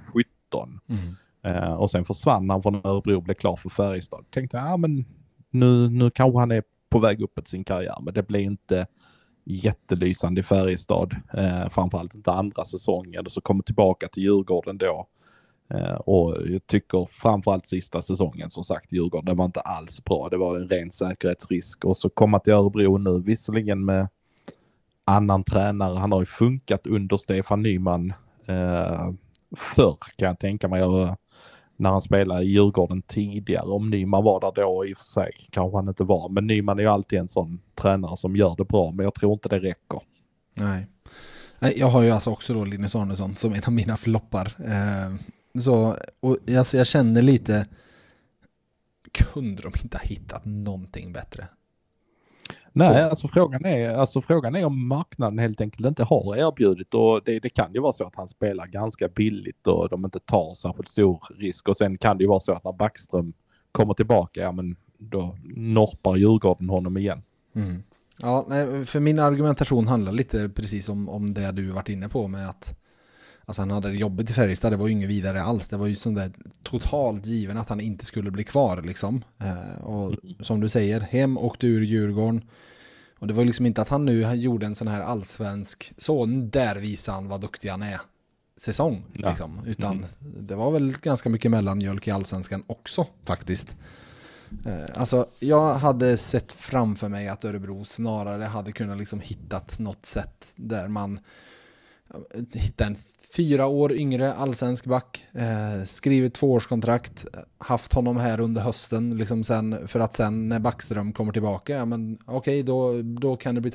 [0.89, 1.15] Mm.
[1.43, 4.25] Eh, och sen försvann han från Örebro och blev klar för Färjestad.
[4.29, 5.05] Tänkte ja men
[5.49, 7.97] nu, nu kanske han är på väg uppåt sin karriär.
[8.01, 8.87] Men det blev inte
[9.43, 11.15] jättelysande i Färjestad.
[11.33, 13.25] Eh, framförallt inte andra säsongen.
[13.25, 15.07] Och så kommer tillbaka till Djurgården då.
[15.69, 20.29] Eh, och jag tycker framförallt sista säsongen som sagt Djurgården, det var inte alls bra.
[20.29, 24.07] Det var en ren säkerhetsrisk och så komma till Örebro nu, visserligen med
[25.05, 25.99] annan tränare.
[25.99, 28.13] Han har ju funkat under Stefan Nyman
[28.45, 29.11] eh,
[29.55, 30.81] förr kan jag tänka mig.
[31.77, 33.65] När han spelade i Djurgården tidigare.
[33.65, 36.29] Om Nyman var där då i och för sig kanske han inte var.
[36.29, 38.91] Men Nyman är ju alltid en sån tränare som gör det bra.
[38.91, 40.01] Men jag tror inte det räcker.
[40.53, 40.87] Nej.
[41.75, 44.45] Jag har ju alltså också då Linus Arnesson som en av mina floppar.
[44.59, 45.15] Eh,
[45.61, 47.67] så, och alltså jag känner lite,
[49.11, 51.47] kunde de inte ha hittat någonting bättre?
[52.77, 57.21] Nej, alltså frågan, är, alltså frågan är om marknaden helt enkelt inte har erbjudit och
[57.25, 60.55] det, det, kan ju vara så att han spelar ganska billigt och de inte tar
[60.55, 63.33] särskilt stor risk och sen kan det ju vara så att när Backström
[63.71, 67.23] kommer tillbaka, ja men då norpar Djurgården honom igen.
[67.55, 67.83] Mm.
[68.17, 68.45] Ja,
[68.85, 72.77] för min argumentation handlar lite precis om, om det du varit inne på med att
[73.45, 75.67] Alltså han hade det jobbet i Färjestad, det var ju inget vidare alls.
[75.67, 76.31] Det var ju sån där
[76.63, 79.23] totalt given att han inte skulle bli kvar liksom.
[79.39, 82.41] Eh, och som du säger, hem och ur Djurgården.
[83.19, 86.75] Och det var liksom inte att han nu gjorde en sån här allsvensk, så där
[86.75, 88.01] visar han vad duktig han är.
[88.57, 89.29] Säsong, ja.
[89.29, 89.61] liksom.
[89.65, 90.07] Utan mm.
[90.47, 93.75] det var väl ganska mycket mellanmjölk i allsvenskan också faktiskt.
[94.65, 100.05] Eh, alltså, jag hade sett framför mig att Örebro snarare hade kunnat liksom hittat något
[100.05, 101.19] sätt där man
[102.53, 102.95] hitta en
[103.35, 107.25] fyra år yngre allsvensk back, eh, skrivit tvåårskontrakt,
[107.57, 111.85] haft honom här under hösten, liksom sen, för att sen när Backström kommer tillbaka, ja
[111.85, 113.71] men okej okay, då, då kan det bli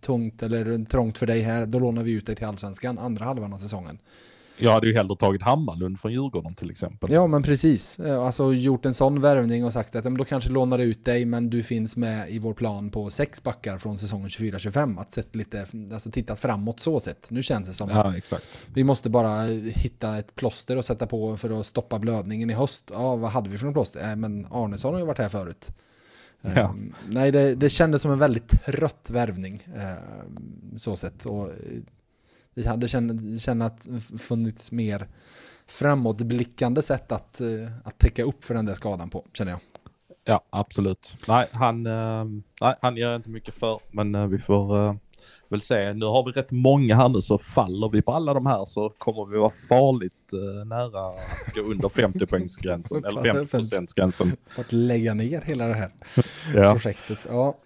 [0.00, 3.52] tungt eller trångt för dig här, då lånar vi ut dig till allsvenskan andra halvan
[3.52, 3.98] av säsongen.
[4.58, 7.12] Jag hade ju hellre tagit Hammarlund från Djurgården till exempel.
[7.12, 7.98] Ja, men precis.
[7.98, 11.50] Eh, alltså gjort en sån värvning och sagt att då kanske lånar ut dig, men
[11.50, 15.00] du finns med i vår plan på sex backar från säsongen 24-25.
[15.00, 17.30] Att sett lite, alltså tittat framåt så sett.
[17.30, 18.60] Nu känns det som ja, att exakt.
[18.74, 22.90] vi måste bara hitta ett plåster och sätta på för att stoppa blödningen i höst.
[22.92, 24.10] Ja, vad hade vi för en plåster?
[24.10, 25.70] Äh, men Arnesson har ju varit här förut.
[26.54, 26.68] Ja.
[26.68, 29.68] Um, nej, det, det kändes som en väldigt trött värvning.
[29.74, 31.26] Um, så sett.
[31.26, 31.48] Och
[32.56, 33.20] vi hade känt,
[34.20, 35.08] funnits mer
[35.66, 37.48] framåtblickande sätt att, eh,
[37.84, 39.60] att täcka upp för den där skadan på, känner jag.
[40.24, 41.16] Ja, absolut.
[41.28, 42.24] Nej, han, uh,
[42.60, 44.98] nej, han gör inte mycket för, men uh, vi får
[45.48, 45.92] väl se.
[45.92, 48.88] Nu har vi rätt många här nu, så faller vi på alla de här så
[48.88, 50.12] kommer vi vara farligt
[50.66, 54.36] nära att gå under 50-poängsgränsen, eller 50-procentsgränsen.
[54.48, 55.90] För att lägga ner hela det här
[56.54, 56.72] ja.
[56.72, 57.26] projektet.
[57.28, 57.56] Ja.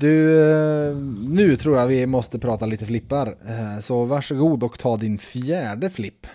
[0.00, 0.96] Du, eh,
[1.28, 3.26] nu tror jag vi måste prata lite flippar.
[3.26, 6.26] Eh, så varsågod och ta din fjärde flipp.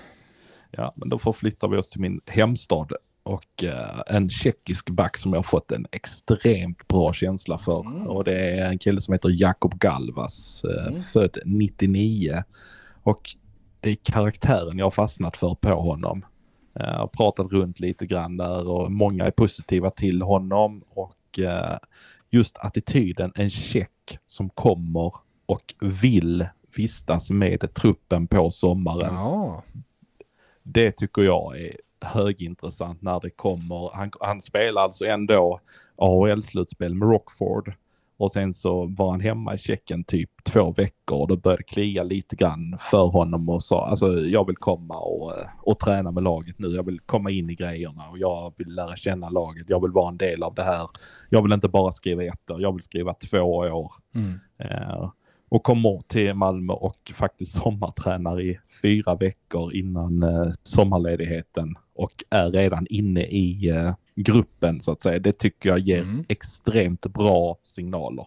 [0.72, 2.92] Ja, men då förflyttar vi oss till min hemstad
[3.24, 7.86] och uh, en tjeckisk back som jag har fått en extremt bra känsla för.
[7.86, 8.08] Mm.
[8.08, 10.96] Och det är en kille som heter Jakob Galvas, mm.
[10.96, 12.44] född 99.
[13.04, 13.36] Och
[13.80, 16.26] det är karaktären jag har fastnat för på honom.
[16.74, 21.40] Jag har pratat runt lite grann där och många är positiva till honom och
[22.32, 25.14] just attityden, en check som kommer
[25.46, 29.14] och vill vistas med truppen på sommaren.
[29.14, 29.64] Ja.
[30.64, 33.92] Det tycker jag är högintressant när det kommer.
[33.94, 35.60] Han, han spelar alltså ändå
[35.96, 37.74] AHL-slutspel med Rockford
[38.22, 42.04] och sen så var han hemma i Tjeckien typ två veckor och då började klia
[42.04, 46.60] lite grann för honom och sa alltså jag vill komma och, och träna med laget
[46.60, 46.68] nu.
[46.68, 49.70] Jag vill komma in i grejerna och jag vill lära känna laget.
[49.70, 50.88] Jag vill vara en del av det här.
[51.30, 53.92] Jag vill inte bara skriva ett år, jag vill skriva två år.
[54.16, 54.40] Mm.
[54.62, 55.12] Uh,
[55.50, 62.52] och kommer till Malmö och faktiskt sommartränar i fyra veckor innan uh, sommarledigheten och är
[62.52, 65.20] redan inne i uh, gruppen så att säga.
[65.20, 66.26] Det tycker jag ger mm.
[66.28, 68.26] extremt bra signaler.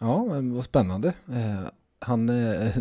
[0.00, 1.08] Ja, vad spännande.
[1.08, 2.72] Eh, han, eh,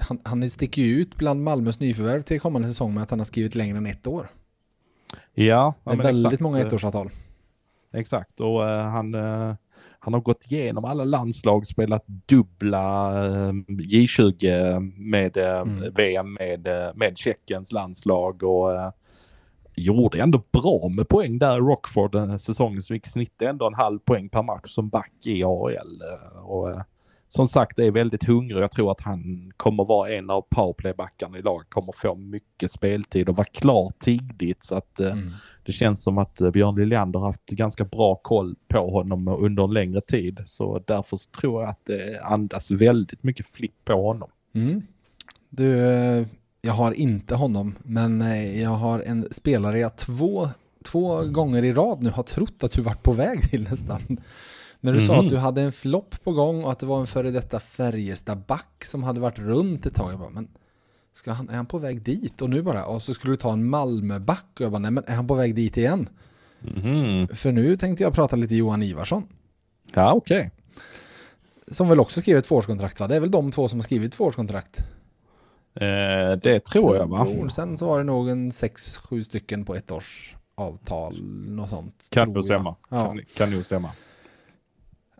[0.00, 3.26] han, han sticker ju ut bland Malmös nyförvärv till kommande säsong med att han har
[3.26, 4.30] skrivit längre än ett år.
[5.34, 6.40] Ja, är väldigt exakt.
[6.40, 7.10] många ettårsavtal.
[7.92, 9.14] Exakt, och han,
[9.98, 15.94] han har gått igenom alla landslag, spelat dubbla uh, J20 med mm.
[15.94, 18.92] VM med, med Tjeckiens landslag och
[19.82, 23.74] gjorde ändå bra med poäng där i Rockford den säsongen som gick snitt ändå en
[23.74, 26.02] halv poäng per match som back i AHL.
[26.44, 26.82] Och eh,
[27.32, 28.62] som sagt är väldigt hungrig.
[28.62, 31.62] Jag tror att han kommer vara en av powerplaybackarna i lag.
[31.68, 35.30] Kommer få mycket speltid och vara klar tidigt så att eh, mm.
[35.64, 39.64] det känns som att eh, Björn Liljander har haft ganska bra koll på honom under
[39.64, 40.42] en längre tid.
[40.46, 44.30] Så därför tror jag att det andas väldigt mycket flipp på honom.
[44.54, 44.82] Mm.
[45.50, 46.26] Du,
[46.62, 50.48] jag har inte honom, men eh, jag har en spelare jag två,
[50.84, 54.20] två gånger i rad nu har trott att du varit på väg till nästan.
[54.80, 55.06] När du mm.
[55.06, 55.30] sa att mhm.
[55.30, 59.02] du hade en flopp på gång och att det var en före detta Färjestad-back som
[59.02, 60.12] hade varit runt ett tag.
[60.12, 60.48] Jag bara, men
[61.12, 62.42] ska han, är han på väg dit?
[62.42, 65.04] Och nu bara, och så skulle du ta en Malmöback och jag bara, nej men
[65.06, 66.08] är han på väg dit igen?
[66.60, 67.28] Mhm.
[67.28, 69.22] För nu tänkte jag prata lite Johan Ivarsson.
[69.94, 70.50] Ja, okej.
[71.68, 73.08] Som väl också skrev ett tvåårskontrakt va?
[73.08, 74.80] Det är väl de två som har skrivit tvåårskontrakt?
[75.74, 77.48] Eh, det tror jag va?
[77.50, 82.06] Sen så var det nog en sex, sju stycken på ett års avtal, något sånt.
[82.10, 82.76] Kan nog stämma.
[82.88, 83.06] Ja.
[83.06, 83.90] Kan, kan nog stämma.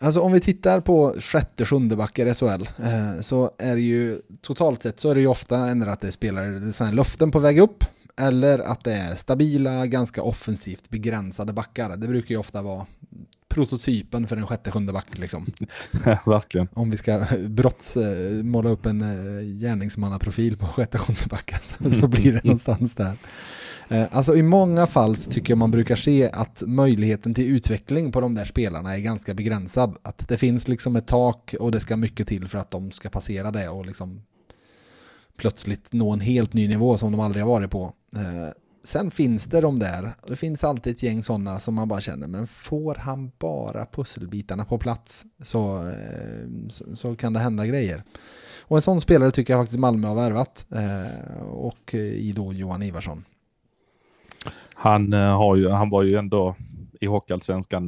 [0.02, 2.46] Alltså om vi tittar på sjätte, sjunde backar i SHL
[2.82, 6.12] eh, så är det ju totalt sett så är det ju ofta ändå att det
[6.12, 7.84] spelar sådana här luften på väg upp
[8.16, 11.96] eller att det är stabila, ganska offensivt begränsade backar.
[11.96, 12.86] Det brukar ju ofta vara
[13.50, 15.46] prototypen för en sjätte, sjunde back liksom.
[16.26, 16.68] Verkligen.
[16.74, 22.00] Om vi ska brotts, eh, måla upp en eh, gärningsmannaprofil på sjätte, sjunde backar så,
[22.00, 23.16] så blir det någonstans där.
[23.88, 28.12] Eh, Alltså i många fall så tycker jag man brukar se att möjligheten till utveckling
[28.12, 29.96] på de där spelarna är ganska begränsad.
[30.02, 33.08] Att det finns liksom ett tak och det ska mycket till för att de ska
[33.08, 34.22] passera det och liksom
[35.36, 37.92] plötsligt nå en helt ny nivå som de aldrig har varit på.
[38.82, 42.28] Sen finns det de där, det finns alltid ett gäng sådana som man bara känner,
[42.28, 48.02] men får han bara pusselbitarna på plats så, eh, så, så kan det hända grejer.
[48.62, 52.52] Och en sån spelare tycker jag faktiskt Malmö har värvat eh, och eh, i då
[52.52, 53.24] Johan Ivarsson.
[54.74, 56.56] Han, har ju, han var ju ändå
[57.00, 57.84] i Hockeyallsvenskan.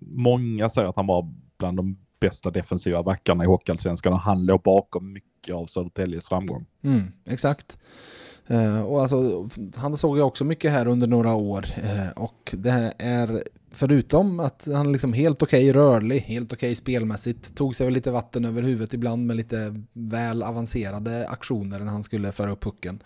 [0.00, 4.62] Många säger att han var bland de bästa defensiva backarna i Hockeyallsvenskan och han låg
[4.62, 6.66] bakom mycket av Södertäljes framgång.
[6.82, 7.78] Mm, exakt.
[8.46, 12.70] Eh, och alltså, han såg jag också mycket här under några år eh, och det
[12.70, 17.94] här är förutom att han liksom helt okej rörlig, helt okej spelmässigt, tog sig väl
[17.94, 22.62] lite vatten över huvudet ibland med lite väl avancerade aktioner när han skulle föra upp
[22.62, 23.02] pucken.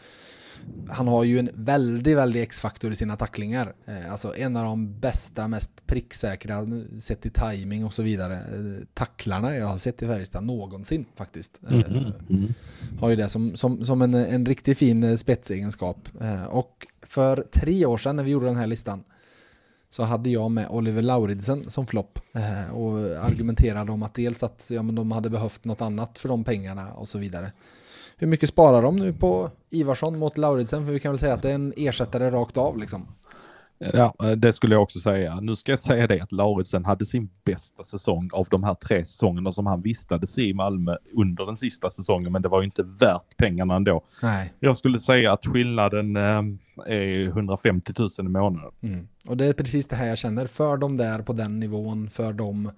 [0.90, 3.74] Han har ju en väldigt, väldigt X-faktor i sina tacklingar.
[3.86, 6.66] Eh, alltså en av de bästa, mest pricksäkra,
[7.00, 11.60] sett i timing och så vidare, eh, tacklarna jag har sett i Färjestad någonsin faktiskt.
[11.70, 12.54] Mm.
[13.00, 16.08] har ju det som, som, som en, en riktigt fin spetsegenskap.
[16.50, 19.04] Och för tre år sedan när vi gjorde den här listan
[19.90, 22.18] så hade jag med Oliver Lauridsen som flopp
[22.72, 26.44] och argumenterade om att dels att ja, men de hade behövt något annat för de
[26.44, 27.52] pengarna och så vidare.
[28.18, 30.86] Hur mycket sparar de nu på Ivarsson mot Lauridsen?
[30.86, 33.06] För vi kan väl säga att det är en ersättare rakt av liksom.
[33.78, 35.40] Ja, det skulle jag också säga.
[35.40, 39.04] Nu ska jag säga det att Lauritsen hade sin bästa säsong av de här tre
[39.04, 42.82] säsongerna som han vistades i Malmö under den sista säsongen, men det var ju inte
[42.82, 44.04] värt pengarna ändå.
[44.22, 44.52] Nej.
[44.60, 46.42] Jag skulle säga att skillnaden eh,
[46.86, 48.70] är 150 000 i månaden.
[48.80, 49.08] Mm.
[49.26, 50.46] Och det är precis det här jag känner.
[50.46, 52.70] För dem där på den nivån, för dem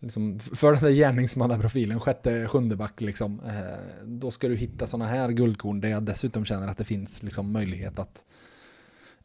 [0.00, 5.10] liksom, för den där gärningsmannaprofilen, sjätte, sjunde back liksom, eh, då ska du hitta sådana
[5.10, 8.24] här guldkorn där jag dessutom känner att det finns liksom möjlighet att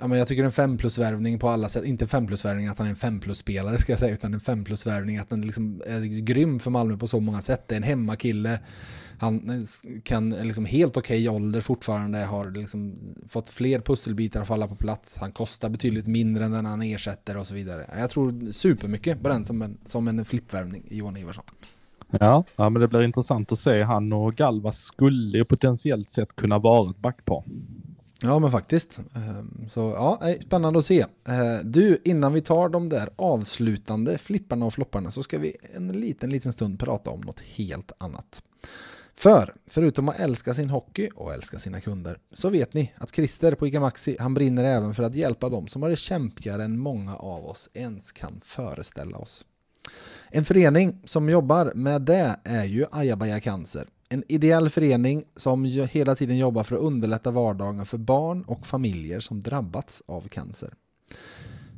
[0.01, 2.87] Ja, men jag tycker en 5 plus-värvning på alla sätt, inte 5 plus-värvning att han
[2.87, 5.99] är en 5 plus-spelare ska jag säga, utan en 5 plus-värvning att han liksom är
[6.21, 7.67] grym för Malmö på så många sätt.
[7.67, 8.59] Det är en hemmakille,
[9.21, 9.65] han
[10.03, 12.95] kan liksom helt okej ålder fortfarande, har liksom
[13.27, 17.37] fått fler pusselbitar att falla på plats, han kostar betydligt mindre än den han ersätter
[17.37, 17.85] och så vidare.
[17.97, 21.43] Jag tror supermycket på den som en, som en flippvärvning, Johan Ivarsson.
[22.11, 23.83] Ja, ja, men det blir intressant att se.
[23.83, 27.43] Han och Galva skulle ju potentiellt sett kunna vara ett backpar.
[28.21, 28.99] Ja men faktiskt.
[29.15, 30.99] Ehm, Så ja, spännande att se.
[31.01, 35.87] Eh, Du, innan vi tar de där avslutande flipparna och flopparna så ska vi en
[35.87, 38.43] liten, liten stund prata om något helt annat.
[39.15, 43.55] För, förutom att älska sin hockey och älska sina kunder, så vet ni att Christer
[43.55, 46.79] på ICA Maxi, han brinner även för att hjälpa dem som har det kämpigare än
[46.79, 49.45] många av oss ens kan föreställa oss.
[50.29, 53.87] En förening som jobbar med det är ju Ajabaja Cancer.
[54.09, 59.19] En ideell förening som hela tiden jobbar för att underlätta vardagen för barn och familjer
[59.19, 60.73] som drabbats av cancer.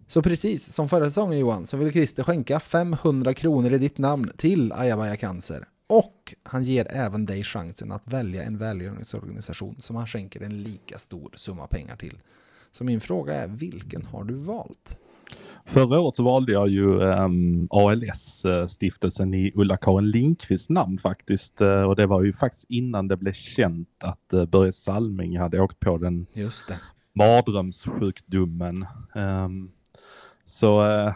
[0.07, 4.31] Så precis som förra säsongen Johan så vill Christer skänka 500 kronor i ditt namn
[4.37, 5.67] till Ajabaja Cancer.
[5.93, 10.99] Och han ger även dig chansen att välja en välgörenhetsorganisation som han skänker en lika
[10.99, 12.17] stor summa pengar till.
[12.71, 14.99] Så min fråga är, vilken har du valt?
[15.65, 21.61] Förra året så valde jag ju um, ALS-stiftelsen i Ulla-Karin Lindqvists namn faktiskt.
[21.61, 25.59] Eh, och det var ju faktiskt innan det blev känt att uh, Börje Salming hade
[25.59, 26.79] åkt på den Just det.
[27.13, 28.85] mardrömssjukdomen.
[29.15, 29.71] Ehm,
[30.45, 31.13] så eh,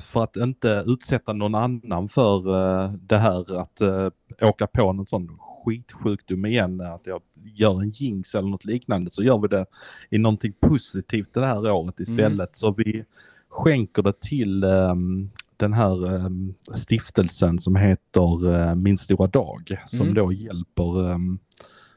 [0.00, 2.36] för att inte utsätta någon annan för
[2.84, 4.08] eh, det här att eh,
[4.40, 9.22] åka på någon sån skitsjukdom igen, att jag gör en jinx eller något liknande, så
[9.22, 9.66] gör vi det
[10.10, 12.56] i någonting positivt det här året istället.
[12.56, 13.04] Så vi
[13.48, 20.00] skänker det till ehm, den här ehm, stiftelsen som heter eh, Min stora dag, som
[20.02, 20.14] Mm.
[20.14, 21.38] då hjälper ehm,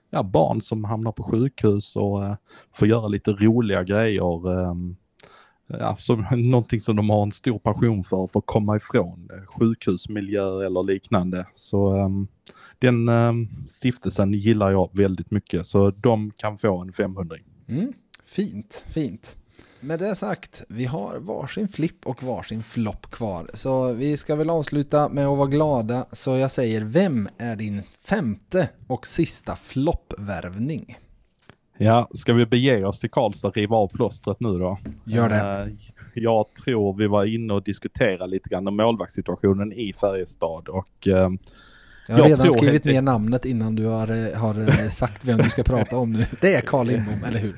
[0.09, 2.35] ja, barn som hamnar på sjukhus och eh,
[2.73, 4.23] får göra lite roliga grejer
[5.67, 9.45] ja, som, någonting som de har en stor passion för, för att komma ifrån eh,
[9.45, 11.47] sjukhusmiljö eller liknande.
[11.55, 12.27] Så um,
[12.79, 17.37] den um, stiftelsen gillar jag väldigt mycket så de kan få en 500.
[17.67, 17.93] Mm,
[18.25, 19.35] fint, fint.
[19.79, 23.49] Med det sagt, vi har varsin flipp och varsin flopp kvar.
[23.53, 26.05] Så vi ska väl avsluta med att vara glada.
[26.11, 30.97] Så jag säger, vem är din femte och sista floppvärvning?
[31.77, 34.77] Ja, ska vi bege oss till Karlstad och riva av plåstret nu då?
[35.03, 35.35] Gör det.
[35.35, 35.67] Eh,
[36.13, 41.13] Jag tror vi var inne och diskuterade lite grann om målvaktssituationen i Färjestad och eh,
[42.07, 45.49] Jag har Jag redan skrivit ner namnet innan du har, eh, har sagt vem du
[45.49, 46.25] ska prata om nu.
[46.41, 47.55] Det är Carl Lindbom, eller hur?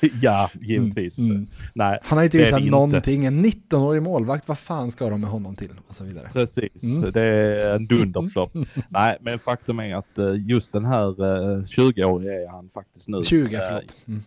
[0.22, 1.18] ja, givetvis.
[1.18, 1.46] Mm, mm.
[1.74, 3.24] Nej, Han har inte visat någonting.
[3.24, 5.72] En 19-årig målvakt, vad fan ska de med honom till?
[5.88, 6.30] Och så vidare.
[6.32, 7.12] Precis, Mm.
[7.12, 8.54] det är en dunderflopp.
[8.88, 13.22] Nej, men faktum är att eh, just den här eh, 20-åriga är han faktiskt nu.
[13.22, 13.96] 20, Eh, förlåt.
[14.08, 14.22] Mm.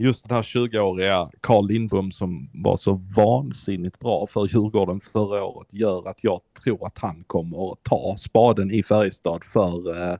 [0.00, 5.74] Just den här 20-åriga Carl Lindbom som var så vansinnigt bra för Djurgården förra året
[5.74, 10.16] gör att jag tror att han kommer att ta spaden i Färjestad för eh,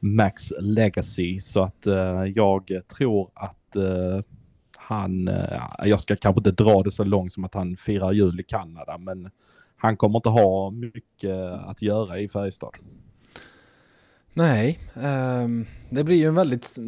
[0.00, 1.40] Max Legacy.
[1.40, 4.20] Så att eh, jag tror att eh,
[4.76, 8.40] han, eh, jag ska kanske inte dra det så långt som att han firar jul
[8.40, 9.30] i Kanada men
[9.76, 12.74] han kommer inte ha mycket att göra i Färjestad.
[14.34, 16.78] Nej, ehm, det blir ju en väldigt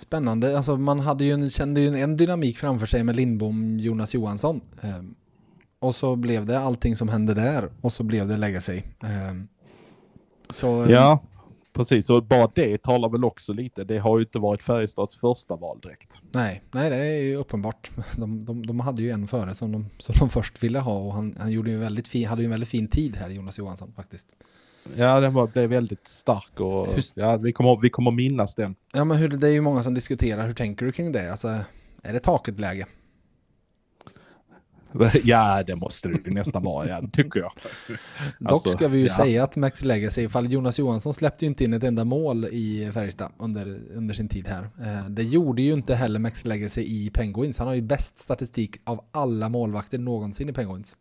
[0.00, 4.14] spännande, alltså man hade ju en, kände ju en dynamik framför sig med Lindbom, Jonas
[4.14, 4.60] Johansson.
[4.80, 5.14] Ehm,
[5.78, 8.86] och så blev det allting som hände där och så blev det lägga sig.
[9.02, 9.48] Ehm,
[10.50, 11.20] så Ja,
[11.72, 12.10] precis.
[12.10, 13.84] Och bara det talar väl också lite.
[13.84, 16.20] Det har ju inte varit Färjestads första val direkt.
[16.32, 17.90] nej, nej, det är ju uppenbart.
[18.16, 21.12] De, de, de hade ju en före som de, som de först ville ha och
[21.12, 23.58] han, han gjorde ju en väldigt fin, hade ju en väldigt fin tid här, Jonas
[23.58, 24.26] Johansson faktiskt.
[24.96, 28.74] Ja, den var, blev väldigt stark och Hur- ja, vi, kommer, vi kommer minnas den.
[28.92, 31.30] Ja men hur, det är ju många som diskuterar, hur tänker du kring det?
[31.30, 31.48] Alltså,
[32.02, 32.86] är det taket-läge?
[35.24, 37.52] Ja, det måste det nästan vara, ja, tycker jag.
[38.38, 39.14] Dock Alltså, ska vi ju ja.
[39.16, 42.90] säga att Max Legacy, ifall Jonas Johansson släppte ju inte in ett enda mål i
[42.94, 44.62] Färjestad under, under sin tid här.
[44.62, 47.58] Eh, Det gjorde ju inte heller Max Legacy i Penguins.
[47.58, 50.96] Han har ju bäst statistik av alla målvakter någonsin i Penguins.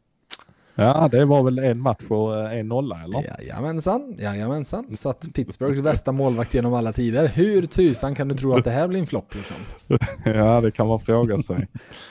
[0.82, 3.24] Ja, det var väl en match och eh, en nolla eller?
[3.24, 4.96] Jajamensan, jajamensan.
[4.96, 7.28] Så att Pittsburghs bästa målvakt genom alla tider.
[7.28, 9.58] Hur tusan kan du tro att det här blir en flopp liksom?
[10.26, 11.68] Ja, det kan man fråga sig.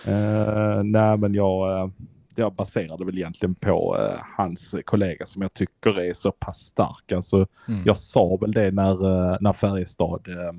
[0.06, 1.90] Eh, nej, men jag, uh,
[2.34, 7.12] jag baserade väl egentligen på eh, hans kollega som jag tycker är så pass stark.
[7.12, 7.82] Alltså, Mm.
[7.86, 10.52] Jag sa väl det när, eh, när Färjestad, eh,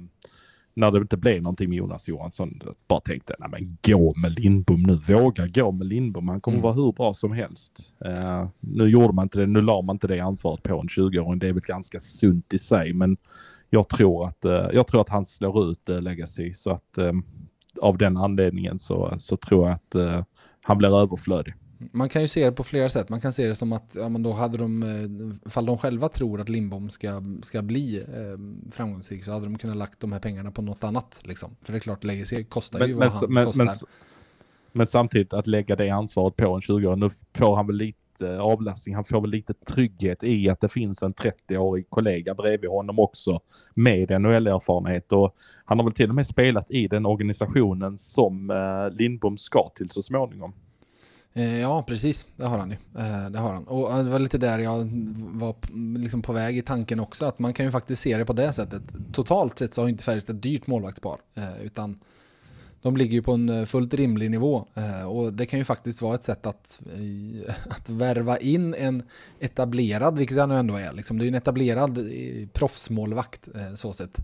[0.73, 4.84] när det inte blev någonting med Jonas Johansson, bara tänkte nej men gå med Lindbom
[4.84, 6.64] nu, våga gå med Lindbom, han kommer Mm.
[6.64, 7.93] vara hur bra som helst.
[8.06, 11.39] Eh, nu gjorde man inte det, nu la man inte det ansvaret på en 20-åring,
[11.39, 13.18] det är väl ganska sunt i sig, men
[13.69, 17.11] jag tror att, eh, jag tror att han slår ut uh, Legacy, så att eh,
[17.81, 20.22] av den anledningen så, så tror jag att
[20.64, 21.53] han blir överflödig.
[21.91, 23.10] Man kan ju se det på flera sätt.
[23.10, 26.10] Man kan se det som att ja, men då hade de, eh, ifall de själva
[26.10, 30.20] tror att Lindbom ska, ska bli eh, framgångsrik så hade de kunnat lagt de här
[30.20, 31.22] pengarna på något annat.
[31.26, 31.56] Liksom.
[31.62, 33.66] För det är klart, Legacy kostar ju Men, vad men, han men, kostar.
[33.66, 33.76] men,
[34.72, 38.95] men samtidigt att lägga det ansvaret på en 20-åring, nu får han väl lite avlastning,
[38.95, 43.40] han får väl lite trygghet i att det finns en 30-årig kollega bredvid honom också
[43.74, 45.36] med NHL-erfarenhet och
[45.66, 49.90] han har väl till och med spelat i den organisationen som eh, Lindbom ska till
[49.90, 50.53] så småningom.
[51.34, 52.28] Eh, ja, precis.
[52.36, 52.78] Det har han ju.
[53.02, 53.64] Eh, det har han.
[53.64, 55.56] Och eh, det var lite där jag var
[55.98, 57.26] liksom på väg i tanken också.
[57.26, 58.82] Att man kan ju faktiskt se det på det sättet.
[59.14, 61.20] Totalt sett så har inte Färjestad ett dyrt målvaktspar.
[61.64, 61.99] Utan
[62.82, 64.68] de ligger ju på en fullt rimlig nivå.
[65.08, 66.80] Och det kan ju faktiskt vara ett sätt att,
[67.70, 69.03] att värva in en
[69.40, 70.94] etablerad, vilket han nu ändå är.
[70.94, 71.18] Liksom.
[71.18, 71.99] Det är ju en etablerad
[72.53, 74.18] proffsmålvakt så sett.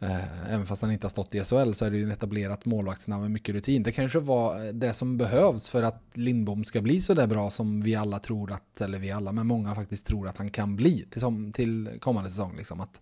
[0.00, 2.64] Eh, Även fast han inte har stått i SHL så är det ju en etablerat
[2.64, 3.82] målvaktsnamn med mycket rutin.
[3.82, 7.80] Det kanske var det som behövs för att Lindbom ska bli så där bra som
[7.80, 11.06] vi alla tror att, eller vi alla, men många faktiskt tror att han kan bli
[11.10, 12.56] till, som, till kommande säsong.
[12.56, 12.80] Liksom.
[12.80, 13.00] Att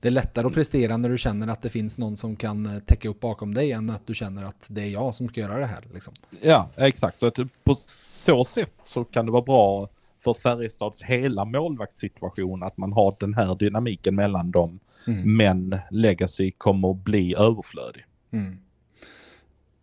[0.00, 2.78] det är lättare att prestera när du känner att det finns någon som kan eh,
[2.78, 5.58] täcka upp bakom dig än att du känner att det är jag som ska göra
[5.58, 5.84] det här.
[5.94, 6.14] Liksom.
[6.40, 7.18] Ja, exakt.
[7.18, 9.88] Så att på så sätt så kan det vara bra
[10.24, 14.80] för Färjestads hela målvaktssituation att man har den här dynamiken mellan dem.
[15.06, 15.36] Mm.
[15.36, 18.04] Men Legacy kommer att bli överflödig.
[18.30, 18.58] Mm.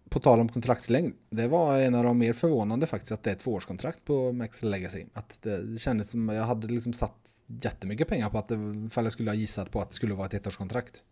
[0.09, 3.35] På tal om kontraktslängd, det var en av de mer förvånande faktiskt att det är
[3.35, 5.05] ett tvåårskontrakt på Max Legacy.
[5.13, 8.55] Att det kändes som jag hade liksom satt jättemycket pengar på att det,
[8.87, 11.03] ifall jag skulle ha gissat på att det skulle vara ett ettårskontrakt.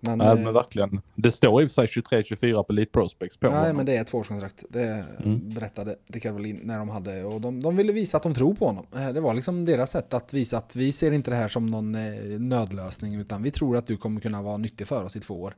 [0.00, 1.00] Men, Ja, eh, men verkligen.
[1.14, 3.76] Det står i och för sig 23-24 på Elite Prospects på nej, honom.
[3.76, 4.64] men det är ett tvåårskontrakt.
[4.68, 5.54] Det Mm.
[5.54, 8.66] berättade Rickard Wallin när de hade, och de, de ville visa att de tror på
[8.66, 8.86] honom.
[8.96, 11.66] Eh, Det var liksom deras sätt att visa att vi ser inte det här som
[11.66, 15.20] någon eh, nödlösning, utan vi tror att du kommer kunna vara nyttig för oss i
[15.20, 15.54] två år.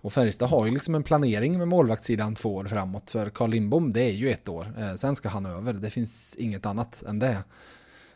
[0.00, 3.10] Och Färjestad har ju liksom en planering med målvaktssidan två år framåt.
[3.10, 4.96] För Carl Lindbom, det är ju ett år.
[4.96, 5.72] Sen ska han över.
[5.72, 7.44] Det finns inget annat än det.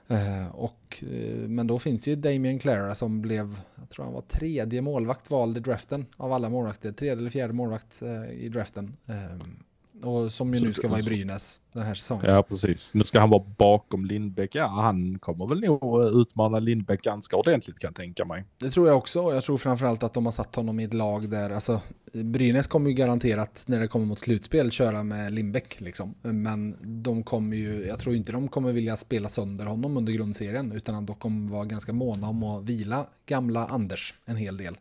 [0.08, 4.20] Eh, och, eh, men då finns ju Damien Clara som blev, jag tror han var
[4.22, 6.92] tredje målvakt vald i draften av alla målvakter.
[6.92, 8.96] Tredje eller fjärde målvakt eh, i draften.
[9.06, 9.56] Ehm,
[10.02, 12.24] och som ju Så- nu ska vara i Brynäs den här säsongen.
[12.30, 12.94] Ja, precis.
[12.94, 14.54] Nu ska han vara bakom Lindbäck.
[14.54, 18.44] Ja, han kommer väl nog utmana Lindbäck ganska ordentligt kan jag tänka mig.
[18.58, 19.18] Det tror jag också.
[19.34, 21.80] Jag tror framförallt att de har satt honom i ett lag där, alltså
[22.12, 26.14] Brynäs kommer ju garanterat när det kommer mot slutspel köra med Lindbäck liksom.
[26.22, 30.72] Men de kommer ju, jag tror inte de kommer vilja spela sönder honom under grundserien
[30.72, 34.76] utan att de kommer vara ganska måna om att vila gamla Anders en hel del.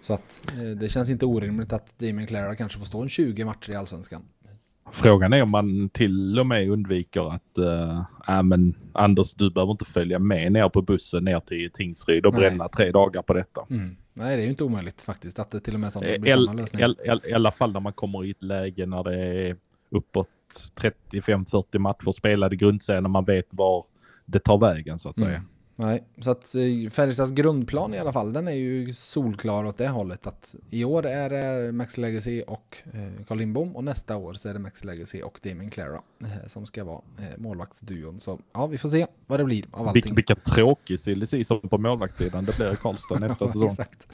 [0.00, 3.44] Så att eh, det känns inte orimligt att Damien Clara kanske får stå en 20
[3.44, 4.22] matcher i allsvenskan.
[4.92, 7.58] Frågan är om man till och med undviker att,
[8.28, 12.32] äh, men Anders du behöver inte följa med ner på bussen ner till Tingsryd och
[12.34, 12.40] Nej.
[12.40, 13.66] bränna tre dagar på detta.
[13.70, 13.96] Mm.
[14.14, 16.32] Nej, det är ju inte omöjligt faktiskt att det till och med sådana I, blir
[16.32, 16.94] sådana lösningar.
[17.26, 19.56] i, I alla fall när man kommer i ett läge när det är
[19.90, 20.28] uppåt
[21.10, 23.84] 35-40 matcher spelade i grundserien när man vet var
[24.24, 25.28] det tar vägen så att säga.
[25.28, 25.48] Mm.
[25.78, 29.88] Nej, så att eh, Färjestads grundplan i alla fall, den är ju solklar åt det
[29.88, 34.34] hållet att i år är det Max Legacy och eh, Carl Lindbom och nästa år
[34.34, 37.00] så är det Max Legacy och Damien Clara eh, som ska vara
[37.36, 38.20] målvaktsduon.
[38.20, 40.14] Så ja, vi får se vad det blir av allting.
[40.14, 43.64] vilken tråkig silly season på målvaktssidan det blir i Karlstad nästa Ja, säsong.
[43.66, 44.12] Exakt.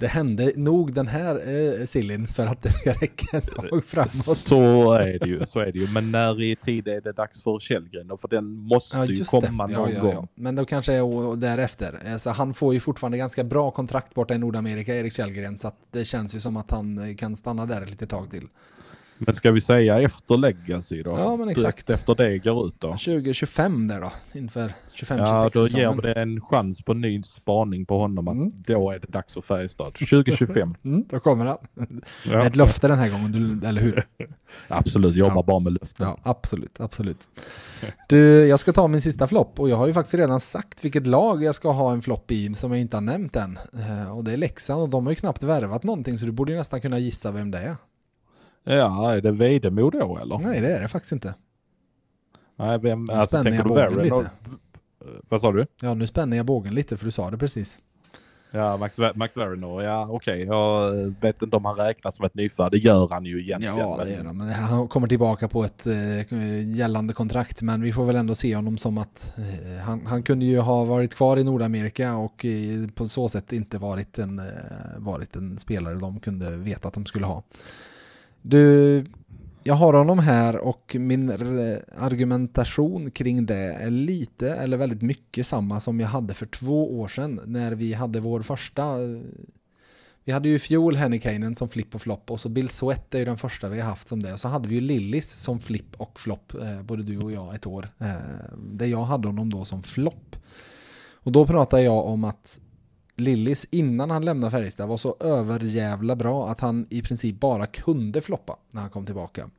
[0.00, 4.38] Det hände nog den här sillin för att det ska räcka ett tag framåt.
[4.38, 5.88] Så är det ju, så är det ju.
[5.88, 8.10] Men när i tid är det dags för Källgren?
[8.18, 9.72] För den måste Ja, ju komma det.
[9.76, 10.28] någon Ja, gång.
[10.34, 12.02] Men då kanske och därefter.
[12.04, 15.58] Eh, så han får ju fortfarande ganska bra kontrakt borta i Nordamerika, Erik Källgren.
[15.58, 18.30] Så att det känns ju som att han eh, kan stanna där ett litet tag
[18.30, 18.48] till.
[19.26, 21.10] Men ska vi säga efter Legacy då?
[21.10, 21.86] Ja, men exakt.
[21.86, 22.88] Direkt efter det går ut då?
[22.88, 27.98] 2025 där då, inför 25-26 Ja, då ger det en chans på ny spaning på
[27.98, 28.50] honom att Mm.
[28.66, 29.94] då är det dags för Färjestad.
[29.94, 30.74] 2025.
[30.84, 31.58] Mm, då kommer han.
[32.24, 34.06] ja, Ett löfte den här gången, eller hur?
[34.68, 35.42] absolut, jobba Ja.
[35.42, 36.06] bara med löften.
[36.06, 37.28] Ja, absolut, absolut.
[38.08, 41.06] Du, jag ska ta min sista flopp och jag har ju faktiskt redan sagt vilket
[41.06, 43.58] lag jag ska ha en flopp i som jag inte har nämnt än.
[43.74, 46.52] Eh, Och det är Leksand och de har ju knappt värvat någonting så du borde
[46.52, 47.76] ju nästan kunna gissa vem det är.
[48.64, 50.38] Ja, är det Vedemo då eller?
[50.38, 51.34] Nej, det är det faktiskt inte.
[52.56, 54.02] Nej, vem, Nu alltså tänker jag du Varen?
[54.04, 54.30] lite.
[55.28, 55.66] Vad sa du?
[55.80, 57.78] Ja, nu spänner jag bågen lite för du sa det precis.
[58.54, 59.82] Ja, Max, Max Varinor.
[59.82, 60.42] Ja, okej.
[60.42, 62.72] Jag vet inte om han räknas som ett nyfödd.
[62.72, 63.76] Det gör han ju egentligen.
[63.78, 64.32] Ja, men- det är det.
[64.32, 67.62] Men han kommer tillbaka på ett eh, gällande kontrakt.
[67.62, 70.84] Men vi får väl ändå se honom som att eh, han, han kunde ju ha
[70.84, 74.44] varit kvar i Nordamerika och i, på så sätt inte varit en, eh,
[74.98, 77.42] varit en spelare de kunde veta att de skulle ha.
[78.42, 79.04] Du,
[79.62, 81.30] jag har honom här och min
[81.98, 87.08] argumentation kring det är lite eller väldigt mycket samma som jag hade för två år
[87.08, 88.96] sedan när vi hade vår första
[90.24, 93.18] vi hade ju i fjol Hennikainen som flipp och flopp och så Bill Sweat är
[93.18, 94.32] ju den första vi har haft som det.
[94.32, 97.54] Och så hade vi ju Lillis som flipp och flopp, eh, både du och jag
[97.54, 97.88] ett år.
[97.98, 98.14] Eh,
[98.56, 100.36] där jag hade honom då som flopp.
[101.12, 102.60] Och då pratade jag om att
[103.22, 108.20] Lillis innan han lämnade Färjestad var så överjävla bra att han i princip bara kunde
[108.20, 109.50] floppa när han kom tillbaka.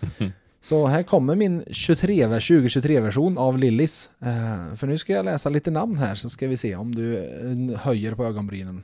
[0.60, 4.10] Så här kommer min 23, 2023-version av Lillis.
[4.20, 7.18] Eh, för nu ska jag läsa lite namn här så ska vi se om du
[7.18, 8.82] eh, höjer på ögonbrynen.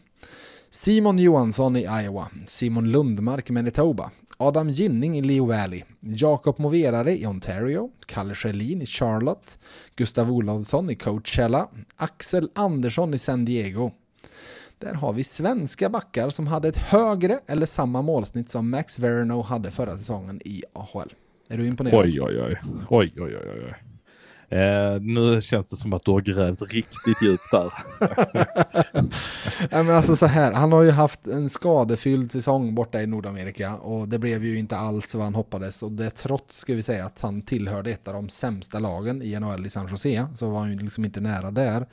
[0.70, 7.18] Simon Johansson i Iowa, Simon Lundmark i Manitoba, Adam Ginning i Leo Valley, Jakob Moverare
[7.18, 9.58] i Ontario, Kalle Schelin i Charlotte,
[9.96, 13.92] Gustav Olofsson i Coachella, Axel Andersson i San Diego.
[14.82, 19.42] Där har vi svenska backar som hade ett högre eller samma målsnitt som Max Verno
[19.42, 21.12] hade förra säsongen i AHL.
[21.48, 22.00] Är du imponerad?
[22.00, 22.60] Oj, oj, oj.
[22.88, 23.74] Oj, oj, oj, oj.
[24.58, 27.72] Eh, nu känns det som att du har grävt riktigt djupt där.
[29.70, 33.76] Ja, men alltså så här, han har ju haft en skadefylld säsong borta i Nordamerika
[33.76, 37.06] och det blev ju inte alls vad han hoppades och det trots ska vi säga
[37.06, 40.60] att han tillhörde ett av de sämsta lagen i NHL i San Jose så var
[40.60, 41.86] han ju liksom inte nära där.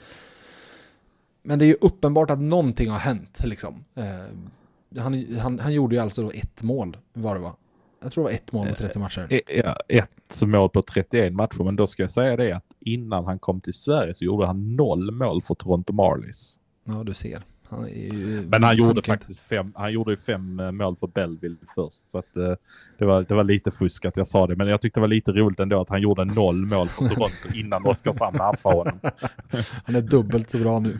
[1.41, 3.85] Men det är ju uppenbart att någonting har hänt liksom.
[3.95, 7.55] Eh, han, han, han gjorde ju alltså då ett mål var det va?
[8.01, 9.27] Jag tror det var ett mål på 30 matcher.
[9.29, 13.25] Eh, Ja, ett mål på 31 matcher, men då ska jag säga det att innan
[13.25, 16.55] han kom till Sverige så gjorde han noll mål för Toronto Marlies.
[16.83, 17.43] Ja, du ser.
[17.69, 19.11] Han ju, Men han gjorde inte.
[19.11, 22.11] faktiskt fem, han gjorde ju fem eh, mål för Belleville först.
[22.11, 22.53] Så att eh,
[22.97, 24.55] det, var, det var lite fusk att jag sa det.
[24.55, 27.49] Men jag tyckte det var lite roligt ändå att han gjorde noll mål för Toronto
[27.53, 28.99] innan Oskarshamn haffade honom.
[29.85, 30.99] Han är dubbelt så bra nu.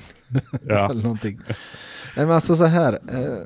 [0.67, 0.85] Ja.
[0.91, 1.39] Eller någonting.
[2.15, 2.93] Nej men alltså så här.
[2.93, 3.43] Eh,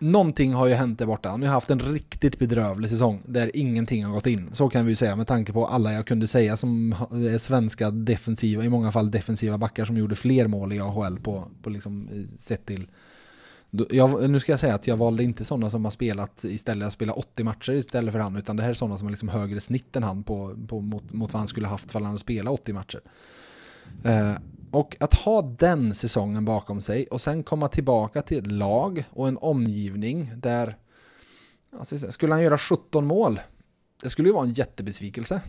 [0.00, 1.28] någonting har ju hänt där borta.
[1.28, 4.50] Han har ju haft en riktigt bedrövlig säsong där ingenting har gått in.
[4.52, 7.90] Så kan vi ju säga med tanke på alla jag kunde säga som är svenska
[7.90, 12.08] defensiva, i många fall defensiva backar som gjorde fler mål i AHL på, på liksom
[12.38, 12.88] sett till
[13.90, 16.92] Jag, nu ska jag säga att jag valde inte sådana som har spelat istället, att
[16.92, 19.60] spela 80 matcher istället för han, utan det här är sådana som har liksom högre
[19.60, 22.52] snitt än han på, på, mot, mot vad han skulle haft för han hade spelat
[22.52, 23.00] 80 matcher.
[24.04, 24.34] Eh,
[24.70, 29.28] och att ha den säsongen bakom sig och sen komma tillbaka till ett lag och
[29.28, 30.76] en omgivning där,
[31.78, 33.40] alltså, skulle han göra 17 mål,
[34.02, 35.40] det skulle ju vara en jättebesvikelse.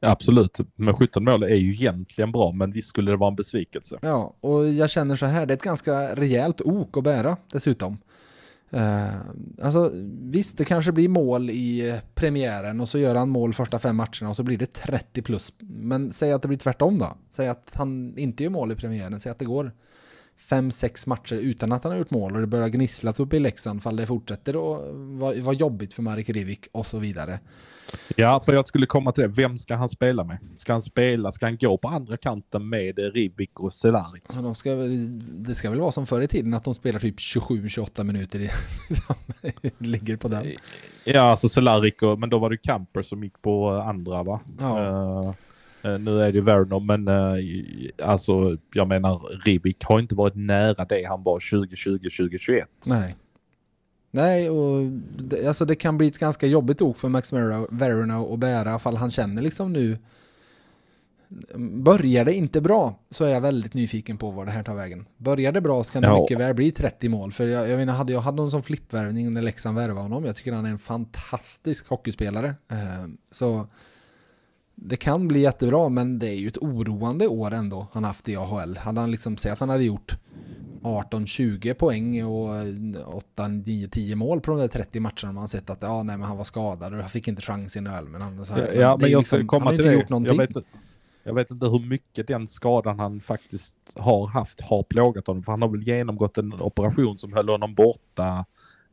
[0.00, 3.36] Ja, absolut, men 17 mål är ju egentligen bra, men visst skulle det vara en
[3.36, 3.98] besvikelse.
[4.02, 7.98] Ja, och jag känner så här, det är ett ganska rejält ok att bära dessutom.
[8.70, 9.14] Eh,
[9.62, 9.90] alltså
[10.20, 14.30] visst, det kanske blir mål i premiären och så gör han mål första fem matcherna
[14.30, 15.52] och så blir det 30 plus.
[15.58, 17.16] Men säg att det blir tvärtom då.
[17.30, 19.72] Säg att han inte gör mål i premiären, säg att det går
[20.36, 23.40] fem, sex matcher utan att han har gjort mål och det börjar gnissla uppe i
[23.40, 27.38] Leksand fall det fortsätter och vara var jobbigt för Marek Rivik och så vidare.
[28.16, 29.28] Ja, för jag skulle komma till det.
[29.28, 30.38] Vem ska han spela med?
[30.56, 34.22] Ska han spela, ska han gå på andra kanten med Rivik och Cehlárik?
[34.34, 34.70] Ja, De ska,
[35.18, 38.50] det ska väl vara som förr i tiden att de spelar typ 27-28 minuter i,
[39.78, 40.52] ligger på den.
[41.04, 44.40] Ja, alltså Cehlárik och, men då var det Camper som gick på andra va?
[44.58, 44.82] Ja.
[44.82, 45.34] Eh,
[45.98, 47.38] nu är det Werner, men uh,
[48.02, 52.64] alltså jag menar Rivik har inte varit nära det han var 2020-2021.
[52.86, 53.16] Nej.
[54.10, 54.86] Nej, och
[55.18, 58.78] det, alltså det kan bli ett ganska jobbigt ok för Max Ver- Verona att bära
[58.78, 59.98] fall han känner liksom nu
[61.84, 65.06] Börjar det inte bra så är jag väldigt nyfiken på var det här tar vägen.
[65.16, 66.20] Börjar det bra så kan det Ja.
[66.20, 67.32] mycket väl bli 30 mål.
[67.32, 70.24] För jag, jag menar, hade jag hade någon som flippvärvning när Leksand värvade honom.
[70.24, 72.48] Jag tycker han är en fantastisk hockeyspelare.
[72.70, 72.76] Eh,
[73.30, 73.66] så
[74.78, 78.36] det kan bli jättebra, men det är ju ett oroande år ändå han haft i
[78.36, 78.76] AHL.
[78.76, 80.16] Hade han liksom, säg att han hade gjort
[80.82, 82.48] 18-20 poäng och
[83.36, 86.36] 8-9-10 mål på de där 30 matcherna man har sett att ja, nej, men han
[86.36, 88.08] var skadad och han fick inte chansen i öl.
[88.08, 89.94] Men han, så här, Ja, men jag liksom, komma han har inte det.
[89.94, 90.36] gjort någonting.
[90.38, 90.64] Jag vet,
[91.24, 95.42] jag vet inte hur mycket den skadan han faktiskt har haft har plågat honom.
[95.42, 98.44] För han har väl genomgått en operation som höll honom borta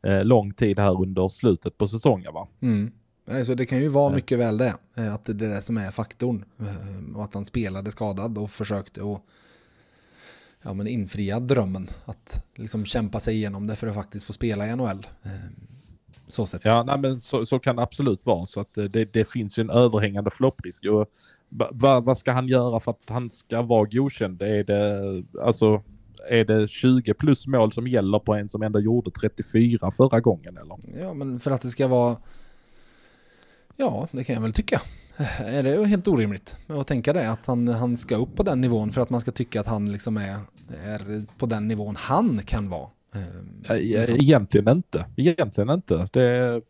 [0.02, 2.48] eh, lång tid här under slutet på säsongen va?
[2.60, 2.92] Mm.
[3.24, 4.74] Nej, så det kan ju vara mycket väl det.
[4.94, 6.44] eh, Att det är det som är faktorn.
[6.60, 9.20] eh, Och att han spelade skadad och försökte att
[10.62, 11.90] ja, men infria drömmen.
[12.04, 15.06] Att liksom kämpa sig igenom det för att faktiskt få spela i NHL.
[15.22, 15.30] eh,
[16.26, 16.64] Så sett.
[16.64, 18.46] Ja, nej, men så, så kan det absolut vara.
[18.46, 20.84] Så att det, det finns ju en överhängande flopprisk.
[20.84, 21.06] Och
[21.48, 24.42] va- va- vad ska han göra för att han ska vara godkänd?
[24.42, 25.82] Är det, alltså,
[26.30, 30.56] är det 20 plus mål som gäller på en som ändå gjorde 34 förra gången
[30.58, 30.76] eller?
[31.00, 32.16] Ja, men för att det ska vara...
[33.76, 34.80] Ja, det kan jag väl tycka.
[35.38, 37.30] Är det helt orimligt att tänka det?
[37.30, 39.92] Att han, han ska upp på den nivån för att man ska tycka att han
[39.92, 40.38] liksom är,
[40.84, 42.88] är på den nivån han kan vara.
[43.14, 44.16] Eh, liksom.
[44.16, 45.06] Egentligen inte.
[45.16, 46.08] Egentligen inte.
[46.12, 46.62] Det är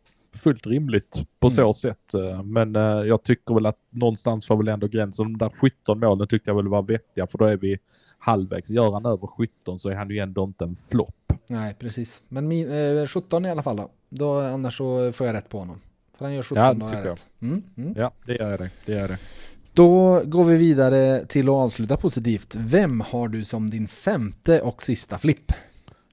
[0.43, 1.73] fullt rimligt på så Mm.
[1.73, 2.13] sätt.
[2.13, 5.25] eh, Men eh, jag tycker väl att någonstans var väl ändå gränsen.
[5.25, 7.77] De där 17 målen tyckte jag väl var vettiga för då är vi
[8.17, 8.69] halvvägs.
[8.69, 11.33] Gör han över 17 så är han ju ändå inte en flopp.
[11.49, 12.23] Nej, precis.
[12.27, 13.89] Men min, eh, 17 i alla fall då.
[14.09, 14.39] då.
[14.39, 15.79] Annars så får jag rätt på honom.
[16.17, 17.25] För han gör 17 Ja, tycker rätt.
[17.41, 17.93] Mm, mm.
[17.97, 18.69] Ja, det är det.
[18.85, 19.17] Det är det.
[19.73, 22.55] Då går vi vidare till att avsluta positivt.
[22.59, 25.51] Vem har du som din femte och sista flipp?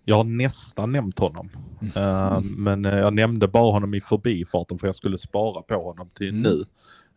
[0.04, 1.50] Jag har nästan nämnt honom.
[1.80, 1.92] Mm.
[1.96, 6.08] Eh, men eh, jag nämnde bara honom i förbifarten för jag skulle spara på honom
[6.14, 6.42] till Mm.
[6.42, 6.64] nu.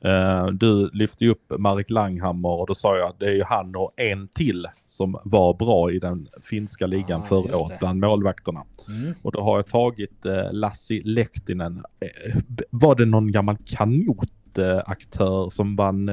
[0.03, 3.75] Eh, du lyfte upp Marek Langhammer och då sa jag att det är ju han
[3.75, 7.77] och en till som var bra i den finska ligan Ah, förra året det.
[7.79, 8.63] bland målvakterna.
[8.87, 9.13] Mm.
[9.21, 11.83] Och då har jag tagit eh, Lassi Lehtinen.
[11.99, 16.05] Eh, b- var det någon gammal kanotaktör som vann,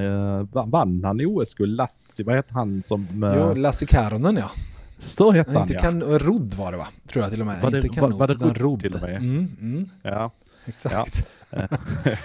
[0.52, 1.76] vann- vann han i OS-guld?
[1.76, 3.06] Lassi, vad heter han som...
[3.36, 4.50] Jo, Lasse Karonen ja.
[4.98, 5.80] så hette han Inte ja.
[5.80, 6.86] kan, Rodd var det va?
[7.08, 7.62] Tror jag till och med.
[7.62, 9.16] Var det- Inte var- kanot, var det utan Rodd till och med?
[9.16, 10.30] Mm, mm, ja.
[10.66, 11.26] exakt.
[11.50, 11.64] Eh,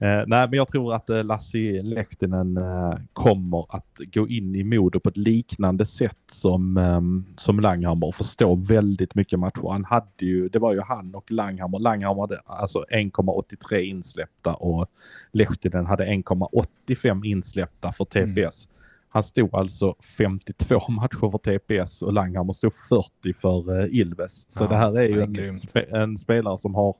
[0.00, 5.00] nej, men jag tror att eh, Lassi Lehtinen eh, kommer att gå in i Modo
[5.00, 9.70] på ett liknande sätt som, ehm, som Langhammer och förstå väldigt mycket matcher.
[9.70, 11.78] Han hade ju, det var ju han och Langhammer.
[11.78, 14.90] Langhammer hade alltså 1,83 insläppta och
[15.32, 18.68] Lehtinen hade 1,85 insläppta för TPS.
[19.08, 24.52] Han stod alltså 52 matcher för TPS och Langhammer stod 40 för eh, Ilves.
[24.52, 26.96] Så Ja, det här är ju en, spe, en spelare som har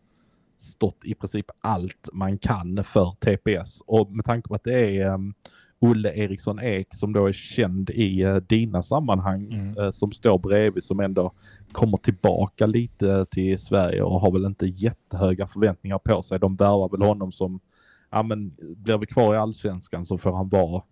[0.58, 3.82] stått i princip allt man kan för TPS.
[3.86, 5.34] Och med tanke på att det är um,
[5.80, 9.78] Olle Eriksson Ek som då är känd i uh, dina sammanhang Mm.
[9.78, 11.32] uh, som står bredvid som ändå
[11.72, 16.38] kommer tillbaka lite till Sverige och har väl inte jättehöga förväntningar på sig.
[16.38, 17.60] De värvar väl honom som,
[18.10, 20.82] ja men blir vi kvar i allsvenskan så får han vara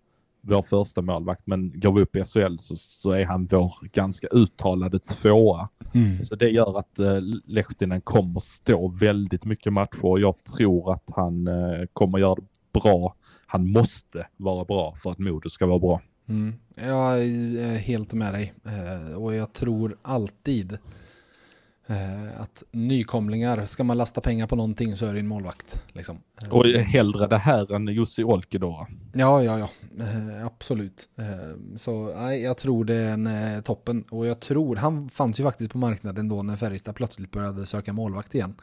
[0.47, 4.27] vår första målvakt men går vi upp i SHL så, så är han vår ganska
[4.27, 5.69] uttalade tvåa.
[5.93, 6.25] Mm.
[6.25, 11.09] Så det gör att eh, Lehtinen kommer stå väldigt mycket matcher och jag tror att
[11.15, 13.15] han eh, kommer göra det bra.
[13.47, 16.01] Han måste vara bra för att Modo ska vara bra.
[16.29, 16.53] Mm.
[16.75, 18.53] Jag är helt med dig.
[18.65, 20.77] Eh, och jag tror alltid
[22.37, 25.83] att nykomlingar, ska man lasta pengar på någonting så är det en målvakt.
[25.87, 26.17] Liksom.
[26.43, 28.87] Eh, Och hellre det här än Jussi Olkidoa.
[29.13, 29.69] Ja, ja, ja,
[29.99, 31.09] eh, absolut.
[31.15, 34.03] Eh, så nej, jag tror det är en eh, toppen.
[34.09, 37.93] Och jag tror, han fanns ju faktiskt på marknaden då när Färjestad plötsligt började söka
[37.93, 38.55] målvakt igen.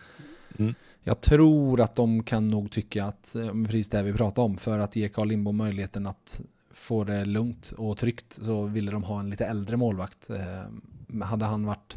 [0.59, 0.75] Mm.
[1.03, 4.79] Jag tror att de kan nog tycka att, eh, precis det vi pratade om, för
[4.79, 6.41] att ge Carl Lindbom möjligheten att
[6.73, 10.31] få det lugnt och tryggt så ville de ha en lite äldre målvakt.
[10.31, 11.97] Eh, hade han varit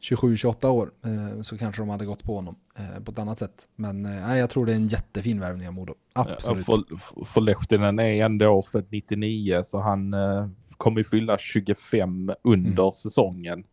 [0.00, 3.68] 27-28 år eh, så kanske de hade gått på honom eh, på ett annat sätt.
[3.76, 5.94] Men eh, jag tror det är en jättefin värvning av Modo.
[6.12, 6.66] Absolut.
[6.66, 6.84] För,
[7.24, 12.92] för Lehtinen är ändå för 99 så han eh, kommer ju fylla 25 under Mm.
[12.92, 13.64] säsongen.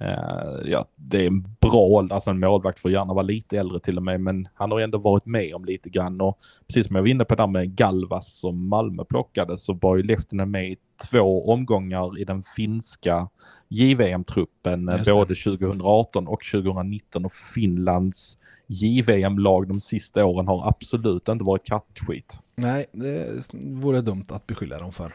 [0.00, 3.80] Eh, ja, det är en bra ålder, alltså en målvakt får gärna vara lite äldre
[3.80, 6.96] till och med, men han har ändå varit med om lite grann och precis som
[6.96, 10.70] jag var inne på där med Galvas som Malmö plockade så var ju Lehtinen med
[10.70, 10.76] i
[11.10, 13.28] två omgångar i den finska
[13.68, 21.64] JVM-truppen både 2018 och 2019 och Finlands JVM-lag de sista åren har absolut inte varit
[21.64, 22.40] kattskit.
[22.56, 25.14] Nej, det vore dumt att beskylla dem för.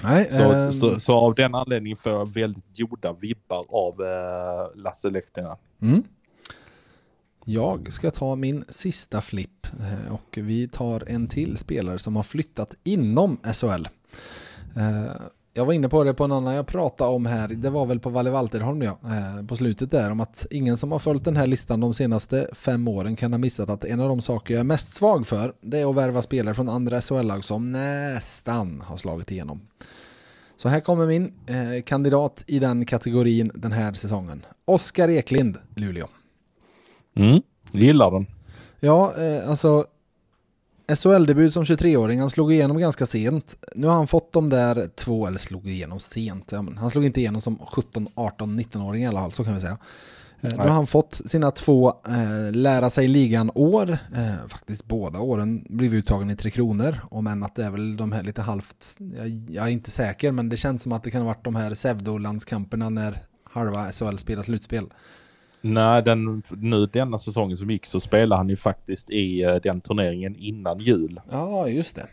[0.00, 4.82] Nej, Så, ehm, så, så av den anledningen får jag väldigt goda vibbar av eh,
[4.82, 5.56] Lasse Lehtinen.
[5.82, 6.02] Mm.
[7.44, 12.22] Jag ska ta min sista flipp eh, och vi tar en till spelare som har
[12.22, 13.86] flyttat inom SHL.
[15.54, 18.00] Jag var inne på det på en annan jag pratade om här, det var väl
[18.00, 21.36] på Valle Valterholm ja, eh, på slutet där om att ingen som har följt den
[21.36, 24.60] här listan de senaste fem åren kan ha missat att en av de saker jag
[24.60, 28.96] är mest svag för det är att värva spelare från andra SHL-lag som nästan har
[28.96, 29.60] slagit igenom.
[30.56, 34.44] Så här kommer min eh, kandidat i den kategorin den här säsongen.
[34.64, 36.06] Oskar Eklind, Luleå.
[37.16, 37.42] Mm.
[37.72, 38.26] Gillar den.
[38.80, 39.84] Ja, eh, alltså
[40.88, 43.56] SHL-debut som 23-åring, han slog igenom ganska sent.
[43.74, 47.20] Nu har han fått de där två, eller slog igenom sent, ja, han slog inte
[47.20, 49.78] igenom som 17, 18, 19-åring i alla fall, så kan vi säga.
[50.40, 55.66] Eh, nu har han fått sina två eh, lära sig ligan-år, eh, faktiskt båda åren
[55.68, 58.96] blivit uttagen i Tre Kronor, om än att det är väl de här lite halvt,
[58.98, 61.54] jag, jag är inte säker, men det känns som att det kan ha varit de
[61.54, 64.86] här pseudolandskamperna när halva SHL spelar slutspel.
[65.64, 69.80] Nej, den, nu denna säsongen som gick så spelade han ju faktiskt i eh, den
[69.80, 72.06] turneringen innan jul Ja, just det.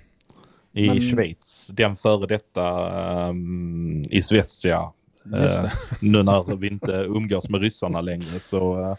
[0.73, 1.71] i Men- Schweiz.
[1.73, 4.91] Den före detta um, i Svezia.
[5.23, 5.71] Det.
[6.01, 8.95] nu när vi inte umgås med ryssarna längre så, eh,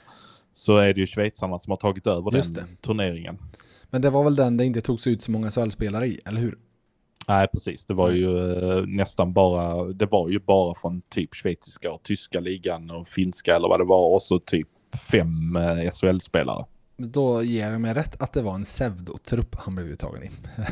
[0.52, 3.38] så är det ju schweizarna som har tagit över Just den turneringen.
[3.90, 6.58] Men det var väl den det inte togs ut så många SHL-spelare i, eller hur?
[7.30, 7.84] Nej, precis.
[7.84, 12.40] Det var ju eh, nästan bara, det var ju bara från typ schweiziska och tyska
[12.40, 14.68] ligan och finska eller vad det var och så typ
[15.12, 16.64] fem eh, SHL-spelare.
[16.96, 20.30] Då ger jag mig rätt att det var en pseudotrupp han blev uttagen i.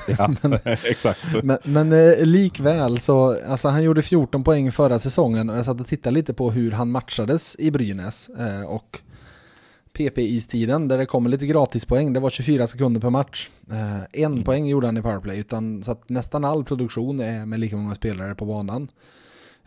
[0.18, 1.44] Ja, exakt.
[1.44, 5.80] Men, men eh, likväl så, alltså han gjorde 14 poäng förra säsongen och jag satt
[5.80, 8.30] och tittade lite på hur han matchades i Brynäs
[8.68, 9.01] och
[9.99, 13.51] PP-istiden där det kommer lite gratispoäng, det var 24 sekunder per match.
[13.70, 17.61] Eh, en poäng gjorde han i powerplay, utan så att nästan all produktion är med
[17.61, 18.89] lika många spelare på banan.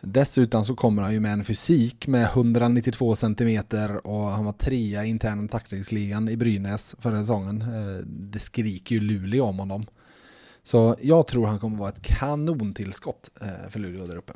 [0.00, 5.04] Dessutom så kommer han ju med en fysik med 192 centimeter och han var trea
[5.04, 7.62] i interna tacklingsligan i Brynäs förra säsongen.
[7.62, 9.86] Eh, Det skriker ju Luleå om honom.
[10.64, 14.32] Så jag tror han kommer vara ett kanontillskott eh, för Luleå där uppe.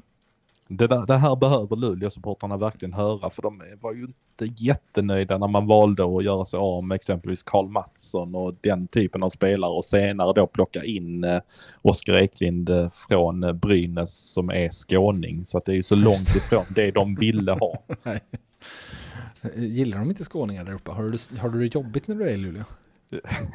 [0.68, 5.48] Det, där, det här behöver Luleå-supportrarna verkligen höra för de var ju inte jättenöjda när
[5.48, 9.70] man valde att göra sig av med exempelvis Karl Mattsson och den typen av spelare
[9.70, 11.40] och senare då plocka in eh,
[11.82, 15.44] Oskar Eklind eh, från eh, Brynäs som är skåning.
[15.44, 17.82] Så att det är ju så långt ifrån det de ville ha.
[19.56, 20.90] Gillar de inte skåningar där uppe?
[20.90, 22.64] Har du, har du det jobbigt när du är i Luleå?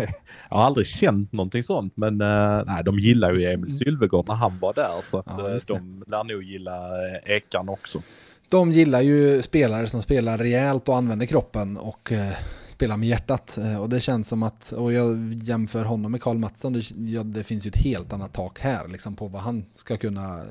[0.50, 4.36] Jag har aldrig känt någonting sånt men eh, nej, de gillar ju Emil Sylvegård när
[4.36, 8.02] han var där så att Ja, eh, de lär nog gilla eh, Ekan också.
[8.50, 12.34] De gillar ju spelare som spelar rejält och använder kroppen och eh,
[12.82, 13.58] spelar med hjärtat.
[13.58, 17.24] Eh, och det känns som att, och jag jämför honom med Karl Mattsson, det, ja,
[17.24, 20.42] det finns ju ett helt annat tak här liksom på vad han ska kunna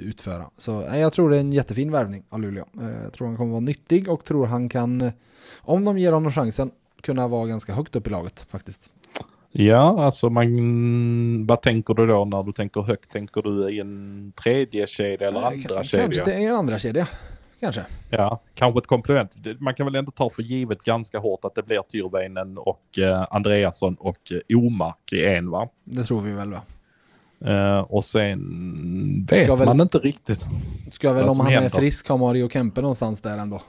[0.00, 0.50] utföra.
[0.58, 2.64] Så jag tror det är en jättefin värvning av Luleå.
[3.02, 5.12] Jag tror han kommer vara nyttig och tror han kan,
[5.60, 6.70] om de ger honom chansen,
[7.04, 8.90] kunna vara ganska högt upp i laget faktiskt.
[9.52, 13.10] Ja, alltså man, vad tänker du då när du tänker högt?
[13.10, 16.02] Tänker du i en tredje kedja eller andra k- kedja?
[16.04, 17.08] Kanske det är en andra kedja.
[17.60, 17.84] Kanske.
[18.10, 19.30] Ja, kanske ett komplement.
[19.58, 23.26] Man kan väl ändå ta för givet ganska hårt att det blir Tyrväinen och eh,
[23.30, 25.68] Andreasson och eh, Omark i en va?
[25.84, 26.62] Det tror vi väl va?
[27.52, 30.44] Eh, och sen vet Ska väl- man inte riktigt.
[30.92, 31.70] Ska väl om han är händer.
[31.70, 33.62] frisk ha Mario Kempe någonstans där ändå.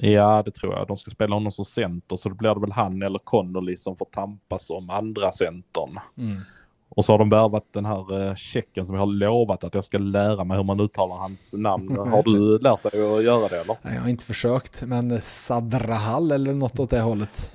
[0.00, 0.86] Ja, det tror jag.
[0.86, 3.96] De ska spela honom som center så då blir det väl han eller Connolly som
[3.96, 5.98] får tampas om andra centern.
[6.18, 6.40] Mm.
[6.88, 9.84] Och så har de värvat den här eh, tjecken som jag har lovat att jag
[9.84, 11.96] ska lära mig hur man uttalar hans namn.
[11.96, 13.76] Har du lärt dig att göra det eller?
[13.82, 17.50] Jag har inte försökt, men Sadrahal eller något åt det hållet.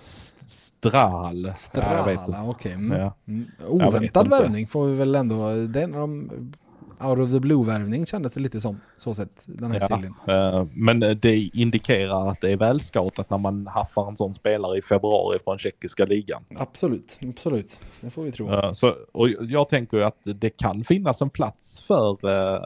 [0.48, 1.46] Strahal?
[1.46, 1.54] Ja.
[1.54, 2.74] Strala, okej.
[2.74, 3.00] Mm.
[3.00, 3.16] Ja.
[3.28, 3.46] Mm.
[3.68, 6.54] Oväntad värvning får vi väl ändå, det är en av de
[7.02, 9.88] out of the blue-värvning kändes det lite som, så sett, den här Ja.
[9.88, 10.14] serien.
[10.28, 14.82] Eh, Men det indikerar att det är välscoutat när man haffar en sån spelare i
[14.82, 16.44] februari från tjeckiska ligan.
[16.56, 17.82] Absolut, absolut.
[18.02, 18.50] Det får vi tro.
[18.52, 22.62] Eh, Så, och jag tänker ju att det kan finnas en plats för eh,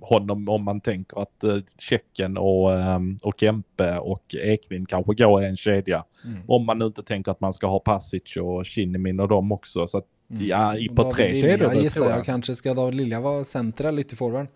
[0.00, 1.44] honom om man tänker att
[1.78, 2.70] Tjecken och,
[3.22, 6.04] och Kempe och Ekvind kanske går i en kedja.
[6.24, 6.38] Mm.
[6.48, 9.86] Om man nu inte tänker att man ska ha Pasic och Kinnimin och dem också.
[9.86, 10.04] Så att.
[10.40, 12.18] Ja, i- på tre kedjor gissar jag.
[12.18, 12.24] jag.
[12.24, 14.46] kanske ska David Lilja vara centra eller ytterforward.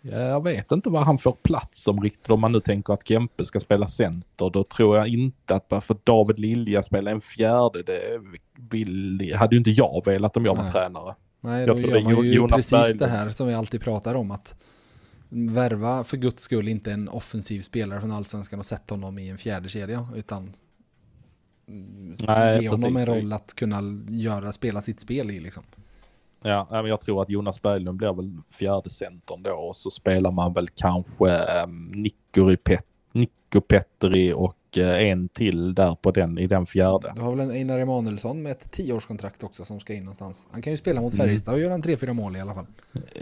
[0.00, 2.30] Ja, Jag vet inte vad han får plats som riktigt.
[2.30, 4.50] Om man nu tänker att Kempe ska spela center.
[4.50, 7.82] Då tror jag inte att bara för David Lilja spelar en fjärde.
[7.82, 8.20] Det
[8.70, 10.72] vill, hade ju inte jag velat om jag var Nej.
[10.72, 11.14] tränare.
[11.40, 12.98] Nej, Jag då tror gör man ju Jonas precis Berglund.
[13.00, 14.54] det här som vi alltid pratar om att
[15.28, 19.38] värva för guds skull inte en offensiv spelare från allsvenskan och sätta honom i en
[19.38, 20.52] fjärde kedja utan mm,
[22.26, 23.08] Nej, ge honom en precis.
[23.08, 25.62] roll att kunna göra, spela sitt spel i liksom.
[26.42, 30.30] Ja, men jag tror att Jonas Berglund blir väl fjärde centern då och så spelar
[30.30, 31.46] man väl kanske
[31.92, 37.12] Nico, Pet Nico Petteri och eh, en till där på den i den fjärde.
[37.16, 40.46] Du har väl en Einar Emanuelsson med ett tioårskontrakt också som ska in någonstans.
[40.50, 41.26] Han kan ju spela mot Mm.
[41.26, 42.66] Färjestad och göra en 3-4 mål i alla fall.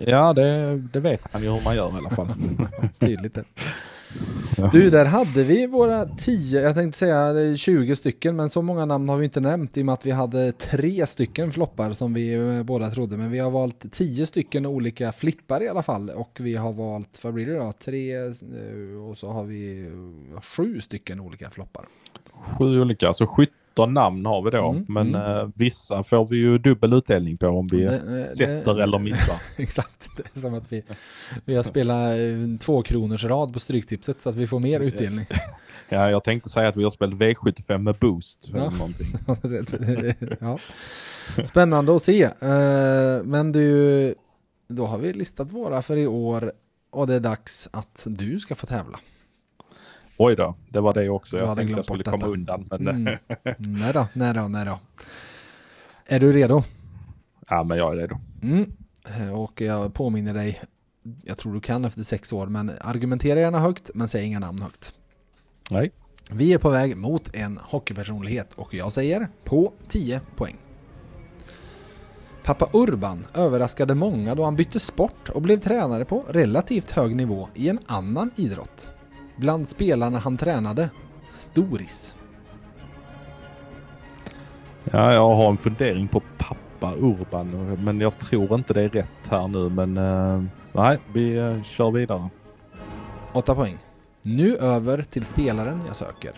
[0.07, 2.29] Ja, det, det vet han ju hur man gör i alla fall.
[2.99, 3.45] Tydligt det.
[4.59, 4.71] Ja.
[4.73, 8.63] Du, där hade vi våra 10, jag tänkte säga det är 20 stycken, men så
[8.63, 11.93] många namn har vi inte nämnt i och med att vi hade tre stycken floppar
[11.93, 13.17] som vi eh, båda trodde.
[13.17, 17.25] Men vi har valt 10 stycken olika flippar i alla fall och vi har valt,
[17.25, 19.91] vad blir det då, tre eh, och så har vi
[20.57, 21.85] sju stycken olika floppar.
[22.59, 23.27] Sju olika, alltså
[23.77, 24.71] 17 namn har vi då.
[24.71, 25.39] Mm, men mm.
[25.39, 28.99] eh, vissa får vi ju dubbel utdelning på om vi Det- eh, sätter det- eller
[28.99, 29.43] missar.
[29.57, 30.83] Exakt, det är som att vi,
[31.45, 35.27] vi har spelat eh, två kronors rad på Stryktipset så att vi får mer utdelning.
[35.89, 38.49] Ja, jag tänkte säga att vi har spelat V75 med boost.
[38.53, 38.57] Ja.
[38.59, 39.07] Eller någonting.
[40.41, 40.59] ja.
[41.45, 42.29] Spännande att se.
[43.25, 44.15] Men du,
[44.69, 46.53] då har vi listat våra för i år
[46.91, 48.99] och det är dags att du ska få tävla.
[50.19, 51.37] Oj då, det var det också.
[51.39, 52.29] Jag Jag tänkte jag skulle komma detta.
[52.29, 52.69] undan.
[52.71, 53.19] Men, Mm.
[53.59, 54.79] Nej då, nej då, nej då.
[56.07, 56.63] Är du redo?
[57.49, 58.17] ja, men jag är redo.
[58.43, 58.73] Mm.
[59.35, 60.61] Och jag påminner dig,
[61.25, 64.63] jag tror du kan efter sex år, men argumentera gärna högt, men säg inga namn
[64.63, 64.95] högt.
[65.71, 65.93] Nej.
[66.31, 70.57] Vi är på väg mot en hockeypersonlighet och jag säger på 10 poäng.
[72.45, 77.49] Pappa Urban överraskade många då han bytte sport och blev tränare på relativt hög nivå
[77.55, 78.91] i en annan idrott.
[79.37, 80.91] Bland spelarna han tränade,
[81.31, 82.17] Storis.
[84.85, 89.29] Ja, jag har en fundering på pappa Urban, men jag tror inte det är rätt
[89.29, 89.69] här nu.
[89.69, 90.43] Men eh,
[90.73, 92.31] nej, vi eh, kör vidare.
[93.33, 93.79] 8 poäng.
[94.23, 96.33] Nu över till spelaren jag söker.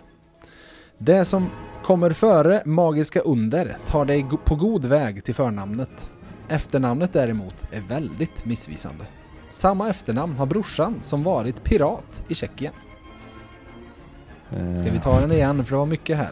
[0.98, 1.50] Det som
[1.84, 6.10] kommer före magiska under tar dig på god väg till förnamnet.
[6.48, 9.04] Efternamnet däremot är väldigt missvisande.
[9.50, 12.72] Samma efternamn har brorsan som varit pirat i Tjeckien.
[14.52, 16.30] Eh, Ska vi ta den igen för det var mycket här.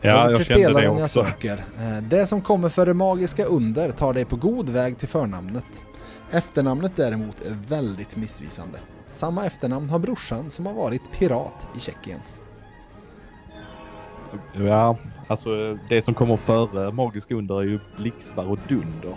[0.00, 1.24] Ja, jag kände det också.
[1.24, 1.52] söker.
[1.78, 5.84] Eh, Det som kommer före magiska under tar dig på god väg till förnamnet.
[6.30, 8.78] Efternamnet däremot är väldigt missvisande.
[9.06, 12.20] Samma efternamn har brorsan som har varit pirat i Tjeckien.
[14.52, 14.96] Ja,
[15.26, 19.14] alltså det som kommer före magiska under är ju blixtar och dunder.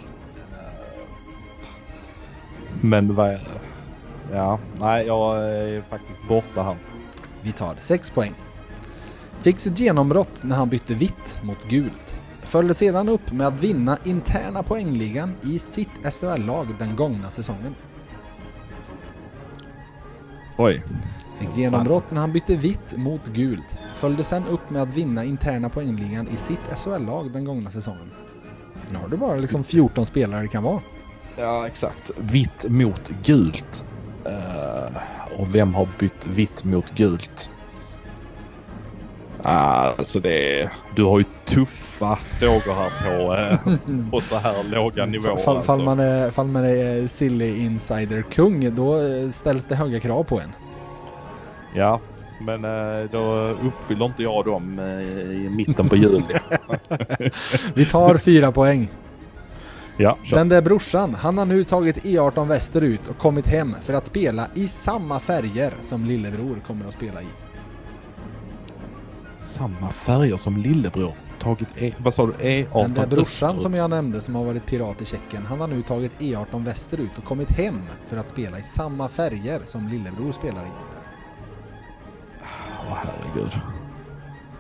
[2.82, 3.48] Men vad är
[4.32, 6.76] Ja, nej jag är faktiskt borta här.
[7.44, 8.34] Vi tar 6 poäng.
[9.40, 12.22] Fick sitt genombrott när han bytte vitt mot gult.
[12.44, 17.76] Följde sedan upp med att vinna interna poängligan i sitt SHL-lag den gångna säsongen.
[20.57, 20.84] Oj.
[21.40, 23.78] Fick genombrott när han bytte vitt mot gult.
[23.95, 28.11] Följde sen upp med att vinna interna poängligan i sitt SHL-lag den gångna säsongen.
[28.91, 30.82] Nu har du bara liksom 14 spelare det kan vara.
[31.38, 32.11] Ja, exakt.
[32.18, 33.86] Vitt mot gult.
[34.26, 37.50] Eh, och vem har bytt vitt mot gult?
[39.45, 40.70] Ah, alltså det är...
[40.95, 45.36] Du har ju tuffa frågor här på, eh, på så här låga nivåer.
[45.36, 45.78] Fall, fall, alltså.
[45.78, 50.50] man är, fall man är silly insider-kung, då eh, ställs det höga krav på en.
[51.76, 52.00] Ja,
[52.41, 54.86] men eh, då uppfyller inte jag dem eh,
[55.22, 56.24] i mitten på juli.
[57.74, 58.90] Vi tar fyra poäng.
[59.98, 60.38] Ja, kör.
[60.38, 64.48] Den där brorsan, han har nu tagit E18 västerut och kommit hem för att spela
[64.56, 67.28] i samma färger som lillebror kommer att spela i.
[69.40, 71.14] Samma färger som lillebror.
[71.40, 71.94] tagit E...
[71.98, 72.32] Vad sa du?
[72.34, 72.82] E18?
[72.82, 73.61] Den där brorsan österut?
[73.61, 77.18] som jag nämnde som har varit pirat i Tjeckien, han har nu tagit E18 västerut
[77.18, 80.70] och kommit hem för att spela i samma färger som lillebror spelar i.
[82.90, 83.52] Åh herregud.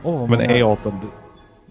[0.03, 0.99] Åh, vad Men många- E18,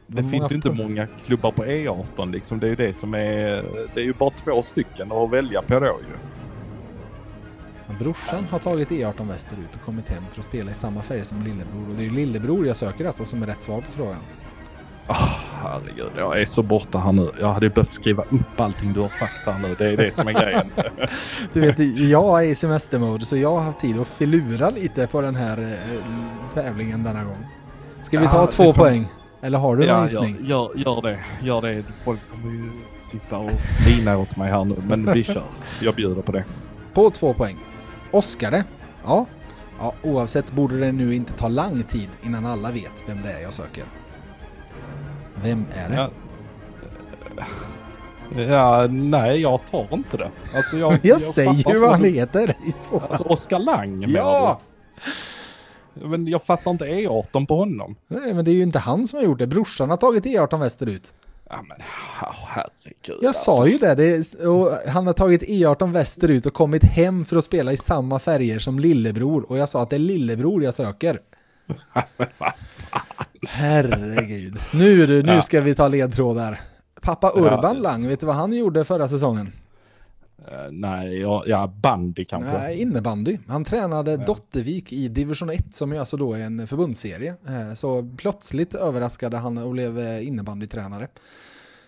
[0.07, 2.61] det, Vad finns ju inte många klubbar på E18 liksom.
[2.61, 3.65] Det är ju det som är...
[3.95, 6.17] Det är ju bara två stycken att välja på då ju.
[7.87, 11.25] Men Brorsan har tagit E18 västerut och kommit hem för att spela i samma färger
[11.25, 11.89] som lillebror.
[11.89, 14.17] Och det är ju lillebror jag söker alltså som är rätt svar på frågan.
[15.09, 17.31] Oh, herregud, jag är så borta här nu.
[17.41, 19.75] Jag hade behövt skriva upp allting du har sagt här nu.
[19.79, 20.71] Det är det som är grejen.
[21.53, 25.21] Du vet, jag är i semestermode så jag har haft tid att filura lite på
[25.21, 26.05] den här eh,
[26.55, 27.47] tävlingen denna gång.
[28.03, 29.09] Ska vi Ja, ta det två får- poäng?
[29.45, 30.37] Eller har du någon ja, gissning?
[30.41, 31.19] gör, gör, gör det.
[31.43, 31.85] Gör det.
[32.05, 33.51] Folk kommer ju sitta och
[33.87, 34.77] vina åt mig här nu.
[34.87, 35.45] Men vi kör.
[35.81, 36.45] Jag bjuder på det.
[36.95, 37.59] På två poäng.
[38.11, 38.65] Oskar det?
[39.05, 39.27] Ja.
[39.79, 39.95] ja.
[40.03, 43.53] Oavsett borde det nu inte ta lång tid innan alla vet vem det är jag
[43.53, 43.85] söker.
[45.35, 45.97] Vem är det?
[45.97, 46.11] Ja.
[48.37, 50.31] Ja, nej, jag tar inte det.
[50.57, 53.03] Alltså jag, Jag, säger fattar ju vad han heter i två.
[53.11, 54.61] Alltså Oskar Lang ja!
[54.95, 55.11] du?
[55.95, 57.97] Men jag fattar inte E18 på honom.
[58.09, 59.47] Nej men det är ju inte han som har gjort det.
[59.47, 61.15] Brorsan har tagit E18 västerut.
[61.51, 61.77] Ja men
[62.23, 63.19] oh, herregud.
[63.23, 63.95] Jag sa ju det.
[63.95, 68.19] det är, han har tagit E18 västerut och kommit hem för att spela i samma
[68.19, 69.51] färger som lillebror.
[69.51, 71.21] Och jag sa att det är lillebror jag söker.
[73.49, 74.59] Herregud.
[74.73, 75.43] Nu du, nu Ja.
[75.43, 76.61] ska vi ta ledtrådar.
[77.03, 77.83] Pappa Urban Ja.
[77.83, 79.53] Lang, vet du vad han gjorde förra säsongen?
[80.49, 82.53] Eh, nej, ja, ja bandy kanske.
[82.53, 83.39] Nej, innebandy.
[83.47, 87.35] Han tränade Dottervik i division 1 som ju alltså då är en förbundsserie.
[87.49, 91.09] Eh, Så plötsligt överraskade han och blev eh, innebandytränare.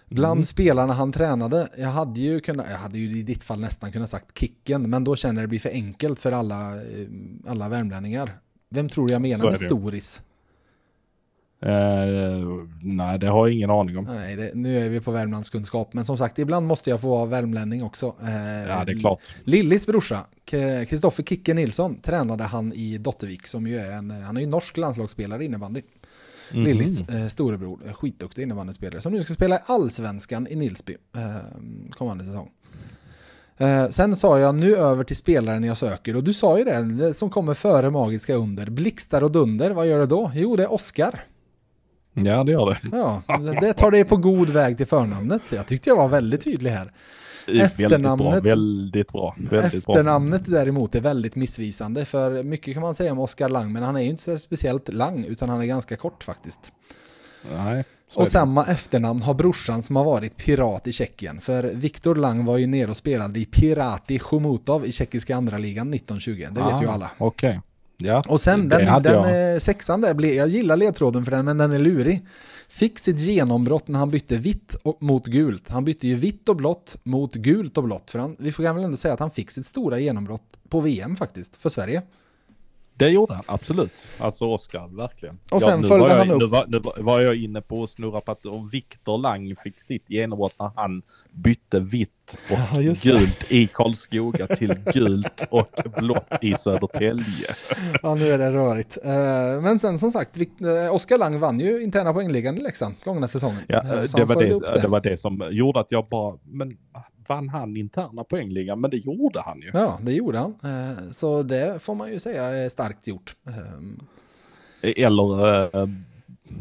[0.09, 0.45] Bland Mm.
[0.45, 4.11] spelarna han tränade, jag hade ju kunnat, jag hade ju i ditt fall nästan kunnat
[4.11, 6.73] sagt Kicken, men då känner jag det blir för enkelt för alla,
[7.47, 8.39] alla värmlänningar.
[8.71, 9.59] Vem tror du jag menar med.
[9.59, 10.23] Storis?
[11.65, 14.05] Eh, nej, det har jag ingen aning om.
[14.05, 17.27] Nej, det, nu är vi på Värmlandskunskap, men som sagt, ibland måste jag få vara
[17.27, 18.07] värmlänning också.
[18.07, 19.20] Eh, Ja, det är klart.
[19.45, 20.27] Lillis brorsa,
[20.89, 24.77] Kristoffer Kicke Nilsson, tränade han i Dottervik som ju är en, han är ju norsk
[24.77, 25.82] landslagsspelare i innebandy.
[26.53, 26.65] Mhm.
[26.65, 31.36] Lillis eh, storebror, skitduktig innebandyspelare som nu ska spela i Allsvenskan i Nilsby eh,
[31.91, 32.51] kommande säsong.
[33.57, 37.15] Eh, sen sa jag nu över till spelaren jag söker och du sa ju det,
[37.15, 38.70] som kommer före magiska under.
[38.70, 40.31] Blixtar och dunder, vad gör det då?
[40.35, 41.24] Jo, det är Oscar.
[42.15, 42.78] Ja, det gör det.
[42.93, 43.23] Ja,
[43.61, 45.43] det tar dig på god väg till förnamnet.
[45.51, 46.93] Jag tyckte jag var väldigt tydlig här.
[47.47, 47.86] Väldigt bra.
[47.89, 49.35] Efternamnet- Väldigt bra.
[49.39, 49.95] Väldigt bra.
[49.95, 53.97] Efternamnet däremot är väldigt missvisande för mycket kan man säga om Oskar Lang men han
[53.97, 56.73] är ju inte så speciellt lang utan han är ganska kort faktiskt.
[57.57, 57.85] Nej,
[58.15, 61.41] Och samma efternamn har brorsan som har varit pirat i Tjeckien.
[61.41, 65.95] För Viktor Lang var ju nere och spelade i Pirati Chomutov i tjeckiska andra ligan
[65.95, 66.47] 1920.
[66.51, 67.11] Det vet Ah, ju alla.
[67.19, 67.61] Okej.
[67.97, 68.23] Ja.
[68.29, 69.55] Och sen den, den jag.
[69.55, 72.27] eh, sexan där, jag gillar ledtråden för den men den är lurig.
[72.69, 75.69] Fick sitt genombrott när han bytte vitt mot gult.
[75.69, 78.11] Han bytte ju vitt och blått mot gult och blått.
[78.11, 81.16] För han, vi får väl ändå säga att han fick sitt stora genombrott på VM
[81.16, 82.03] faktiskt, för Sverige.
[82.97, 83.93] Det gjorde han, absolut.
[84.19, 85.39] Alltså Oskar, verkligen.
[85.51, 87.83] Och sen nu följde var jag, han upp- Nu var, nu var- jag inne på
[87.85, 88.41] att snurra på att
[88.73, 91.03] Viktor Lang fick sitt genombrott när han
[91.33, 92.11] bytte vitt
[92.51, 93.03] och Ja, det.
[93.03, 97.55] gult i Karlskoga till gult och blått i Södertälje.
[98.03, 98.99] Ja, nu är det rörigt.
[99.05, 103.29] Eh, Men sen som sagt, eh, Oskar Lang vann ju interna poängligan i Leksand gångna
[103.29, 103.61] säsongen.
[103.69, 106.39] Ja, Eh, det, han var upp det, det var det som gjorde att jag bara,
[106.45, 106.77] men
[107.29, 108.81] vann han interna poängligan?
[108.81, 109.71] Men det gjorde han ju.
[109.75, 110.55] Ja, det gjorde han.
[110.65, 113.37] Eh, Så det får man ju säga är starkt gjort.
[113.49, 115.89] Eh, Eller eh,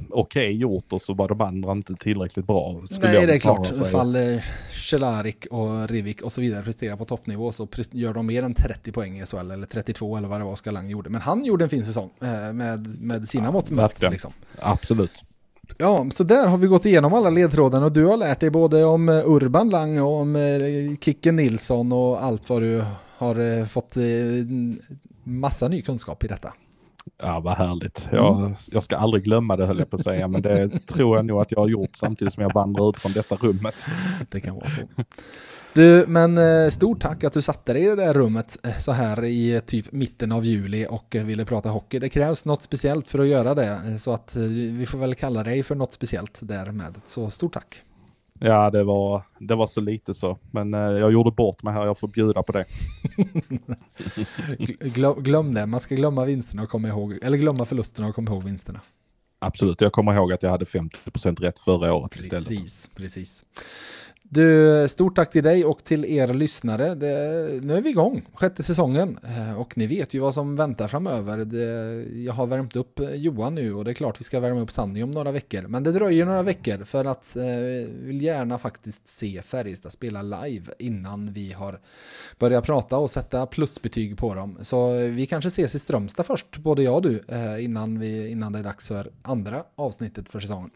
[0.09, 2.81] okej gjort och så var de andra inte tillräckligt bra.
[3.01, 3.67] Nej, det är klart.
[3.67, 3.85] säga.
[3.85, 4.45] Faller
[4.89, 8.91] Cehlárik och Rivik och så vidare presterar på toppnivå så gör de mer än 30
[8.91, 11.09] poäng i SHL eller 32 eller vad det var Oskar Lang gjorde.
[11.09, 14.01] Men han gjorde en fin säsong eh, med, med sina mått mätt.
[14.01, 14.33] Liksom.
[14.59, 15.23] Absolut.
[15.77, 18.83] Ja, så där har vi gått igenom alla ledtrådarna och du har lärt dig både
[18.85, 22.83] om eh, Urban Lang och om eh, Kicken Nilsson och allt vad du
[23.17, 23.95] har eh, fått
[25.23, 26.53] massa ny kunskap i detta.
[27.21, 28.07] Ja, vad härligt.
[28.11, 28.55] Jag, Mm.
[28.71, 31.41] jag ska aldrig glömma det höll jag på att säga, men det tror jag nog
[31.41, 33.75] att jag har gjort samtidigt som jag vandrar ut från detta rummet.
[34.29, 34.81] Det kan vara så.
[35.73, 38.91] Du, men eh, stort tack att du satte dig i det där rummet eh, så
[38.91, 41.99] här i eh, typ mitten av juli och ville prata hockey.
[41.99, 45.63] Det krävs något speciellt för att göra det, så att vi får väl kalla dig
[45.63, 46.95] för något speciellt därmed.
[47.05, 47.81] Så stort tack.
[48.39, 51.85] Ja, det var, det var så lite så, men eh, jag gjorde bort mig här.
[51.85, 52.65] Jag får bjuda på det.
[54.57, 58.15] Gl- Glöm, glöm det, man ska glömma vinsterna och komma ihåg, eller glömma förlusterna och
[58.15, 58.81] komma ihåg vinsterna.
[59.39, 62.47] Absolut, jag kommer ihåg att jag hade 50% rätt förra året istället.
[62.47, 63.45] Precis, precis.
[64.33, 66.95] Du, stort tack till dig och till er lyssnare.
[66.95, 67.07] Det,
[67.61, 69.19] nu är vi igång, sjätte säsongen.
[69.23, 71.37] Eh, och ni vet ju vad som väntar framöver.
[71.37, 74.59] Det, jag har värmt upp eh, Johan nu och det är klart vi ska värma
[74.59, 75.61] upp Sanny om några veckor.
[75.61, 77.43] Men det dröjer några veckor för att eh,
[78.03, 81.79] vill gärna faktiskt se Färjestad spela live innan vi har
[82.39, 84.57] börjat prata och sätta plusbetyg på dem.
[84.61, 88.29] Så eh, vi kanske ses i Strömstad först, både jag och du, eh, innan, vi,
[88.29, 90.69] innan det är dags för andra avsnittet för säsongen.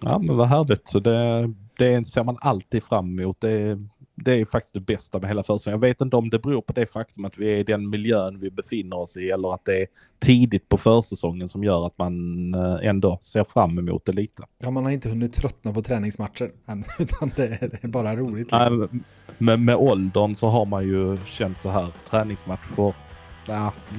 [0.00, 0.88] Ja men vad härligt.
[0.88, 3.40] Så det, det ser man alltid fram emot.
[3.40, 3.78] Det,
[4.14, 5.74] det är faktiskt det bästa med hela försäsongen.
[5.74, 8.40] Jag vet inte om det beror på det faktum att vi är i den miljön
[8.40, 9.86] vi befinner oss i eller att det är
[10.18, 14.42] tidigt på försäsongen som gör att man eh, ändå ser fram emot det lite.
[14.58, 18.16] Ja, man har inte hunnit tröttna på träningsmatcher än, utan det är, det är bara
[18.16, 18.52] roligt.
[18.52, 18.88] Liksom.
[18.90, 19.00] Nej,
[19.38, 22.94] med, med åldern så har man ju känt så här träningsmatcher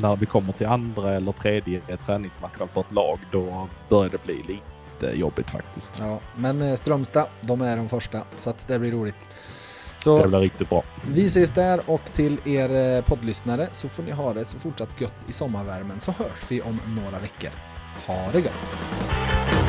[0.02, 4.38] när vi kommer till andra eller tredje träningsmatchen för ett lag då börjar det bli
[4.38, 5.94] lite jättejobbigt faktiskt.
[6.00, 9.16] Ja, men eh, Strömstad, de är de första, så att det blir roligt.
[10.00, 10.84] Så det blir riktigt bra.
[11.08, 15.02] Vi ses där och till er eh, poddlyssnare så får ni ha det så fortsatt
[15.02, 17.50] gött i sommarvärmen så hörs vi om några veckor.
[18.08, 19.63] Ha det gött!